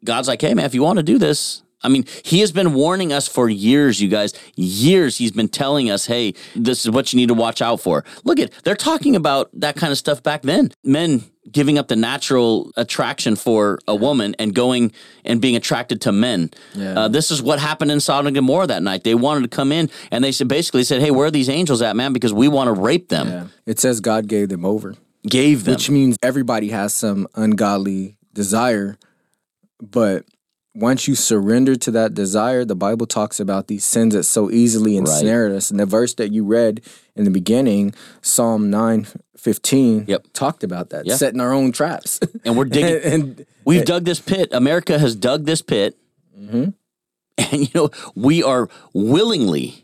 God's 0.04 0.28
like, 0.28 0.42
hey, 0.42 0.54
man, 0.54 0.66
if 0.66 0.74
you 0.74 0.82
want 0.82 0.98
to 0.98 1.04
do 1.04 1.18
this, 1.18 1.63
I 1.84 1.90
mean, 1.90 2.06
he 2.24 2.40
has 2.40 2.52
been 2.52 2.74
warning 2.74 3.12
us 3.12 3.28
for 3.28 3.50
years, 3.50 4.02
you 4.02 4.08
guys. 4.08 4.34
Years 4.56 5.18
he's 5.18 5.32
been 5.32 5.50
telling 5.50 5.90
us, 5.90 6.06
hey, 6.06 6.34
this 6.56 6.86
is 6.86 6.92
what 6.92 7.12
you 7.12 7.18
need 7.18 7.28
to 7.28 7.34
watch 7.34 7.62
out 7.62 7.82
for. 7.82 8.04
Look 8.24 8.40
at, 8.40 8.52
they're 8.64 8.76
talking 8.76 9.16
about 9.16 9.50
that 9.54 9.76
kind 9.76 9.92
of 9.92 9.98
stuff 9.98 10.24
back 10.24 10.44
then. 10.44 10.72
Men 10.84 11.24
giving 11.52 11.78
up 11.78 11.90
the 11.90 11.96
natural 11.96 12.72
attraction 12.78 13.36
for 13.36 13.80
a 13.88 13.96
woman 13.96 14.34
and 14.40 14.56
going 14.56 14.94
and 15.26 15.42
being 15.42 15.56
attracted 15.58 16.00
to 16.02 16.12
men. 16.12 16.50
Yeah. 16.74 16.98
Uh, 16.98 17.08
this 17.10 17.32
is 17.32 17.42
what 17.42 17.60
happened 17.60 17.92
in 17.92 18.00
Sodom 18.00 18.28
and 18.28 18.36
Gomorrah 18.36 18.68
that 18.68 18.82
night. 18.82 19.04
They 19.04 19.14
wanted 19.16 19.42
to 19.42 19.50
come 19.50 19.72
in 19.72 19.90
and 20.10 20.24
they 20.24 20.32
said, 20.32 20.48
basically 20.48 20.86
said, 20.86 21.02
hey, 21.02 21.12
where 21.12 21.28
are 21.28 21.32
these 21.32 21.50
angels 21.50 21.82
at, 21.82 21.96
man? 21.98 22.14
Because 22.14 22.34
we 22.34 22.48
want 22.48 22.68
to 22.74 22.82
rape 22.82 23.10
them. 23.10 23.52
It 23.66 23.80
says 23.80 24.00
God 24.00 24.28
gave 24.28 24.50
them 24.50 24.64
over. 24.64 24.96
Gave 25.28 25.66
them. 25.66 25.74
which 25.74 25.90
means 25.90 26.18
everybody 26.22 26.70
has 26.70 26.94
some 26.94 27.28
ungodly 27.36 28.18
desire 28.34 28.98
but 29.92 30.26
once 30.76 31.08
you 31.08 31.16
surrender 31.16 31.76
to 31.76 31.92
that 31.92 32.14
desire 32.14 32.66
the 32.66 32.76
bible 32.76 33.06
talks 33.06 33.40
about 33.40 33.68
these 33.68 33.84
sins 33.86 34.14
that 34.16 34.24
so 34.24 34.50
easily 34.50 34.98
ensnared 34.98 35.52
us 35.52 35.70
and 35.70 35.80
the 35.80 35.86
verse 35.86 36.14
that 36.16 36.32
you 36.32 36.44
read 36.44 36.82
in 37.16 37.24
the 37.26 37.32
beginning 37.32 37.94
psalm 38.22 38.70
9 38.70 39.06
15 39.38 40.06
Yep. 40.08 40.28
talked 40.34 40.64
about 40.64 40.90
that 40.92 41.06
Yeah. 41.06 41.16
setting 41.16 41.42
our 41.42 41.54
own 41.54 41.72
traps 41.74 42.20
and 42.46 42.58
we're 42.58 42.66
digging. 42.66 43.02
and 43.14 43.46
We've 43.66 43.86
dug 43.86 44.04
this 44.06 44.20
pit. 44.20 44.50
America 44.52 44.98
has 45.00 45.16
dug 45.16 45.46
this 45.46 45.62
pit. 45.62 45.98
Mm-hmm. 46.38 46.70
And, 47.38 47.62
you 47.62 47.68
know, 47.74 47.90
we 48.16 48.44
are 48.44 48.70
willingly 48.94 49.83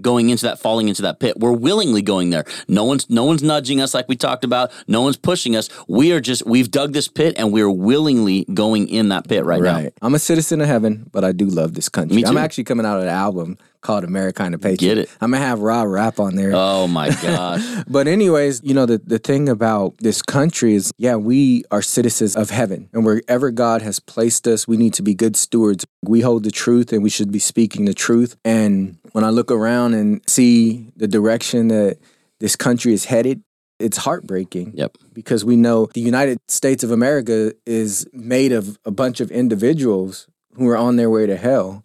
going 0.00 0.30
into 0.30 0.46
that, 0.46 0.58
falling 0.58 0.88
into 0.88 1.02
that 1.02 1.20
pit. 1.20 1.38
We're 1.38 1.52
willingly 1.52 2.02
going 2.02 2.30
there. 2.30 2.44
No 2.68 2.84
one's, 2.84 3.08
no 3.10 3.24
one's 3.24 3.42
nudging 3.42 3.80
us 3.80 3.94
like 3.94 4.08
we 4.08 4.16
talked 4.16 4.44
about. 4.44 4.72
No 4.86 5.02
one's 5.02 5.16
pushing 5.16 5.56
us. 5.56 5.68
We 5.88 6.12
are 6.12 6.20
just, 6.20 6.46
we've 6.46 6.70
dug 6.70 6.92
this 6.92 7.08
pit 7.08 7.34
and 7.36 7.52
we're 7.52 7.70
willingly 7.70 8.44
going 8.52 8.88
in 8.88 9.08
that 9.10 9.28
pit 9.28 9.44
right, 9.44 9.62
now. 9.62 9.90
i'm 10.02 10.14
a 10.14 10.18
citizen 10.18 10.60
of 10.60 10.66
heaven 10.66 11.08
but 11.12 11.24
i 11.24 11.32
do 11.32 11.46
love 11.46 11.74
this 11.74 11.88
country 11.88 12.24
i'm 12.26 12.36
actually 12.36 12.64
coming 12.64 12.84
out 12.84 12.96
of 12.96 13.02
an 13.02 13.08
album 13.08 13.58
called 13.84 14.02
americana 14.02 14.58
patriot 14.58 14.94
Get 14.96 14.98
it. 14.98 15.10
i'm 15.20 15.30
gonna 15.30 15.44
have 15.44 15.60
raw 15.60 15.82
rap 15.82 16.18
on 16.18 16.34
there 16.34 16.52
Oh 16.64 16.86
my 16.86 17.10
gosh. 17.22 17.62
But 17.88 18.08
anyways, 18.08 18.62
you 18.64 18.74
know, 18.74 18.86
the, 18.86 18.98
the 18.98 19.18
thing 19.18 19.48
about 19.48 19.98
this 19.98 20.22
country 20.22 20.74
is, 20.74 20.92
yeah, 20.96 21.16
we 21.16 21.64
are 21.70 21.82
citizens 21.82 22.36
of 22.36 22.50
heaven. 22.50 22.88
And 22.92 23.04
wherever 23.04 23.50
God 23.50 23.82
has 23.82 24.00
placed 24.00 24.46
us, 24.46 24.66
we 24.66 24.76
need 24.76 24.94
to 24.94 25.02
be 25.02 25.14
good 25.14 25.36
stewards. 25.36 25.84
We 26.02 26.20
hold 26.20 26.44
the 26.44 26.50
truth 26.50 26.92
and 26.92 27.02
we 27.02 27.10
should 27.10 27.30
be 27.30 27.38
speaking 27.38 27.84
the 27.84 27.94
truth. 27.94 28.36
And 28.44 28.98
when 29.12 29.24
I 29.24 29.30
look 29.30 29.50
around 29.50 29.94
and 29.94 30.22
see 30.28 30.90
the 30.96 31.08
direction 31.08 31.68
that 31.68 31.98
this 32.40 32.56
country 32.56 32.92
is 32.92 33.06
headed, 33.06 33.42
it's 33.78 33.98
heartbreaking 33.98 34.72
yep. 34.74 34.96
because 35.12 35.44
we 35.44 35.56
know 35.56 35.88
the 35.94 36.00
United 36.00 36.38
States 36.48 36.84
of 36.84 36.90
America 36.90 37.52
is 37.66 38.06
made 38.12 38.52
of 38.52 38.78
a 38.84 38.90
bunch 38.90 39.20
of 39.20 39.30
individuals 39.30 40.28
who 40.54 40.68
are 40.68 40.76
on 40.76 40.96
their 40.96 41.10
way 41.10 41.26
to 41.26 41.36
hell 41.36 41.84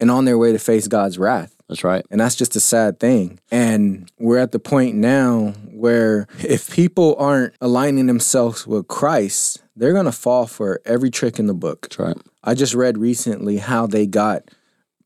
and 0.00 0.10
on 0.10 0.24
their 0.24 0.38
way 0.38 0.52
to 0.52 0.58
face 0.58 0.88
God's 0.88 1.18
wrath. 1.18 1.54
That's 1.68 1.84
right. 1.84 2.04
And 2.10 2.20
that's 2.20 2.34
just 2.34 2.56
a 2.56 2.60
sad 2.60 2.98
thing. 2.98 3.38
And 3.50 4.10
we're 4.18 4.38
at 4.38 4.50
the 4.52 4.58
point 4.58 4.96
now 4.96 5.54
where 5.70 6.26
if 6.40 6.70
people 6.70 7.14
aren't 7.18 7.54
aligning 7.60 8.06
themselves 8.06 8.66
with 8.66 8.88
Christ, 8.88 9.62
they're 9.76 9.92
going 9.92 10.06
to 10.06 10.12
fall 10.12 10.46
for 10.46 10.80
every 10.84 11.10
trick 11.10 11.38
in 11.38 11.46
the 11.46 11.54
book. 11.54 11.82
That's 11.82 11.98
right. 12.00 12.16
I 12.42 12.54
just 12.54 12.74
read 12.74 12.98
recently 12.98 13.58
how 13.58 13.86
they 13.86 14.06
got 14.06 14.50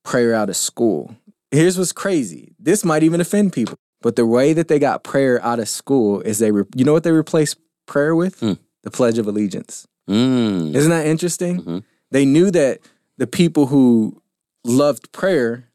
prayer 0.04 0.34
out 0.34 0.48
of 0.48 0.56
school. 0.56 1.14
Here's 1.50 1.78
what's 1.78 1.92
crazy. 1.92 2.54
This 2.58 2.84
might 2.84 3.02
even 3.02 3.20
offend 3.20 3.52
people. 3.52 3.76
But 4.00 4.16
the 4.16 4.26
way 4.26 4.52
that 4.54 4.68
they 4.68 4.78
got 4.78 5.04
prayer 5.04 5.42
out 5.44 5.58
of 5.60 5.68
school 5.68 6.20
is 6.22 6.38
they, 6.38 6.50
re- 6.50 6.64
you 6.74 6.84
know 6.84 6.92
what 6.92 7.04
they 7.04 7.12
replaced 7.12 7.58
prayer 7.86 8.14
with? 8.14 8.40
Hmm. 8.40 8.54
The 8.82 8.90
Pledge 8.90 9.18
of 9.18 9.26
Allegiance. 9.26 9.86
Mm. 10.08 10.74
Isn't 10.74 10.90
that 10.90 11.06
interesting? 11.06 11.62
Mhm. 11.62 11.84
They 12.10 12.26
knew 12.26 12.50
that 12.50 12.80
the 13.16 13.26
people 13.26 13.66
who 13.66 14.20
loved 14.64 15.12
prayer 15.12 15.68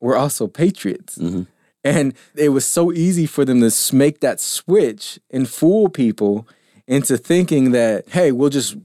were 0.00 0.16
also 0.16 0.46
patriots. 0.46 1.18
Mhm. 1.18 1.46
And 1.84 2.14
it 2.34 2.50
was 2.50 2.64
so 2.64 2.92
easy 2.92 3.26
for 3.26 3.44
them 3.44 3.60
to 3.60 3.96
make 3.96 4.20
that 4.20 4.40
switch 4.40 5.18
and 5.30 5.48
fool 5.48 5.88
people 5.88 6.46
into 6.86 7.16
thinking 7.16 7.72
that, 7.72 8.08
hey, 8.08 8.32
we'll 8.32 8.50
just 8.50 8.76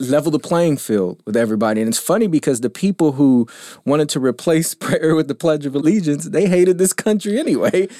level 0.00 0.30
the 0.30 0.38
playing 0.38 0.76
field 0.76 1.20
with 1.26 1.36
everybody. 1.36 1.80
And 1.80 1.88
it's 1.88 1.98
funny 1.98 2.26
because 2.26 2.60
the 2.60 2.70
people 2.70 3.12
who 3.12 3.48
wanted 3.84 4.08
to 4.10 4.20
replace 4.20 4.74
prayer 4.86 5.14
with 5.14 5.28
the 5.28 5.34
Pledge 5.34 5.66
of 5.66 5.74
Allegiance, 5.74 6.24
they 6.26 6.46
hated 6.46 6.78
this 6.78 6.92
country 6.92 7.38
anyway. 7.38 7.88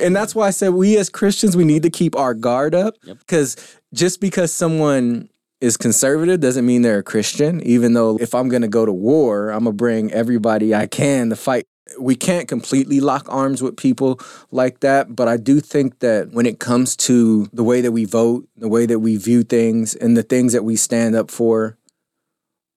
And, 0.00 0.14
that's 0.14 0.34
why 0.34 0.46
I 0.48 0.50
said 0.50 0.70
we 0.70 0.96
as 0.98 1.08
Christians, 1.08 1.56
we 1.56 1.64
need 1.64 1.82
to 1.82 1.90
keep 1.90 2.16
our 2.16 2.34
guard 2.34 2.74
up 2.74 2.94
because 3.04 3.56
just 3.92 4.20
because 4.20 4.52
someone 4.52 5.28
is 5.60 5.76
conservative 5.76 6.40
doesn't 6.40 6.66
mean 6.66 6.82
they're 6.82 6.98
a 6.98 7.02
Christian, 7.02 7.62
even 7.62 7.94
though 7.94 8.18
if 8.20 8.34
I'm 8.34 8.48
going 8.48 8.62
to 8.62 8.68
go 8.68 8.84
to 8.84 8.92
war, 8.92 9.50
I'm 9.50 9.64
going 9.64 9.74
to 9.74 9.76
bring 9.76 10.12
everybody 10.12 10.74
I 10.74 10.86
can 10.86 11.30
to 11.30 11.36
fight 11.36 11.66
we 11.98 12.14
can't 12.14 12.48
completely 12.48 13.00
lock 13.00 13.26
arms 13.28 13.62
with 13.62 13.76
people 13.76 14.20
like 14.50 14.80
that, 14.80 15.14
but 15.14 15.28
I 15.28 15.36
do 15.36 15.60
think 15.60 16.00
that 16.00 16.30
when 16.32 16.46
it 16.46 16.58
comes 16.58 16.96
to 16.96 17.48
the 17.52 17.64
way 17.64 17.80
that 17.80 17.92
we 17.92 18.04
vote, 18.04 18.48
the 18.56 18.68
way 18.68 18.86
that 18.86 18.98
we 18.98 19.16
view 19.16 19.42
things, 19.42 19.94
and 19.94 20.16
the 20.16 20.22
things 20.22 20.52
that 20.52 20.64
we 20.64 20.76
stand 20.76 21.14
up 21.14 21.30
for, 21.30 21.78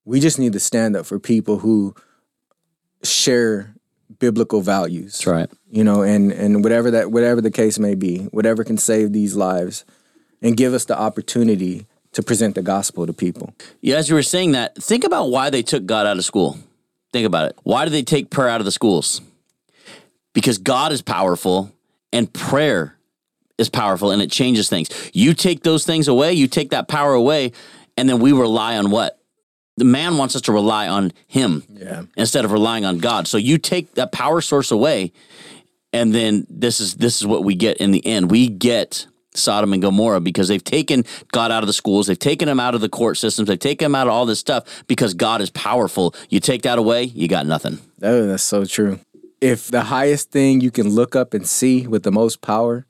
we 0.06 0.20
just 0.20 0.40
need 0.40 0.54
to 0.54 0.60
stand 0.60 0.96
up 0.96 1.06
for 1.06 1.20
people 1.20 1.60
who 1.60 1.96
share 3.04 3.74
biblical 4.20 4.62
values. 4.62 5.14
That's 5.14 5.28
right. 5.28 5.52
You 5.70 5.84
know, 5.84 6.02
and 6.02 6.32
and 6.32 6.64
whatever 6.64 6.92
that 6.92 7.12
whatever 7.12 7.42
the 7.42 7.52
case 7.52 7.80
may 7.80 7.96
be, 7.96 8.24
whatever 8.26 8.64
can 8.64 8.78
save 8.78 9.12
these 9.12 9.36
lives 9.36 9.86
and 10.42 10.56
give 10.56 10.74
us 10.74 10.86
the 10.86 10.98
opportunity 10.98 11.88
to 12.14 12.24
present 12.24 12.56
the 12.56 12.62
gospel 12.62 13.06
to 13.06 13.14
people. 13.14 13.54
Yeah, 13.82 13.98
as 13.98 14.10
you 14.10 14.16
were 14.16 14.24
saying 14.24 14.54
that, 14.54 14.76
think 14.76 15.04
about 15.04 15.30
why 15.30 15.50
they 15.50 15.62
took 15.62 15.86
God 15.86 16.08
out 16.08 16.18
of 16.18 16.26
school. 16.26 16.58
Think 17.14 17.26
about 17.26 17.50
it. 17.50 17.58
Why 17.64 17.86
did 17.86 17.92
they 17.94 18.04
take 18.04 18.30
prayer 18.30 18.50
out 18.50 18.62
of 18.62 18.66
the 18.66 18.72
schools? 18.72 19.22
Because 20.34 20.58
God 20.58 20.92
is 20.92 21.02
powerful 21.02 21.72
and 22.14 22.32
prayer 22.32 22.96
is 23.58 23.70
powerful 23.70 24.12
and 24.12 24.22
it 24.22 24.32
changes 24.32 24.70
things. 24.70 24.90
You 25.14 25.34
take 25.34 25.64
those 25.64 25.86
things 25.86 26.08
away, 26.08 26.34
you 26.34 26.48
take 26.48 26.70
that 26.72 26.88
power 26.88 27.14
away, 27.14 27.52
and 27.98 28.08
then 28.08 28.20
we 28.20 28.32
rely 28.32 28.78
on 28.78 28.90
what? 28.90 29.20
The 29.78 29.86
man 29.86 30.18
wants 30.18 30.36
us 30.36 30.42
to 30.44 30.52
rely 30.52 30.88
on 30.88 31.12
him 31.28 31.64
Yeah. 31.74 32.04
instead 32.18 32.46
of 32.46 32.52
relying 32.52 32.86
on 32.86 32.98
God. 33.00 33.28
So 33.28 33.38
you 33.38 33.58
take 33.58 33.96
that 33.96 34.12
power 34.12 34.42
source 34.42 34.72
away, 34.72 35.14
and 35.94 36.14
then 36.14 36.46
this 36.50 36.80
is 36.80 36.96
this 36.96 37.20
is 37.22 37.26
what 37.28 37.44
we 37.44 37.56
get 37.56 37.78
in 37.78 37.92
the 37.92 38.06
end. 38.06 38.30
We 38.30 38.48
get 38.48 39.08
Sodom 39.34 39.74
and 39.74 39.82
Gomorrah 39.82 40.20
because 40.20 40.48
they've 40.48 40.64
taken 40.64 41.06
God 41.32 41.52
out 41.52 41.64
of 41.64 41.68
the 41.68 41.74
schools, 41.74 42.08
they've 42.08 42.18
taken 42.18 42.50
him 42.50 42.60
out 42.60 42.76
of 42.76 42.82
the 42.82 42.90
court 42.90 43.18
systems, 43.18 43.48
they've 43.48 43.60
taken 43.60 43.86
him 43.86 43.96
out 43.96 44.08
of 44.08 44.14
all 44.14 44.26
this 44.26 44.40
stuff 44.40 44.84
because 44.88 45.14
God 45.14 45.42
is 45.42 45.50
powerful. 45.50 46.16
You 46.30 46.40
take 46.40 46.64
that 46.64 46.78
away, 46.78 47.04
you 47.04 47.28
got 47.28 47.46
nothing. 47.46 47.80
Oh, 48.02 48.28
that's 48.28 48.44
so 48.44 48.66
true. 48.66 49.00
If 49.42 49.68
the 49.68 49.84
highest 49.84 50.32
thing 50.32 50.62
you 50.62 50.72
can 50.72 50.90
look 50.90 51.16
up 51.16 51.34
and 51.34 51.48
see 51.48 51.88
with 51.88 52.04
the 52.04 52.12
most 52.12 52.42
power 52.42 52.86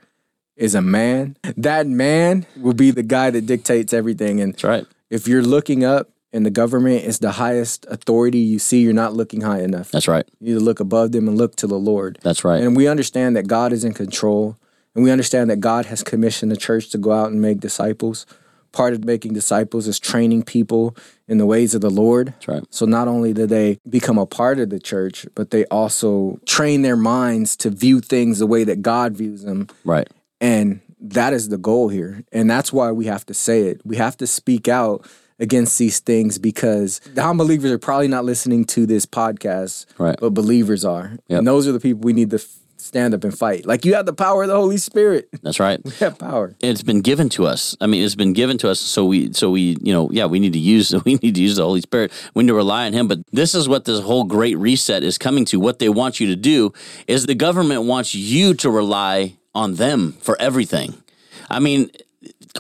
is 0.56 0.76
a 0.76 0.82
man, 0.82 1.38
that 1.56 1.88
man 1.88 2.46
will 2.58 2.74
be 2.74 2.92
the 2.92 3.04
guy 3.04 3.30
that 3.30 3.46
dictates 3.46 3.94
everything. 3.94 4.42
And 4.42 4.54
That's 4.54 4.64
right. 4.64 4.86
if 5.10 5.28
you're 5.28 5.44
looking 5.44 5.84
up 5.84 6.10
and 6.34 6.46
the 6.46 6.52
government 6.52 7.06
is 7.06 7.20
the 7.20 7.34
highest 7.34 7.86
authority 7.90 8.40
you 8.40 8.60
see, 8.60 8.82
you're 8.82 8.94
not 8.94 9.14
looking 9.14 9.42
high 9.42 9.62
enough. 9.62 9.92
That's 9.92 10.08
right. 10.08 10.28
You 10.40 10.54
need 10.54 10.60
to 10.60 10.66
look 10.66 10.80
above 10.80 11.12
them 11.12 11.28
and 11.28 11.38
look 11.38 11.56
to 11.58 11.68
the 11.68 11.78
Lord. 11.80 12.20
That's 12.22 12.44
right. 12.44 12.62
And 12.62 12.76
we 12.76 12.88
understand 12.88 13.36
that 13.36 13.48
God 13.48 13.72
is 13.72 13.84
in 13.84 13.94
control. 13.94 14.58
And 15.00 15.06
we 15.06 15.12
understand 15.12 15.50
that 15.50 15.62
God 15.62 15.86
has 15.86 16.04
commissioned 16.04 16.52
the 16.52 16.58
church 16.58 16.90
to 16.90 16.98
go 16.98 17.14
out 17.14 17.32
and 17.32 17.40
make 17.42 17.62
disciples. 17.62 18.26
Part 18.74 18.92
of 18.92 19.06
making 19.06 19.32
disciples 19.32 19.88
is 19.88 19.98
training 19.98 20.44
people 20.44 20.94
in 21.26 21.38
the 21.38 21.46
ways 21.46 21.74
of 21.74 21.80
the 21.80 21.90
Lord. 21.90 22.34
Right. 22.46 22.66
So 22.70 22.86
not 22.86 23.08
only 23.08 23.32
do 23.32 23.46
they 23.48 23.80
become 23.90 24.18
a 24.18 24.26
part 24.26 24.60
of 24.60 24.72
the 24.72 24.78
church, 24.78 25.26
but 25.36 25.52
they 25.52 25.64
also 25.68 26.42
train 26.46 26.82
their 26.82 26.98
minds 26.98 27.56
to 27.58 27.70
view 27.70 28.02
things 28.02 28.40
the 28.40 28.46
way 28.46 28.66
that 28.66 28.82
God 28.82 29.16
views 29.16 29.44
them. 29.44 29.70
Right. 29.86 30.10
And 30.42 30.82
that 31.00 31.32
is 31.32 31.48
the 31.48 31.58
goal 31.58 31.88
here. 31.88 32.26
And 32.34 32.50
that's 32.52 32.74
why 32.74 32.92
we 32.92 33.06
have 33.06 33.26
to 33.28 33.34
say 33.34 33.68
it. 33.68 33.80
We 33.86 33.96
have 33.96 34.18
to 34.18 34.28
speak 34.28 34.68
out 34.68 35.08
against 35.40 35.80
these 35.80 36.02
things 36.02 36.38
because 36.38 37.00
non 37.16 37.38
believers 37.38 37.72
are 37.72 37.80
probably 37.80 38.10
not 38.10 38.26
listening 38.26 38.66
to 38.66 38.86
this 38.86 39.06
podcast, 39.06 39.86
Right. 39.98 40.18
but 40.20 40.34
believers 40.34 40.84
are. 40.84 41.14
Yep. 41.30 41.38
And 41.38 41.48
those 41.48 41.70
are 41.70 41.72
the 41.72 41.80
people 41.80 42.02
we 42.02 42.12
need 42.12 42.32
to 42.32 42.42
stand 42.80 43.14
up 43.14 43.24
and 43.24 43.38
fight. 43.38 43.66
Like 43.66 43.86
you 43.86 43.96
have 43.96 44.06
the 44.06 44.14
power 44.14 44.44
of 44.44 44.50
the 44.50 44.56
Holy 44.56 44.78
Spirit. 44.78 45.30
That's 45.42 45.60
right. 45.60 45.80
We 45.90 45.92
have 46.06 46.20
power. 46.20 46.56
It's 46.62 46.84
been 46.84 47.02
given 47.02 47.30
to 47.30 47.46
us. 47.48 47.76
I 47.82 47.88
mean, 47.88 48.04
it's 48.04 48.16
been 48.16 48.34
given 48.34 48.58
to 48.60 48.70
us. 48.70 48.80
So 48.80 49.06
we, 49.06 49.34
so 49.34 49.50
we, 49.50 49.76
you 49.82 49.92
know, 49.92 50.10
yeah, 50.12 50.26
we 50.26 50.40
need 50.40 50.54
to 50.54 50.60
use, 50.60 50.94
we 51.06 51.16
need 51.16 51.36
to 51.36 51.42
use 51.42 51.56
the 51.56 51.64
Holy 51.64 51.82
Spirit. 51.82 52.12
We 52.36 52.44
need 52.44 52.50
to 52.50 52.54
rely 52.54 52.86
on 52.86 52.94
Him. 52.94 53.08
But 53.08 53.20
this 53.32 53.56
is 53.56 53.68
what 53.68 53.86
this 53.86 54.00
whole 54.02 54.24
great 54.24 54.58
reset 54.58 55.04
is 55.04 55.18
coming 55.18 55.46
to. 55.46 55.60
What 55.60 55.80
they 55.80 55.90
want 55.90 56.20
you 56.20 56.28
to 56.28 56.36
do 56.36 56.74
is 57.08 57.26
the 57.26 57.36
government 57.36 57.84
wants 57.84 58.14
you 58.14 58.54
to 58.56 58.70
rely 58.70 59.38
on 59.56 59.76
them 59.76 60.14
for 60.22 60.40
everything. 60.40 61.02
I 61.50 61.60
mean, 61.60 61.90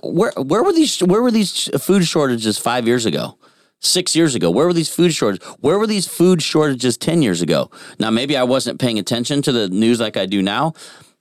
where 0.03 0.31
where 0.35 0.63
were 0.63 0.73
these 0.73 0.99
where 0.99 1.21
were 1.21 1.31
these 1.31 1.69
food 1.79 2.05
shortages 2.05 2.57
five 2.57 2.87
years 2.87 3.05
ago? 3.05 3.37
Six 3.81 4.15
years 4.15 4.35
ago, 4.35 4.51
where 4.51 4.65
were 4.65 4.73
these 4.73 4.93
food 4.93 5.13
shortages? 5.13 5.47
Where 5.61 5.79
were 5.79 5.87
these 5.87 6.05
food 6.05 6.41
shortages 6.41 6.97
ten 6.97 7.21
years 7.21 7.41
ago? 7.41 7.71
Now, 7.97 8.09
maybe 8.09 8.35
I 8.35 8.43
wasn't 8.43 8.79
paying 8.79 8.99
attention 8.99 9.41
to 9.43 9.51
the 9.51 9.69
news 9.69 9.99
like 10.01 10.17
I 10.17 10.25
do 10.25 10.41
now, 10.41 10.73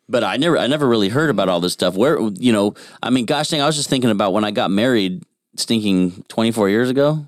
but 0.08 0.24
I 0.24 0.36
never, 0.36 0.58
I 0.58 0.66
never 0.66 0.88
really 0.88 1.08
heard 1.08 1.30
about 1.30 1.48
all 1.48 1.60
this 1.60 1.72
stuff. 1.72 1.94
Where, 1.94 2.18
you 2.20 2.52
know, 2.52 2.74
I 3.00 3.10
mean, 3.10 3.26
gosh 3.26 3.50
dang, 3.50 3.60
I 3.60 3.66
was 3.66 3.76
just 3.76 3.88
thinking 3.88 4.10
about 4.10 4.32
when 4.32 4.44
I 4.44 4.50
got 4.50 4.70
married, 4.72 5.22
stinking 5.56 6.24
twenty 6.28 6.50
four 6.50 6.68
years 6.68 6.90
ago. 6.90 7.26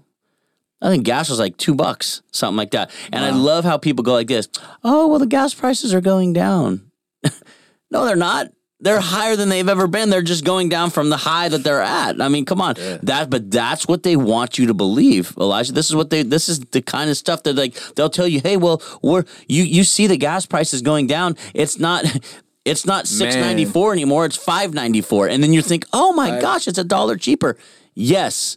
I 0.82 0.88
think 0.88 1.04
gas 1.04 1.28
was 1.28 1.38
like 1.38 1.56
two 1.58 1.74
bucks, 1.74 2.22
something 2.32 2.56
like 2.56 2.70
that. 2.70 2.90
And 3.12 3.24
I 3.24 3.30
love 3.30 3.64
how 3.64 3.76
people 3.76 4.02
go 4.02 4.14
like 4.14 4.28
this. 4.28 4.48
Oh, 4.82 5.08
well, 5.08 5.18
the 5.18 5.26
gas 5.26 5.52
prices 5.52 5.92
are 5.92 6.00
going 6.00 6.32
down. 6.32 6.90
no, 7.90 8.06
they're 8.06 8.16
not. 8.16 8.48
They're 8.82 9.00
higher 9.00 9.36
than 9.36 9.50
they've 9.50 9.68
ever 9.68 9.86
been. 9.86 10.08
They're 10.08 10.22
just 10.22 10.44
going 10.44 10.70
down 10.70 10.90
from 10.90 11.10
the 11.10 11.18
high 11.18 11.48
that 11.50 11.62
they're 11.62 11.82
at. 11.82 12.20
I 12.20 12.28
mean, 12.28 12.44
come 12.46 12.60
on. 12.62 12.74
That 13.02 13.28
but 13.28 13.50
that's 13.50 13.86
what 13.86 14.02
they 14.02 14.16
want 14.16 14.58
you 14.58 14.66
to 14.66 14.74
believe, 14.74 15.34
Elijah. 15.38 15.72
This 15.72 15.90
is 15.90 15.96
what 15.96 16.10
they 16.10 16.22
this 16.22 16.48
is 16.48 16.60
the 16.60 16.80
kind 16.80 17.10
of 17.10 17.16
stuff 17.16 17.42
that 17.42 17.56
like 17.56 17.74
they'll 17.94 18.08
tell 18.08 18.26
you, 18.26 18.40
"Hey, 18.40 18.56
well, 18.56 18.82
we're 19.02 19.24
you 19.48 19.64
you 19.64 19.84
see 19.84 20.06
the 20.06 20.16
gas 20.16 20.46
prices 20.46 20.80
going 20.80 21.06
down. 21.06 21.36
It's 21.54 21.78
not 21.78 22.04
it's 22.64 22.86
not 22.86 23.06
694 23.06 23.92
anymore. 23.92 24.24
It's 24.24 24.36
594." 24.36 25.28
And 25.28 25.42
then 25.42 25.52
you 25.52 25.60
think, 25.62 25.84
"Oh 25.92 26.12
my 26.14 26.40
gosh, 26.40 26.66
it's 26.66 26.78
a 26.78 26.84
dollar 26.84 27.16
cheaper." 27.16 27.56
Yes. 27.94 28.56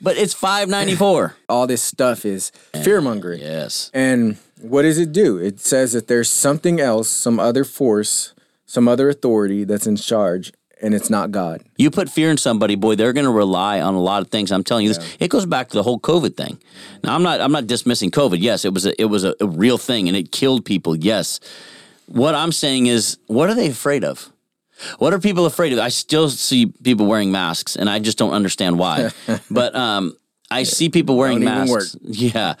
But 0.00 0.16
it's 0.16 0.32
594. 0.32 1.36
All 1.50 1.66
this 1.66 1.82
stuff 1.82 2.24
is 2.24 2.50
fear 2.82 3.02
mongering. 3.02 3.40
yes. 3.40 3.90
And 3.92 4.38
what 4.62 4.82
does 4.82 4.96
it 4.96 5.12
do? 5.12 5.36
It 5.36 5.60
says 5.60 5.92
that 5.92 6.06
there's 6.08 6.30
something 6.30 6.80
else, 6.80 7.10
some 7.10 7.38
other 7.38 7.64
force, 7.64 8.32
some 8.70 8.86
other 8.86 9.08
authority 9.08 9.64
that's 9.64 9.88
in 9.88 9.96
charge, 9.96 10.52
and 10.80 10.94
it's 10.94 11.10
not 11.10 11.32
God. 11.32 11.64
You 11.76 11.90
put 11.90 12.08
fear 12.08 12.30
in 12.30 12.36
somebody, 12.36 12.76
boy, 12.76 12.94
they're 12.94 13.12
going 13.12 13.26
to 13.26 13.32
rely 13.32 13.80
on 13.80 13.94
a 13.94 14.00
lot 14.00 14.22
of 14.22 14.28
things. 14.28 14.52
I'm 14.52 14.62
telling 14.62 14.86
you 14.86 14.94
this. 14.94 15.16
It 15.18 15.28
goes 15.28 15.44
back 15.44 15.70
to 15.70 15.76
the 15.76 15.82
whole 15.82 15.98
COVID 15.98 16.36
thing. 16.36 16.56
Now, 17.02 17.16
I'm 17.16 17.24
not 17.24 17.40
I'm 17.40 17.50
not 17.50 17.66
dismissing 17.66 18.12
COVID. 18.12 18.36
Yes, 18.38 18.64
it 18.64 18.72
was 18.72 18.86
a, 18.86 18.98
it 19.00 19.06
was 19.06 19.24
a, 19.24 19.34
a 19.40 19.46
real 19.48 19.76
thing 19.76 20.06
and 20.06 20.16
it 20.16 20.30
killed 20.30 20.64
people. 20.64 20.94
Yes. 20.94 21.40
What 22.06 22.36
I'm 22.36 22.52
saying 22.52 22.86
is, 22.86 23.18
what 23.26 23.50
are 23.50 23.56
they 23.56 23.70
afraid 23.70 24.04
of? 24.04 24.30
What 24.98 25.12
are 25.12 25.18
people 25.18 25.46
afraid 25.46 25.72
of? 25.72 25.80
I 25.80 25.88
still 25.88 26.30
see 26.30 26.66
people 26.66 27.06
wearing 27.06 27.32
masks, 27.32 27.74
and 27.74 27.90
I 27.90 27.98
just 27.98 28.18
don't 28.18 28.32
understand 28.32 28.78
why. 28.78 29.10
but 29.50 29.74
um, 29.74 30.16
I 30.50 30.64
see 30.64 30.88
people 30.88 31.16
wearing 31.16 31.44
masks. 31.44 31.96
Yeah, 32.02 32.54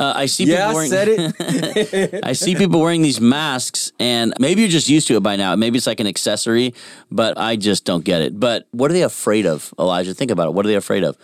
uh, 0.00 0.12
I 0.16 0.26
see 0.26 0.44
Yeah, 0.44 0.66
people 0.66 0.74
wearing. 0.74 0.90
said 0.90 1.08
it. 1.08 2.20
I 2.24 2.32
see 2.32 2.54
people 2.56 2.80
wearing 2.80 3.02
these 3.02 3.20
masks, 3.20 3.92
and 4.00 4.34
maybe 4.40 4.62
you're 4.62 4.70
just 4.70 4.88
used 4.88 5.06
to 5.08 5.16
it 5.16 5.22
by 5.22 5.36
now. 5.36 5.54
Maybe 5.56 5.76
it's 5.78 5.86
like 5.86 6.00
an 6.00 6.06
accessory, 6.06 6.74
but 7.10 7.38
I 7.38 7.56
just 7.56 7.84
don't 7.84 8.04
get 8.04 8.22
it. 8.22 8.38
But 8.38 8.66
what 8.72 8.90
are 8.90 8.94
they 8.94 9.02
afraid 9.02 9.46
of, 9.46 9.72
Elijah? 9.78 10.14
Think 10.14 10.30
about 10.30 10.48
it. 10.48 10.54
What 10.54 10.64
are 10.66 10.68
they 10.68 10.74
afraid 10.74 11.04
of? 11.04 11.16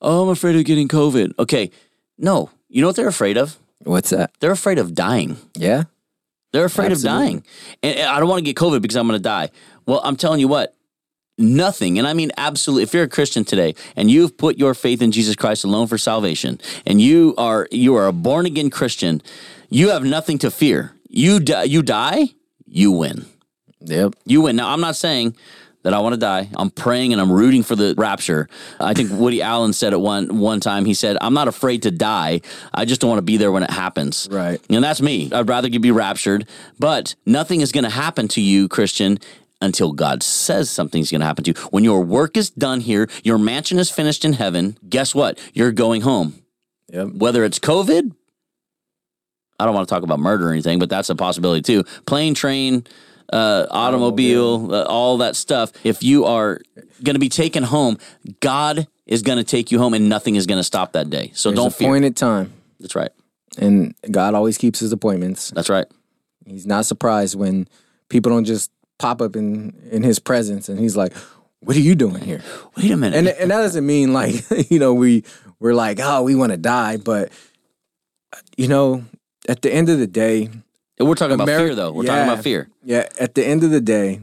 Oh, 0.00 0.22
I'm 0.24 0.28
afraid 0.28 0.54
of 0.56 0.64
getting 0.64 0.86
COVID. 0.88 1.32
Okay, 1.38 1.70
no. 2.18 2.50
You 2.68 2.80
know 2.82 2.88
what 2.88 2.96
they're 2.96 3.08
afraid 3.08 3.36
of? 3.36 3.56
What's 3.82 4.10
that? 4.10 4.30
They're 4.40 4.52
afraid 4.52 4.78
of 4.78 4.94
dying. 4.94 5.38
Yeah. 5.56 5.84
They're 6.52 6.64
afraid 6.64 6.92
Absolutely. 6.92 7.18
of 7.18 7.24
dying. 7.26 7.44
And 7.82 8.00
I 8.08 8.20
don't 8.20 8.28
want 8.28 8.38
to 8.44 8.44
get 8.44 8.56
COVID 8.56 8.80
because 8.80 8.96
I'm 8.96 9.06
going 9.08 9.18
to 9.18 9.22
die. 9.22 9.50
Well, 9.86 10.00
I'm 10.04 10.16
telling 10.16 10.40
you 10.40 10.48
what, 10.48 10.74
nothing, 11.38 11.98
and 11.98 12.06
I 12.06 12.12
mean 12.12 12.30
absolutely, 12.36 12.82
if 12.82 12.92
you're 12.92 13.04
a 13.04 13.08
Christian 13.08 13.44
today 13.44 13.74
and 13.96 14.10
you've 14.10 14.36
put 14.36 14.58
your 14.58 14.74
faith 14.74 15.00
in 15.00 15.12
Jesus 15.12 15.36
Christ 15.36 15.64
alone 15.64 15.86
for 15.86 15.98
salvation, 15.98 16.60
and 16.84 17.00
you 17.00 17.34
are 17.38 17.68
you 17.70 17.94
are 17.96 18.06
a 18.06 18.12
born 18.12 18.46
again 18.46 18.70
Christian, 18.70 19.22
you 19.68 19.90
have 19.90 20.04
nothing 20.04 20.38
to 20.38 20.50
fear. 20.50 20.92
You 21.08 21.40
die, 21.40 21.64
you 21.64 21.82
die, 21.82 22.34
you 22.66 22.92
win. 22.92 23.26
Yep. 23.80 24.14
You 24.24 24.42
win. 24.42 24.56
Now, 24.56 24.70
I'm 24.70 24.80
not 24.80 24.96
saying 24.96 25.36
that 25.82 25.94
I 25.94 26.00
want 26.00 26.12
to 26.12 26.18
die. 26.18 26.48
I'm 26.56 26.70
praying 26.70 27.12
and 27.12 27.20
I'm 27.20 27.30
rooting 27.30 27.62
for 27.62 27.76
the 27.76 27.94
rapture. 27.96 28.48
I 28.80 28.94
think 28.94 29.10
Woody 29.12 29.40
Allen 29.40 29.72
said 29.72 29.92
it 29.92 30.00
one 30.00 30.38
one 30.38 30.60
time. 30.60 30.84
He 30.84 30.94
said, 30.94 31.16
"I'm 31.20 31.34
not 31.34 31.48
afraid 31.48 31.82
to 31.84 31.90
die. 31.90 32.40
I 32.74 32.84
just 32.84 33.00
don't 33.00 33.08
want 33.08 33.18
to 33.18 33.22
be 33.22 33.36
there 33.36 33.52
when 33.52 33.62
it 33.62 33.70
happens." 33.70 34.28
Right. 34.30 34.60
And 34.68 34.82
that's 34.82 35.00
me. 35.00 35.30
I'd 35.32 35.48
rather 35.48 35.68
you 35.68 35.80
be 35.80 35.90
raptured, 35.90 36.48
but 36.78 37.14
nothing 37.24 37.60
is 37.60 37.72
going 37.72 37.84
to 37.84 37.90
happen 37.90 38.28
to 38.28 38.40
you, 38.40 38.68
Christian. 38.68 39.18
Until 39.60 39.92
God 39.92 40.22
says 40.22 40.70
something's 40.70 41.10
going 41.10 41.20
to 41.20 41.26
happen 41.26 41.42
to 41.44 41.50
you. 41.50 41.68
When 41.70 41.82
your 41.82 42.02
work 42.02 42.36
is 42.36 42.48
done 42.48 42.80
here, 42.80 43.08
your 43.24 43.38
mansion 43.38 43.78
is 43.80 43.90
finished 43.90 44.24
in 44.24 44.34
heaven, 44.34 44.78
guess 44.88 45.16
what? 45.16 45.38
You're 45.52 45.72
going 45.72 46.02
home. 46.02 46.42
Yep. 46.92 47.14
Whether 47.14 47.44
it's 47.44 47.58
COVID, 47.58 48.14
I 49.58 49.64
don't 49.64 49.74
want 49.74 49.88
to 49.88 49.92
talk 49.92 50.04
about 50.04 50.20
murder 50.20 50.48
or 50.48 50.52
anything, 50.52 50.78
but 50.78 50.88
that's 50.88 51.10
a 51.10 51.16
possibility 51.16 51.62
too. 51.62 51.82
Plane, 52.06 52.34
train, 52.34 52.86
uh, 53.32 53.66
automobile, 53.70 54.72
uh, 54.72 54.84
all 54.84 55.18
that 55.18 55.36
stuff. 55.36 55.72
If 55.84 56.02
you 56.02 56.24
are 56.24 56.60
going 57.02 57.14
to 57.14 57.20
be 57.20 57.28
taken 57.28 57.64
home, 57.64 57.98
God 58.40 58.86
is 59.06 59.22
going 59.22 59.38
to 59.38 59.44
take 59.44 59.72
you 59.72 59.78
home, 59.78 59.94
and 59.94 60.08
nothing 60.08 60.36
is 60.36 60.46
going 60.46 60.58
to 60.58 60.64
stop 60.64 60.92
that 60.92 61.10
day. 61.10 61.32
So 61.34 61.50
There's 61.50 61.58
don't 61.58 61.74
fear. 61.74 61.88
appointed 61.88 62.16
time. 62.16 62.52
That's 62.78 62.94
right. 62.94 63.10
And 63.58 63.94
God 64.08 64.34
always 64.34 64.56
keeps 64.56 64.78
his 64.78 64.92
appointments. 64.92 65.50
That's 65.50 65.68
right. 65.68 65.86
He's 66.46 66.66
not 66.66 66.86
surprised 66.86 67.34
when 67.34 67.66
people 68.08 68.30
don't 68.30 68.44
just 68.44 68.70
pop 68.98 69.20
up 69.22 69.36
in 69.36 69.74
in 69.90 70.02
his 70.02 70.18
presence 70.18 70.68
and 70.68 70.78
he's 70.78 70.96
like, 70.96 71.14
"What 71.60 71.76
are 71.76 71.80
you 71.80 71.94
doing 71.94 72.22
here?" 72.22 72.42
Wait 72.76 72.90
a 72.90 72.96
minute. 72.96 73.16
And 73.16 73.28
and 73.28 73.50
that 73.50 73.58
doesn't 73.62 73.86
mean 73.86 74.12
like, 74.12 74.44
you 74.70 74.78
know, 74.78 74.92
we 74.94 75.24
we're 75.60 75.74
like, 75.74 75.98
"Oh, 76.02 76.22
we 76.22 76.34
want 76.34 76.52
to 76.52 76.58
die," 76.58 76.96
but 76.96 77.30
you 78.56 78.68
know, 78.68 79.04
at 79.48 79.62
the 79.62 79.72
end 79.72 79.88
of 79.88 79.98
the 79.98 80.06
day, 80.06 80.50
We're 81.00 81.14
talking 81.14 81.34
about 81.34 81.46
fear, 81.48 81.74
though. 81.74 81.92
We're 81.92 82.04
talking 82.04 82.24
about 82.30 82.42
fear. 82.44 82.68
Yeah, 82.84 83.08
at 83.18 83.34
the 83.34 83.44
end 83.46 83.64
of 83.64 83.70
the 83.70 83.80
day, 83.80 84.20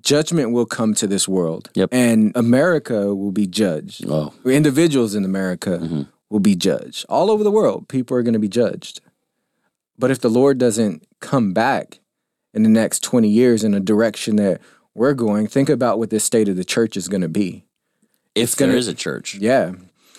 judgment 0.00 0.52
will 0.52 0.66
come 0.66 0.94
to 0.94 1.06
this 1.06 1.28
world. 1.28 1.70
Yep. 1.74 1.90
And 1.92 2.32
America 2.36 3.14
will 3.14 3.32
be 3.32 3.46
judged. 3.46 4.04
Oh, 4.08 4.32
Individuals 4.44 5.14
in 5.14 5.24
America 5.24 5.78
Mm-hmm. 5.82 6.02
will 6.30 6.40
be 6.40 6.54
judged. 6.56 7.04
All 7.08 7.30
over 7.30 7.44
the 7.44 7.50
world, 7.50 7.88
people 7.88 8.16
are 8.16 8.22
going 8.22 8.32
to 8.34 8.38
be 8.40 8.48
judged. 8.48 9.00
But 9.98 10.10
if 10.10 10.18
the 10.20 10.30
Lord 10.30 10.58
doesn't 10.58 11.06
come 11.20 11.52
back 11.52 12.00
in 12.54 12.62
the 12.62 12.68
next 12.68 13.02
20 13.02 13.28
years 13.28 13.64
in 13.64 13.74
a 13.74 13.80
direction 13.80 14.36
that 14.36 14.60
we're 14.94 15.14
going, 15.14 15.46
think 15.48 15.68
about 15.68 15.98
what 15.98 16.10
this 16.10 16.24
state 16.24 16.48
of 16.48 16.56
the 16.56 16.64
church 16.64 16.96
is 16.96 17.08
going 17.08 17.22
to 17.22 17.28
be. 17.28 17.64
if 18.34 18.56
gonna- 18.56 18.72
there 18.72 18.78
is 18.78 18.88
a 18.88 18.94
church, 18.94 19.36
Yeah. 19.36 19.72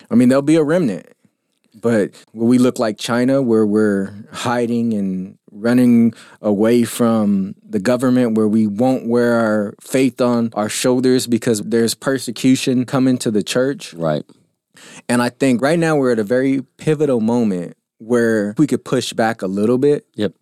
I 0.09 0.15
mean, 0.15 0.29
there'll 0.29 0.41
be 0.41 0.55
a 0.55 0.63
remnant. 0.63 1.07
But 1.81 2.11
will 2.33 2.47
we 2.47 2.57
look 2.57 2.79
like 2.79 2.97
China 2.97 3.41
where 3.41 3.65
we're 3.65 4.13
hiding 4.31 4.93
and 4.93 5.37
running 5.51 6.13
away 6.41 6.83
from 6.85 7.55
the 7.67 7.79
government 7.79 8.37
where 8.37 8.47
we 8.47 8.67
won't 8.67 9.07
wear 9.07 9.33
our 9.35 9.73
faith 9.81 10.21
on 10.21 10.51
our 10.53 10.69
shoulders 10.69 11.27
because 11.27 11.61
there's 11.61 11.93
persecution 11.93 12.85
coming 12.85 13.17
to 13.17 13.31
the 13.31 13.43
church? 13.43 13.93
right? 13.93 14.23
And 15.09 15.21
I 15.21 15.29
think 15.29 15.61
right 15.61 15.77
now 15.79 15.97
we're 15.97 16.11
at 16.13 16.19
a 16.19 16.23
very 16.23 16.61
pivotal 16.77 17.19
moment 17.19 17.75
where 17.97 18.53
we 18.57 18.67
could 18.67 18.85
push 18.85 19.11
back 19.13 19.41
a 19.41 19.47
little 19.47 19.77
bit 19.77 20.05
Yep. 20.15 20.33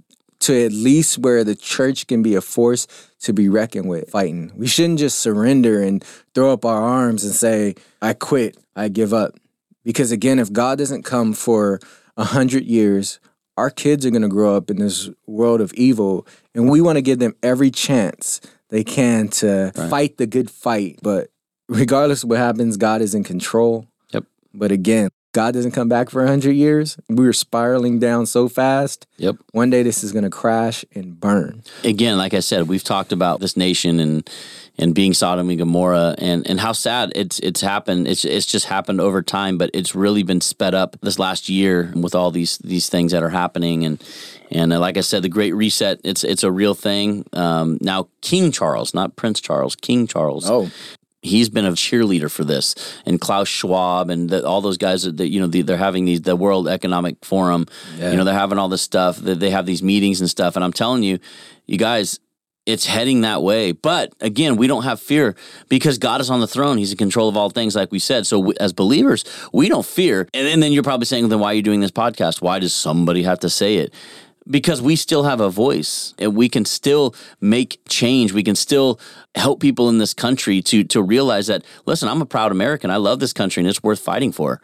To 0.44 0.66
at 0.66 0.72
least 0.72 1.18
where 1.18 1.44
the 1.44 1.56
church 1.56 2.08
can 2.08 2.22
be 2.22 2.36
a 2.36 2.42
force 2.42 2.88
to 3.22 3.34
be 3.34 3.50
reckoned 3.50 3.90
with 3.90 4.10
fighting. 4.10 4.52
We 4.56 4.68
shouldn't 4.68 5.00
just 5.00 5.20
surrender 5.20 5.82
and 5.82 6.04
throw 6.34 6.52
up 6.52 6.66
our 6.66 6.82
arms 6.82 7.24
and 7.24 7.34
say, 7.34 7.76
I 8.02 8.14
quit, 8.14 8.58
I 8.76 8.90
give 8.90 9.14
up. 9.14 9.36
Because 9.84 10.12
again, 10.12 10.40
if 10.40 10.52
God 10.52 10.78
doesn't 10.78 11.04
come 11.04 11.34
for 11.34 11.80
a 12.18 12.24
hundred 12.24 12.66
years, 12.66 13.20
our 13.58 13.70
kids 13.70 14.06
are 14.06 14.12
gonna 14.12 14.30
grow 14.30 14.56
up 14.56 14.70
in 14.70 14.78
this 14.78 15.10
world 15.28 15.62
of 15.62 15.74
evil, 15.74 16.26
and 16.56 16.70
we 16.70 16.82
want 16.82 16.98
to 16.98 17.02
give 17.02 17.20
them 17.20 17.36
every 17.44 17.70
chance 17.70 18.42
they 18.70 18.84
can 18.84 19.28
to 19.28 19.72
fight 19.90 20.18
the 20.18 20.26
good 20.26 20.50
fight. 20.50 21.00
But 21.02 21.30
regardless 21.70 22.24
of 22.24 22.30
what 22.30 22.40
happens, 22.40 22.78
God 22.78 23.02
is 23.02 23.14
in 23.14 23.24
control. 23.24 23.88
Yep. 24.12 24.26
But 24.54 24.72
again, 24.72 25.10
God 25.34 25.54
doesn't 25.56 25.72
come 25.72 25.90
back 25.90 26.10
for 26.10 26.24
a 26.24 26.28
hundred 26.28 26.54
years. 26.54 26.98
We 27.10 27.26
were 27.26 27.34
spiraling 27.34 28.00
down 28.00 28.28
so 28.28 28.48
fast. 28.48 29.08
Yep. 29.18 29.38
One 29.52 29.70
day 29.70 29.84
this 29.84 30.04
is 30.04 30.12
gonna 30.12 30.30
crash 30.30 30.86
and 30.94 31.20
burn. 31.20 31.64
again, 31.84 32.18
like 32.18 32.34
I 32.34 32.40
said, 32.40 32.68
we've 32.68 32.84
talked 32.84 33.12
about 33.12 33.40
this 33.40 33.58
nation 33.58 34.00
and 34.00 34.30
and 34.78 34.96
being 34.96 35.14
Sodom 35.14 35.50
and 35.50 35.58
Gomorrah 35.60 36.16
and 36.18 36.48
and 36.48 36.60
how 36.60 36.72
sad 36.72 37.12
it's 37.16 37.40
it's 37.40 37.62
happened. 37.62 38.08
It's 38.08 38.26
it's 38.26 38.46
just 38.46 38.68
happened 38.68 39.02
over 39.02 39.22
time, 39.22 39.58
but 39.58 39.72
it's 39.74 39.96
really 39.96 40.24
been 40.24 40.42
sped 40.42 40.74
up 40.74 40.98
this 41.02 41.20
last 41.20 41.50
year 41.50 41.92
with 41.96 42.16
all 42.16 42.32
these 42.32 42.60
these 42.60 42.88
things 42.90 43.12
that 43.12 43.24
are 43.24 43.30
happening 43.30 43.86
and 43.86 44.04
and 44.52 44.72
uh, 44.72 44.80
like 44.80 44.98
I 44.98 45.02
said, 45.02 45.24
the 45.24 45.30
Great 45.30 45.54
Reset. 45.54 46.00
It's 46.04 46.24
it's 46.24 46.44
a 46.44 46.52
real 46.52 46.76
thing. 46.76 47.26
Um, 47.34 47.80
now, 47.82 48.08
King 48.22 48.52
Charles, 48.52 48.94
not 48.94 49.16
Prince 49.16 49.42
Charles, 49.42 49.76
King 49.76 50.06
Charles. 50.06 50.48
Oh, 50.50 50.70
he's 51.24 51.50
been 51.50 51.66
a 51.66 51.72
cheerleader 51.72 52.30
for 52.30 52.44
this 52.44 52.76
and 53.06 53.20
klaus 53.20 53.48
schwab 53.48 54.10
and 54.10 54.30
the, 54.30 54.46
all 54.46 54.62
those 54.62 54.78
guys 54.78 55.04
that, 55.04 55.30
you 55.30 55.40
know 55.40 55.48
the, 55.48 55.62
they're 55.62 55.78
having 55.78 56.06
these 56.06 56.22
the 56.22 56.36
world 56.36 56.68
economic 56.68 57.24
forum 57.24 57.66
you 58.12 58.18
know 58.18 58.24
they're 58.24 58.34
having 58.34 58.60
all 58.60 58.70
this 58.70 58.82
stuff 58.82 59.18
that 59.18 59.40
they 59.40 59.50
have 59.50 59.66
these 59.66 59.82
meetings 59.82 60.20
and 60.20 60.30
stuff 60.30 60.56
and 60.56 60.64
i'm 60.64 60.74
telling 60.74 61.02
you 61.02 61.18
you 61.66 61.78
guys 61.78 62.20
it's 62.66 62.86
heading 62.86 63.22
that 63.22 63.42
way. 63.44 63.72
But 63.74 64.14
again 64.22 64.56
we 64.56 64.68
don't 64.68 64.84
have 64.84 65.00
fear 65.02 65.36
because 65.70 65.98
god 65.98 66.22
is 66.22 66.30
on 66.30 66.40
the 66.40 66.48
throne. 66.48 66.78
He's 66.78 66.92
in 66.92 66.98
control 66.98 67.28
of 67.28 67.36
all 67.36 67.50
things 67.50 67.76
like 67.76 67.92
we 67.92 68.00
said. 68.00 68.26
So 68.26 68.40
we, 68.40 68.54
as 68.60 68.74
believers 68.74 69.26
we 69.52 69.70
don't 69.70 69.86
fear. 69.86 70.28
And, 70.34 70.48
and 70.48 70.64
then 70.64 70.72
you're 70.72 70.84
probably 70.84 71.06
saying 71.06 71.28
then 71.30 71.40
why 71.40 71.52
are 71.52 71.56
you 71.56 71.62
doing 71.62 71.82
this 71.82 71.92
podcast? 71.92 72.42
Why 72.42 72.60
does 72.60 72.74
somebody 72.74 73.24
have 73.24 73.40
to 73.40 73.50
say 73.50 73.78
it 73.78 73.94
because 74.50 74.82
we 74.82 74.96
still 74.96 75.24
have 75.24 75.40
a 75.40 75.50
voice 75.50 76.14
and 76.20 76.36
we 76.36 76.50
can 76.50 76.66
still 76.66 77.16
make 77.40 77.80
change. 77.88 78.34
We 78.34 78.44
can 78.44 78.56
still 78.56 79.00
help 79.36 79.60
people 79.60 79.90
in 79.90 79.98
this 79.98 80.14
country 80.14 80.62
to 80.62 80.84
to 80.84 81.02
realize 81.02 81.48
that 81.48 81.64
listen 81.86 82.08
i'm 82.08 82.22
a 82.22 82.26
proud 82.26 82.52
american. 82.52 82.92
I 82.92 82.98
love 82.98 83.20
this 83.20 83.34
country 83.34 83.62
and 83.62 83.70
it's 83.70 83.82
worth 83.82 84.00
fighting 84.00 84.32
for. 84.32 84.62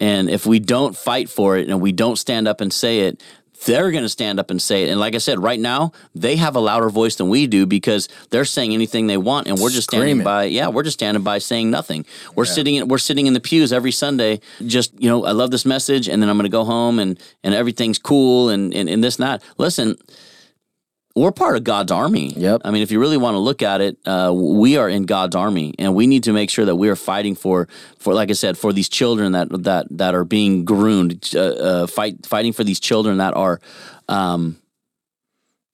And 0.00 0.28
if 0.30 0.46
we 0.46 0.58
don't 0.58 0.96
fight 0.96 1.28
for 1.28 1.56
it 1.56 1.68
and 1.68 1.80
we 1.80 1.92
don't 1.92 2.16
stand 2.16 2.48
up 2.48 2.60
and 2.60 2.72
say 2.72 3.00
it 3.00 3.22
they're 3.66 3.90
going 3.90 4.04
to 4.04 4.08
stand 4.08 4.40
up 4.40 4.50
and 4.50 4.60
say 4.60 4.84
it. 4.84 4.90
And 4.90 5.00
like 5.00 5.14
i 5.14 5.18
said 5.18 5.38
right 5.38 5.60
now 5.60 5.92
they 6.14 6.36
have 6.36 6.56
a 6.56 6.60
louder 6.60 6.90
voice 6.90 7.16
than 7.16 7.28
we 7.28 7.46
do 7.46 7.66
because 7.66 8.08
they're 8.30 8.44
saying 8.44 8.72
anything 8.74 9.06
they 9.06 9.16
want 9.16 9.46
and 9.46 9.58
we're 9.58 9.70
just 9.70 9.90
standing 9.90 10.22
by 10.22 10.44
yeah 10.44 10.68
we're 10.68 10.82
just 10.82 10.98
standing 10.98 11.22
by 11.22 11.38
saying 11.38 11.70
nothing. 11.70 12.04
We're 12.34 12.44
sitting 12.44 12.74
in 12.76 12.88
we're 12.88 12.98
sitting 12.98 13.26
in 13.26 13.32
the 13.32 13.40
pews 13.40 13.72
every 13.72 13.92
sunday 13.92 14.40
just 14.66 14.98
you 15.00 15.08
know 15.08 15.24
i 15.24 15.32
love 15.32 15.50
this 15.50 15.64
message 15.64 16.08
and 16.08 16.22
then 16.22 16.28
i'm 16.28 16.36
going 16.36 16.44
to 16.44 16.50
go 16.50 16.64
home 16.64 16.98
and 16.98 17.18
and 17.42 17.54
everything's 17.54 17.98
cool 17.98 18.48
and 18.48 18.74
and, 18.74 18.88
and 18.88 19.02
this 19.04 19.16
and 19.16 19.26
that. 19.26 19.42
Listen 19.58 19.96
we're 21.20 21.32
part 21.32 21.54
of 21.54 21.64
God's 21.64 21.92
army. 21.92 22.32
Yep. 22.34 22.62
I 22.64 22.70
mean, 22.70 22.82
if 22.82 22.90
you 22.90 22.98
really 22.98 23.18
want 23.18 23.34
to 23.34 23.38
look 23.38 23.62
at 23.62 23.82
it, 23.82 23.98
uh, 24.06 24.32
we 24.34 24.78
are 24.78 24.88
in 24.88 25.04
God's 25.04 25.36
army, 25.36 25.74
and 25.78 25.94
we 25.94 26.06
need 26.06 26.24
to 26.24 26.32
make 26.32 26.48
sure 26.48 26.64
that 26.64 26.76
we 26.76 26.88
are 26.88 26.96
fighting 26.96 27.34
for, 27.34 27.68
for 27.98 28.14
like 28.14 28.30
I 28.30 28.32
said, 28.32 28.56
for 28.56 28.72
these 28.72 28.88
children 28.88 29.32
that 29.32 29.48
that 29.64 29.86
that 29.90 30.14
are 30.14 30.24
being 30.24 30.64
groomed, 30.64 31.30
uh, 31.34 31.40
uh, 31.40 31.86
fight 31.86 32.24
fighting 32.24 32.54
for 32.54 32.64
these 32.64 32.80
children 32.80 33.18
that 33.18 33.36
are 33.36 33.60
um, 34.08 34.56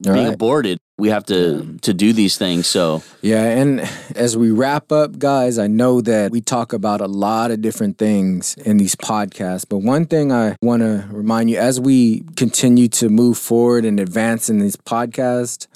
all 0.05 0.15
being 0.15 0.27
right. 0.27 0.35
aborted. 0.35 0.79
We 0.99 1.11
have 1.11 1.27
to 1.27 1.79
to 1.83 1.93
do 1.93 2.13
these 2.13 2.39
things. 2.39 2.67
So 2.67 3.03
Yeah, 3.21 3.45
and 3.45 3.81
as 4.15 4.37
we 4.37 4.51
wrap 4.51 4.91
up, 4.91 5.19
guys, 5.19 5.59
I 5.59 5.67
know 5.67 6.01
that 6.01 6.31
we 6.31 6.41
talk 6.41 6.73
about 6.73 7.01
a 7.01 7.07
lot 7.07 7.51
of 7.51 7.61
different 7.61 7.99
things 7.99 8.55
in 8.65 8.79
these 8.79 8.97
podcasts, 8.97 9.67
but 9.69 9.79
one 9.79 10.07
thing 10.07 10.33
I 10.33 10.57
want 10.63 10.83
to 10.83 11.07
remind 11.11 11.51
you 11.51 11.59
as 11.59 11.79
we 11.79 12.23
continue 12.37 12.89
to 12.89 13.11
move 13.11 13.37
forward 13.37 13.85
and 13.85 14.01
advance 14.01 14.49
in 14.49 14.59
these 14.59 14.77
podcasts, 14.77 15.67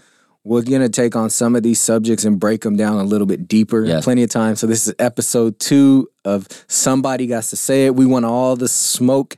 we're 0.42 0.62
going 0.62 0.80
to 0.80 0.88
take 0.88 1.14
on 1.14 1.28
some 1.28 1.54
of 1.54 1.62
these 1.62 1.80
subjects 1.80 2.24
and 2.24 2.40
break 2.40 2.62
them 2.62 2.76
down 2.76 2.96
a 2.98 3.04
little 3.04 3.26
bit 3.26 3.46
deeper. 3.46 3.84
Yes. 3.84 4.04
Plenty 4.04 4.22
of 4.22 4.30
time. 4.30 4.56
So, 4.56 4.66
this 4.66 4.86
is 4.86 4.94
episode 4.98 5.58
two 5.58 6.08
of 6.24 6.48
Somebody 6.66 7.26
Got 7.26 7.44
to 7.44 7.56
Say 7.56 7.86
It. 7.86 7.94
We 7.94 8.06
want 8.06 8.24
all 8.24 8.56
the 8.56 8.68
smoke, 8.68 9.36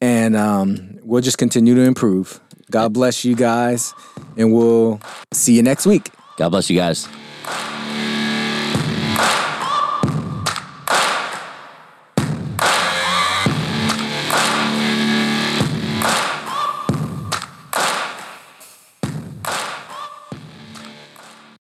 and 0.00 0.36
um, 0.36 0.98
we'll 1.02 1.22
just 1.22 1.38
continue 1.38 1.74
to 1.74 1.82
improve. 1.82 2.38
God 2.72 2.94
bless 2.94 3.24
you 3.24 3.36
guys, 3.36 3.94
and 4.36 4.52
we'll 4.52 4.98
see 5.32 5.54
you 5.54 5.62
next 5.62 5.86
week. 5.86 6.08
God 6.38 6.48
bless 6.48 6.70
you 6.70 6.76
guys. 6.76 7.06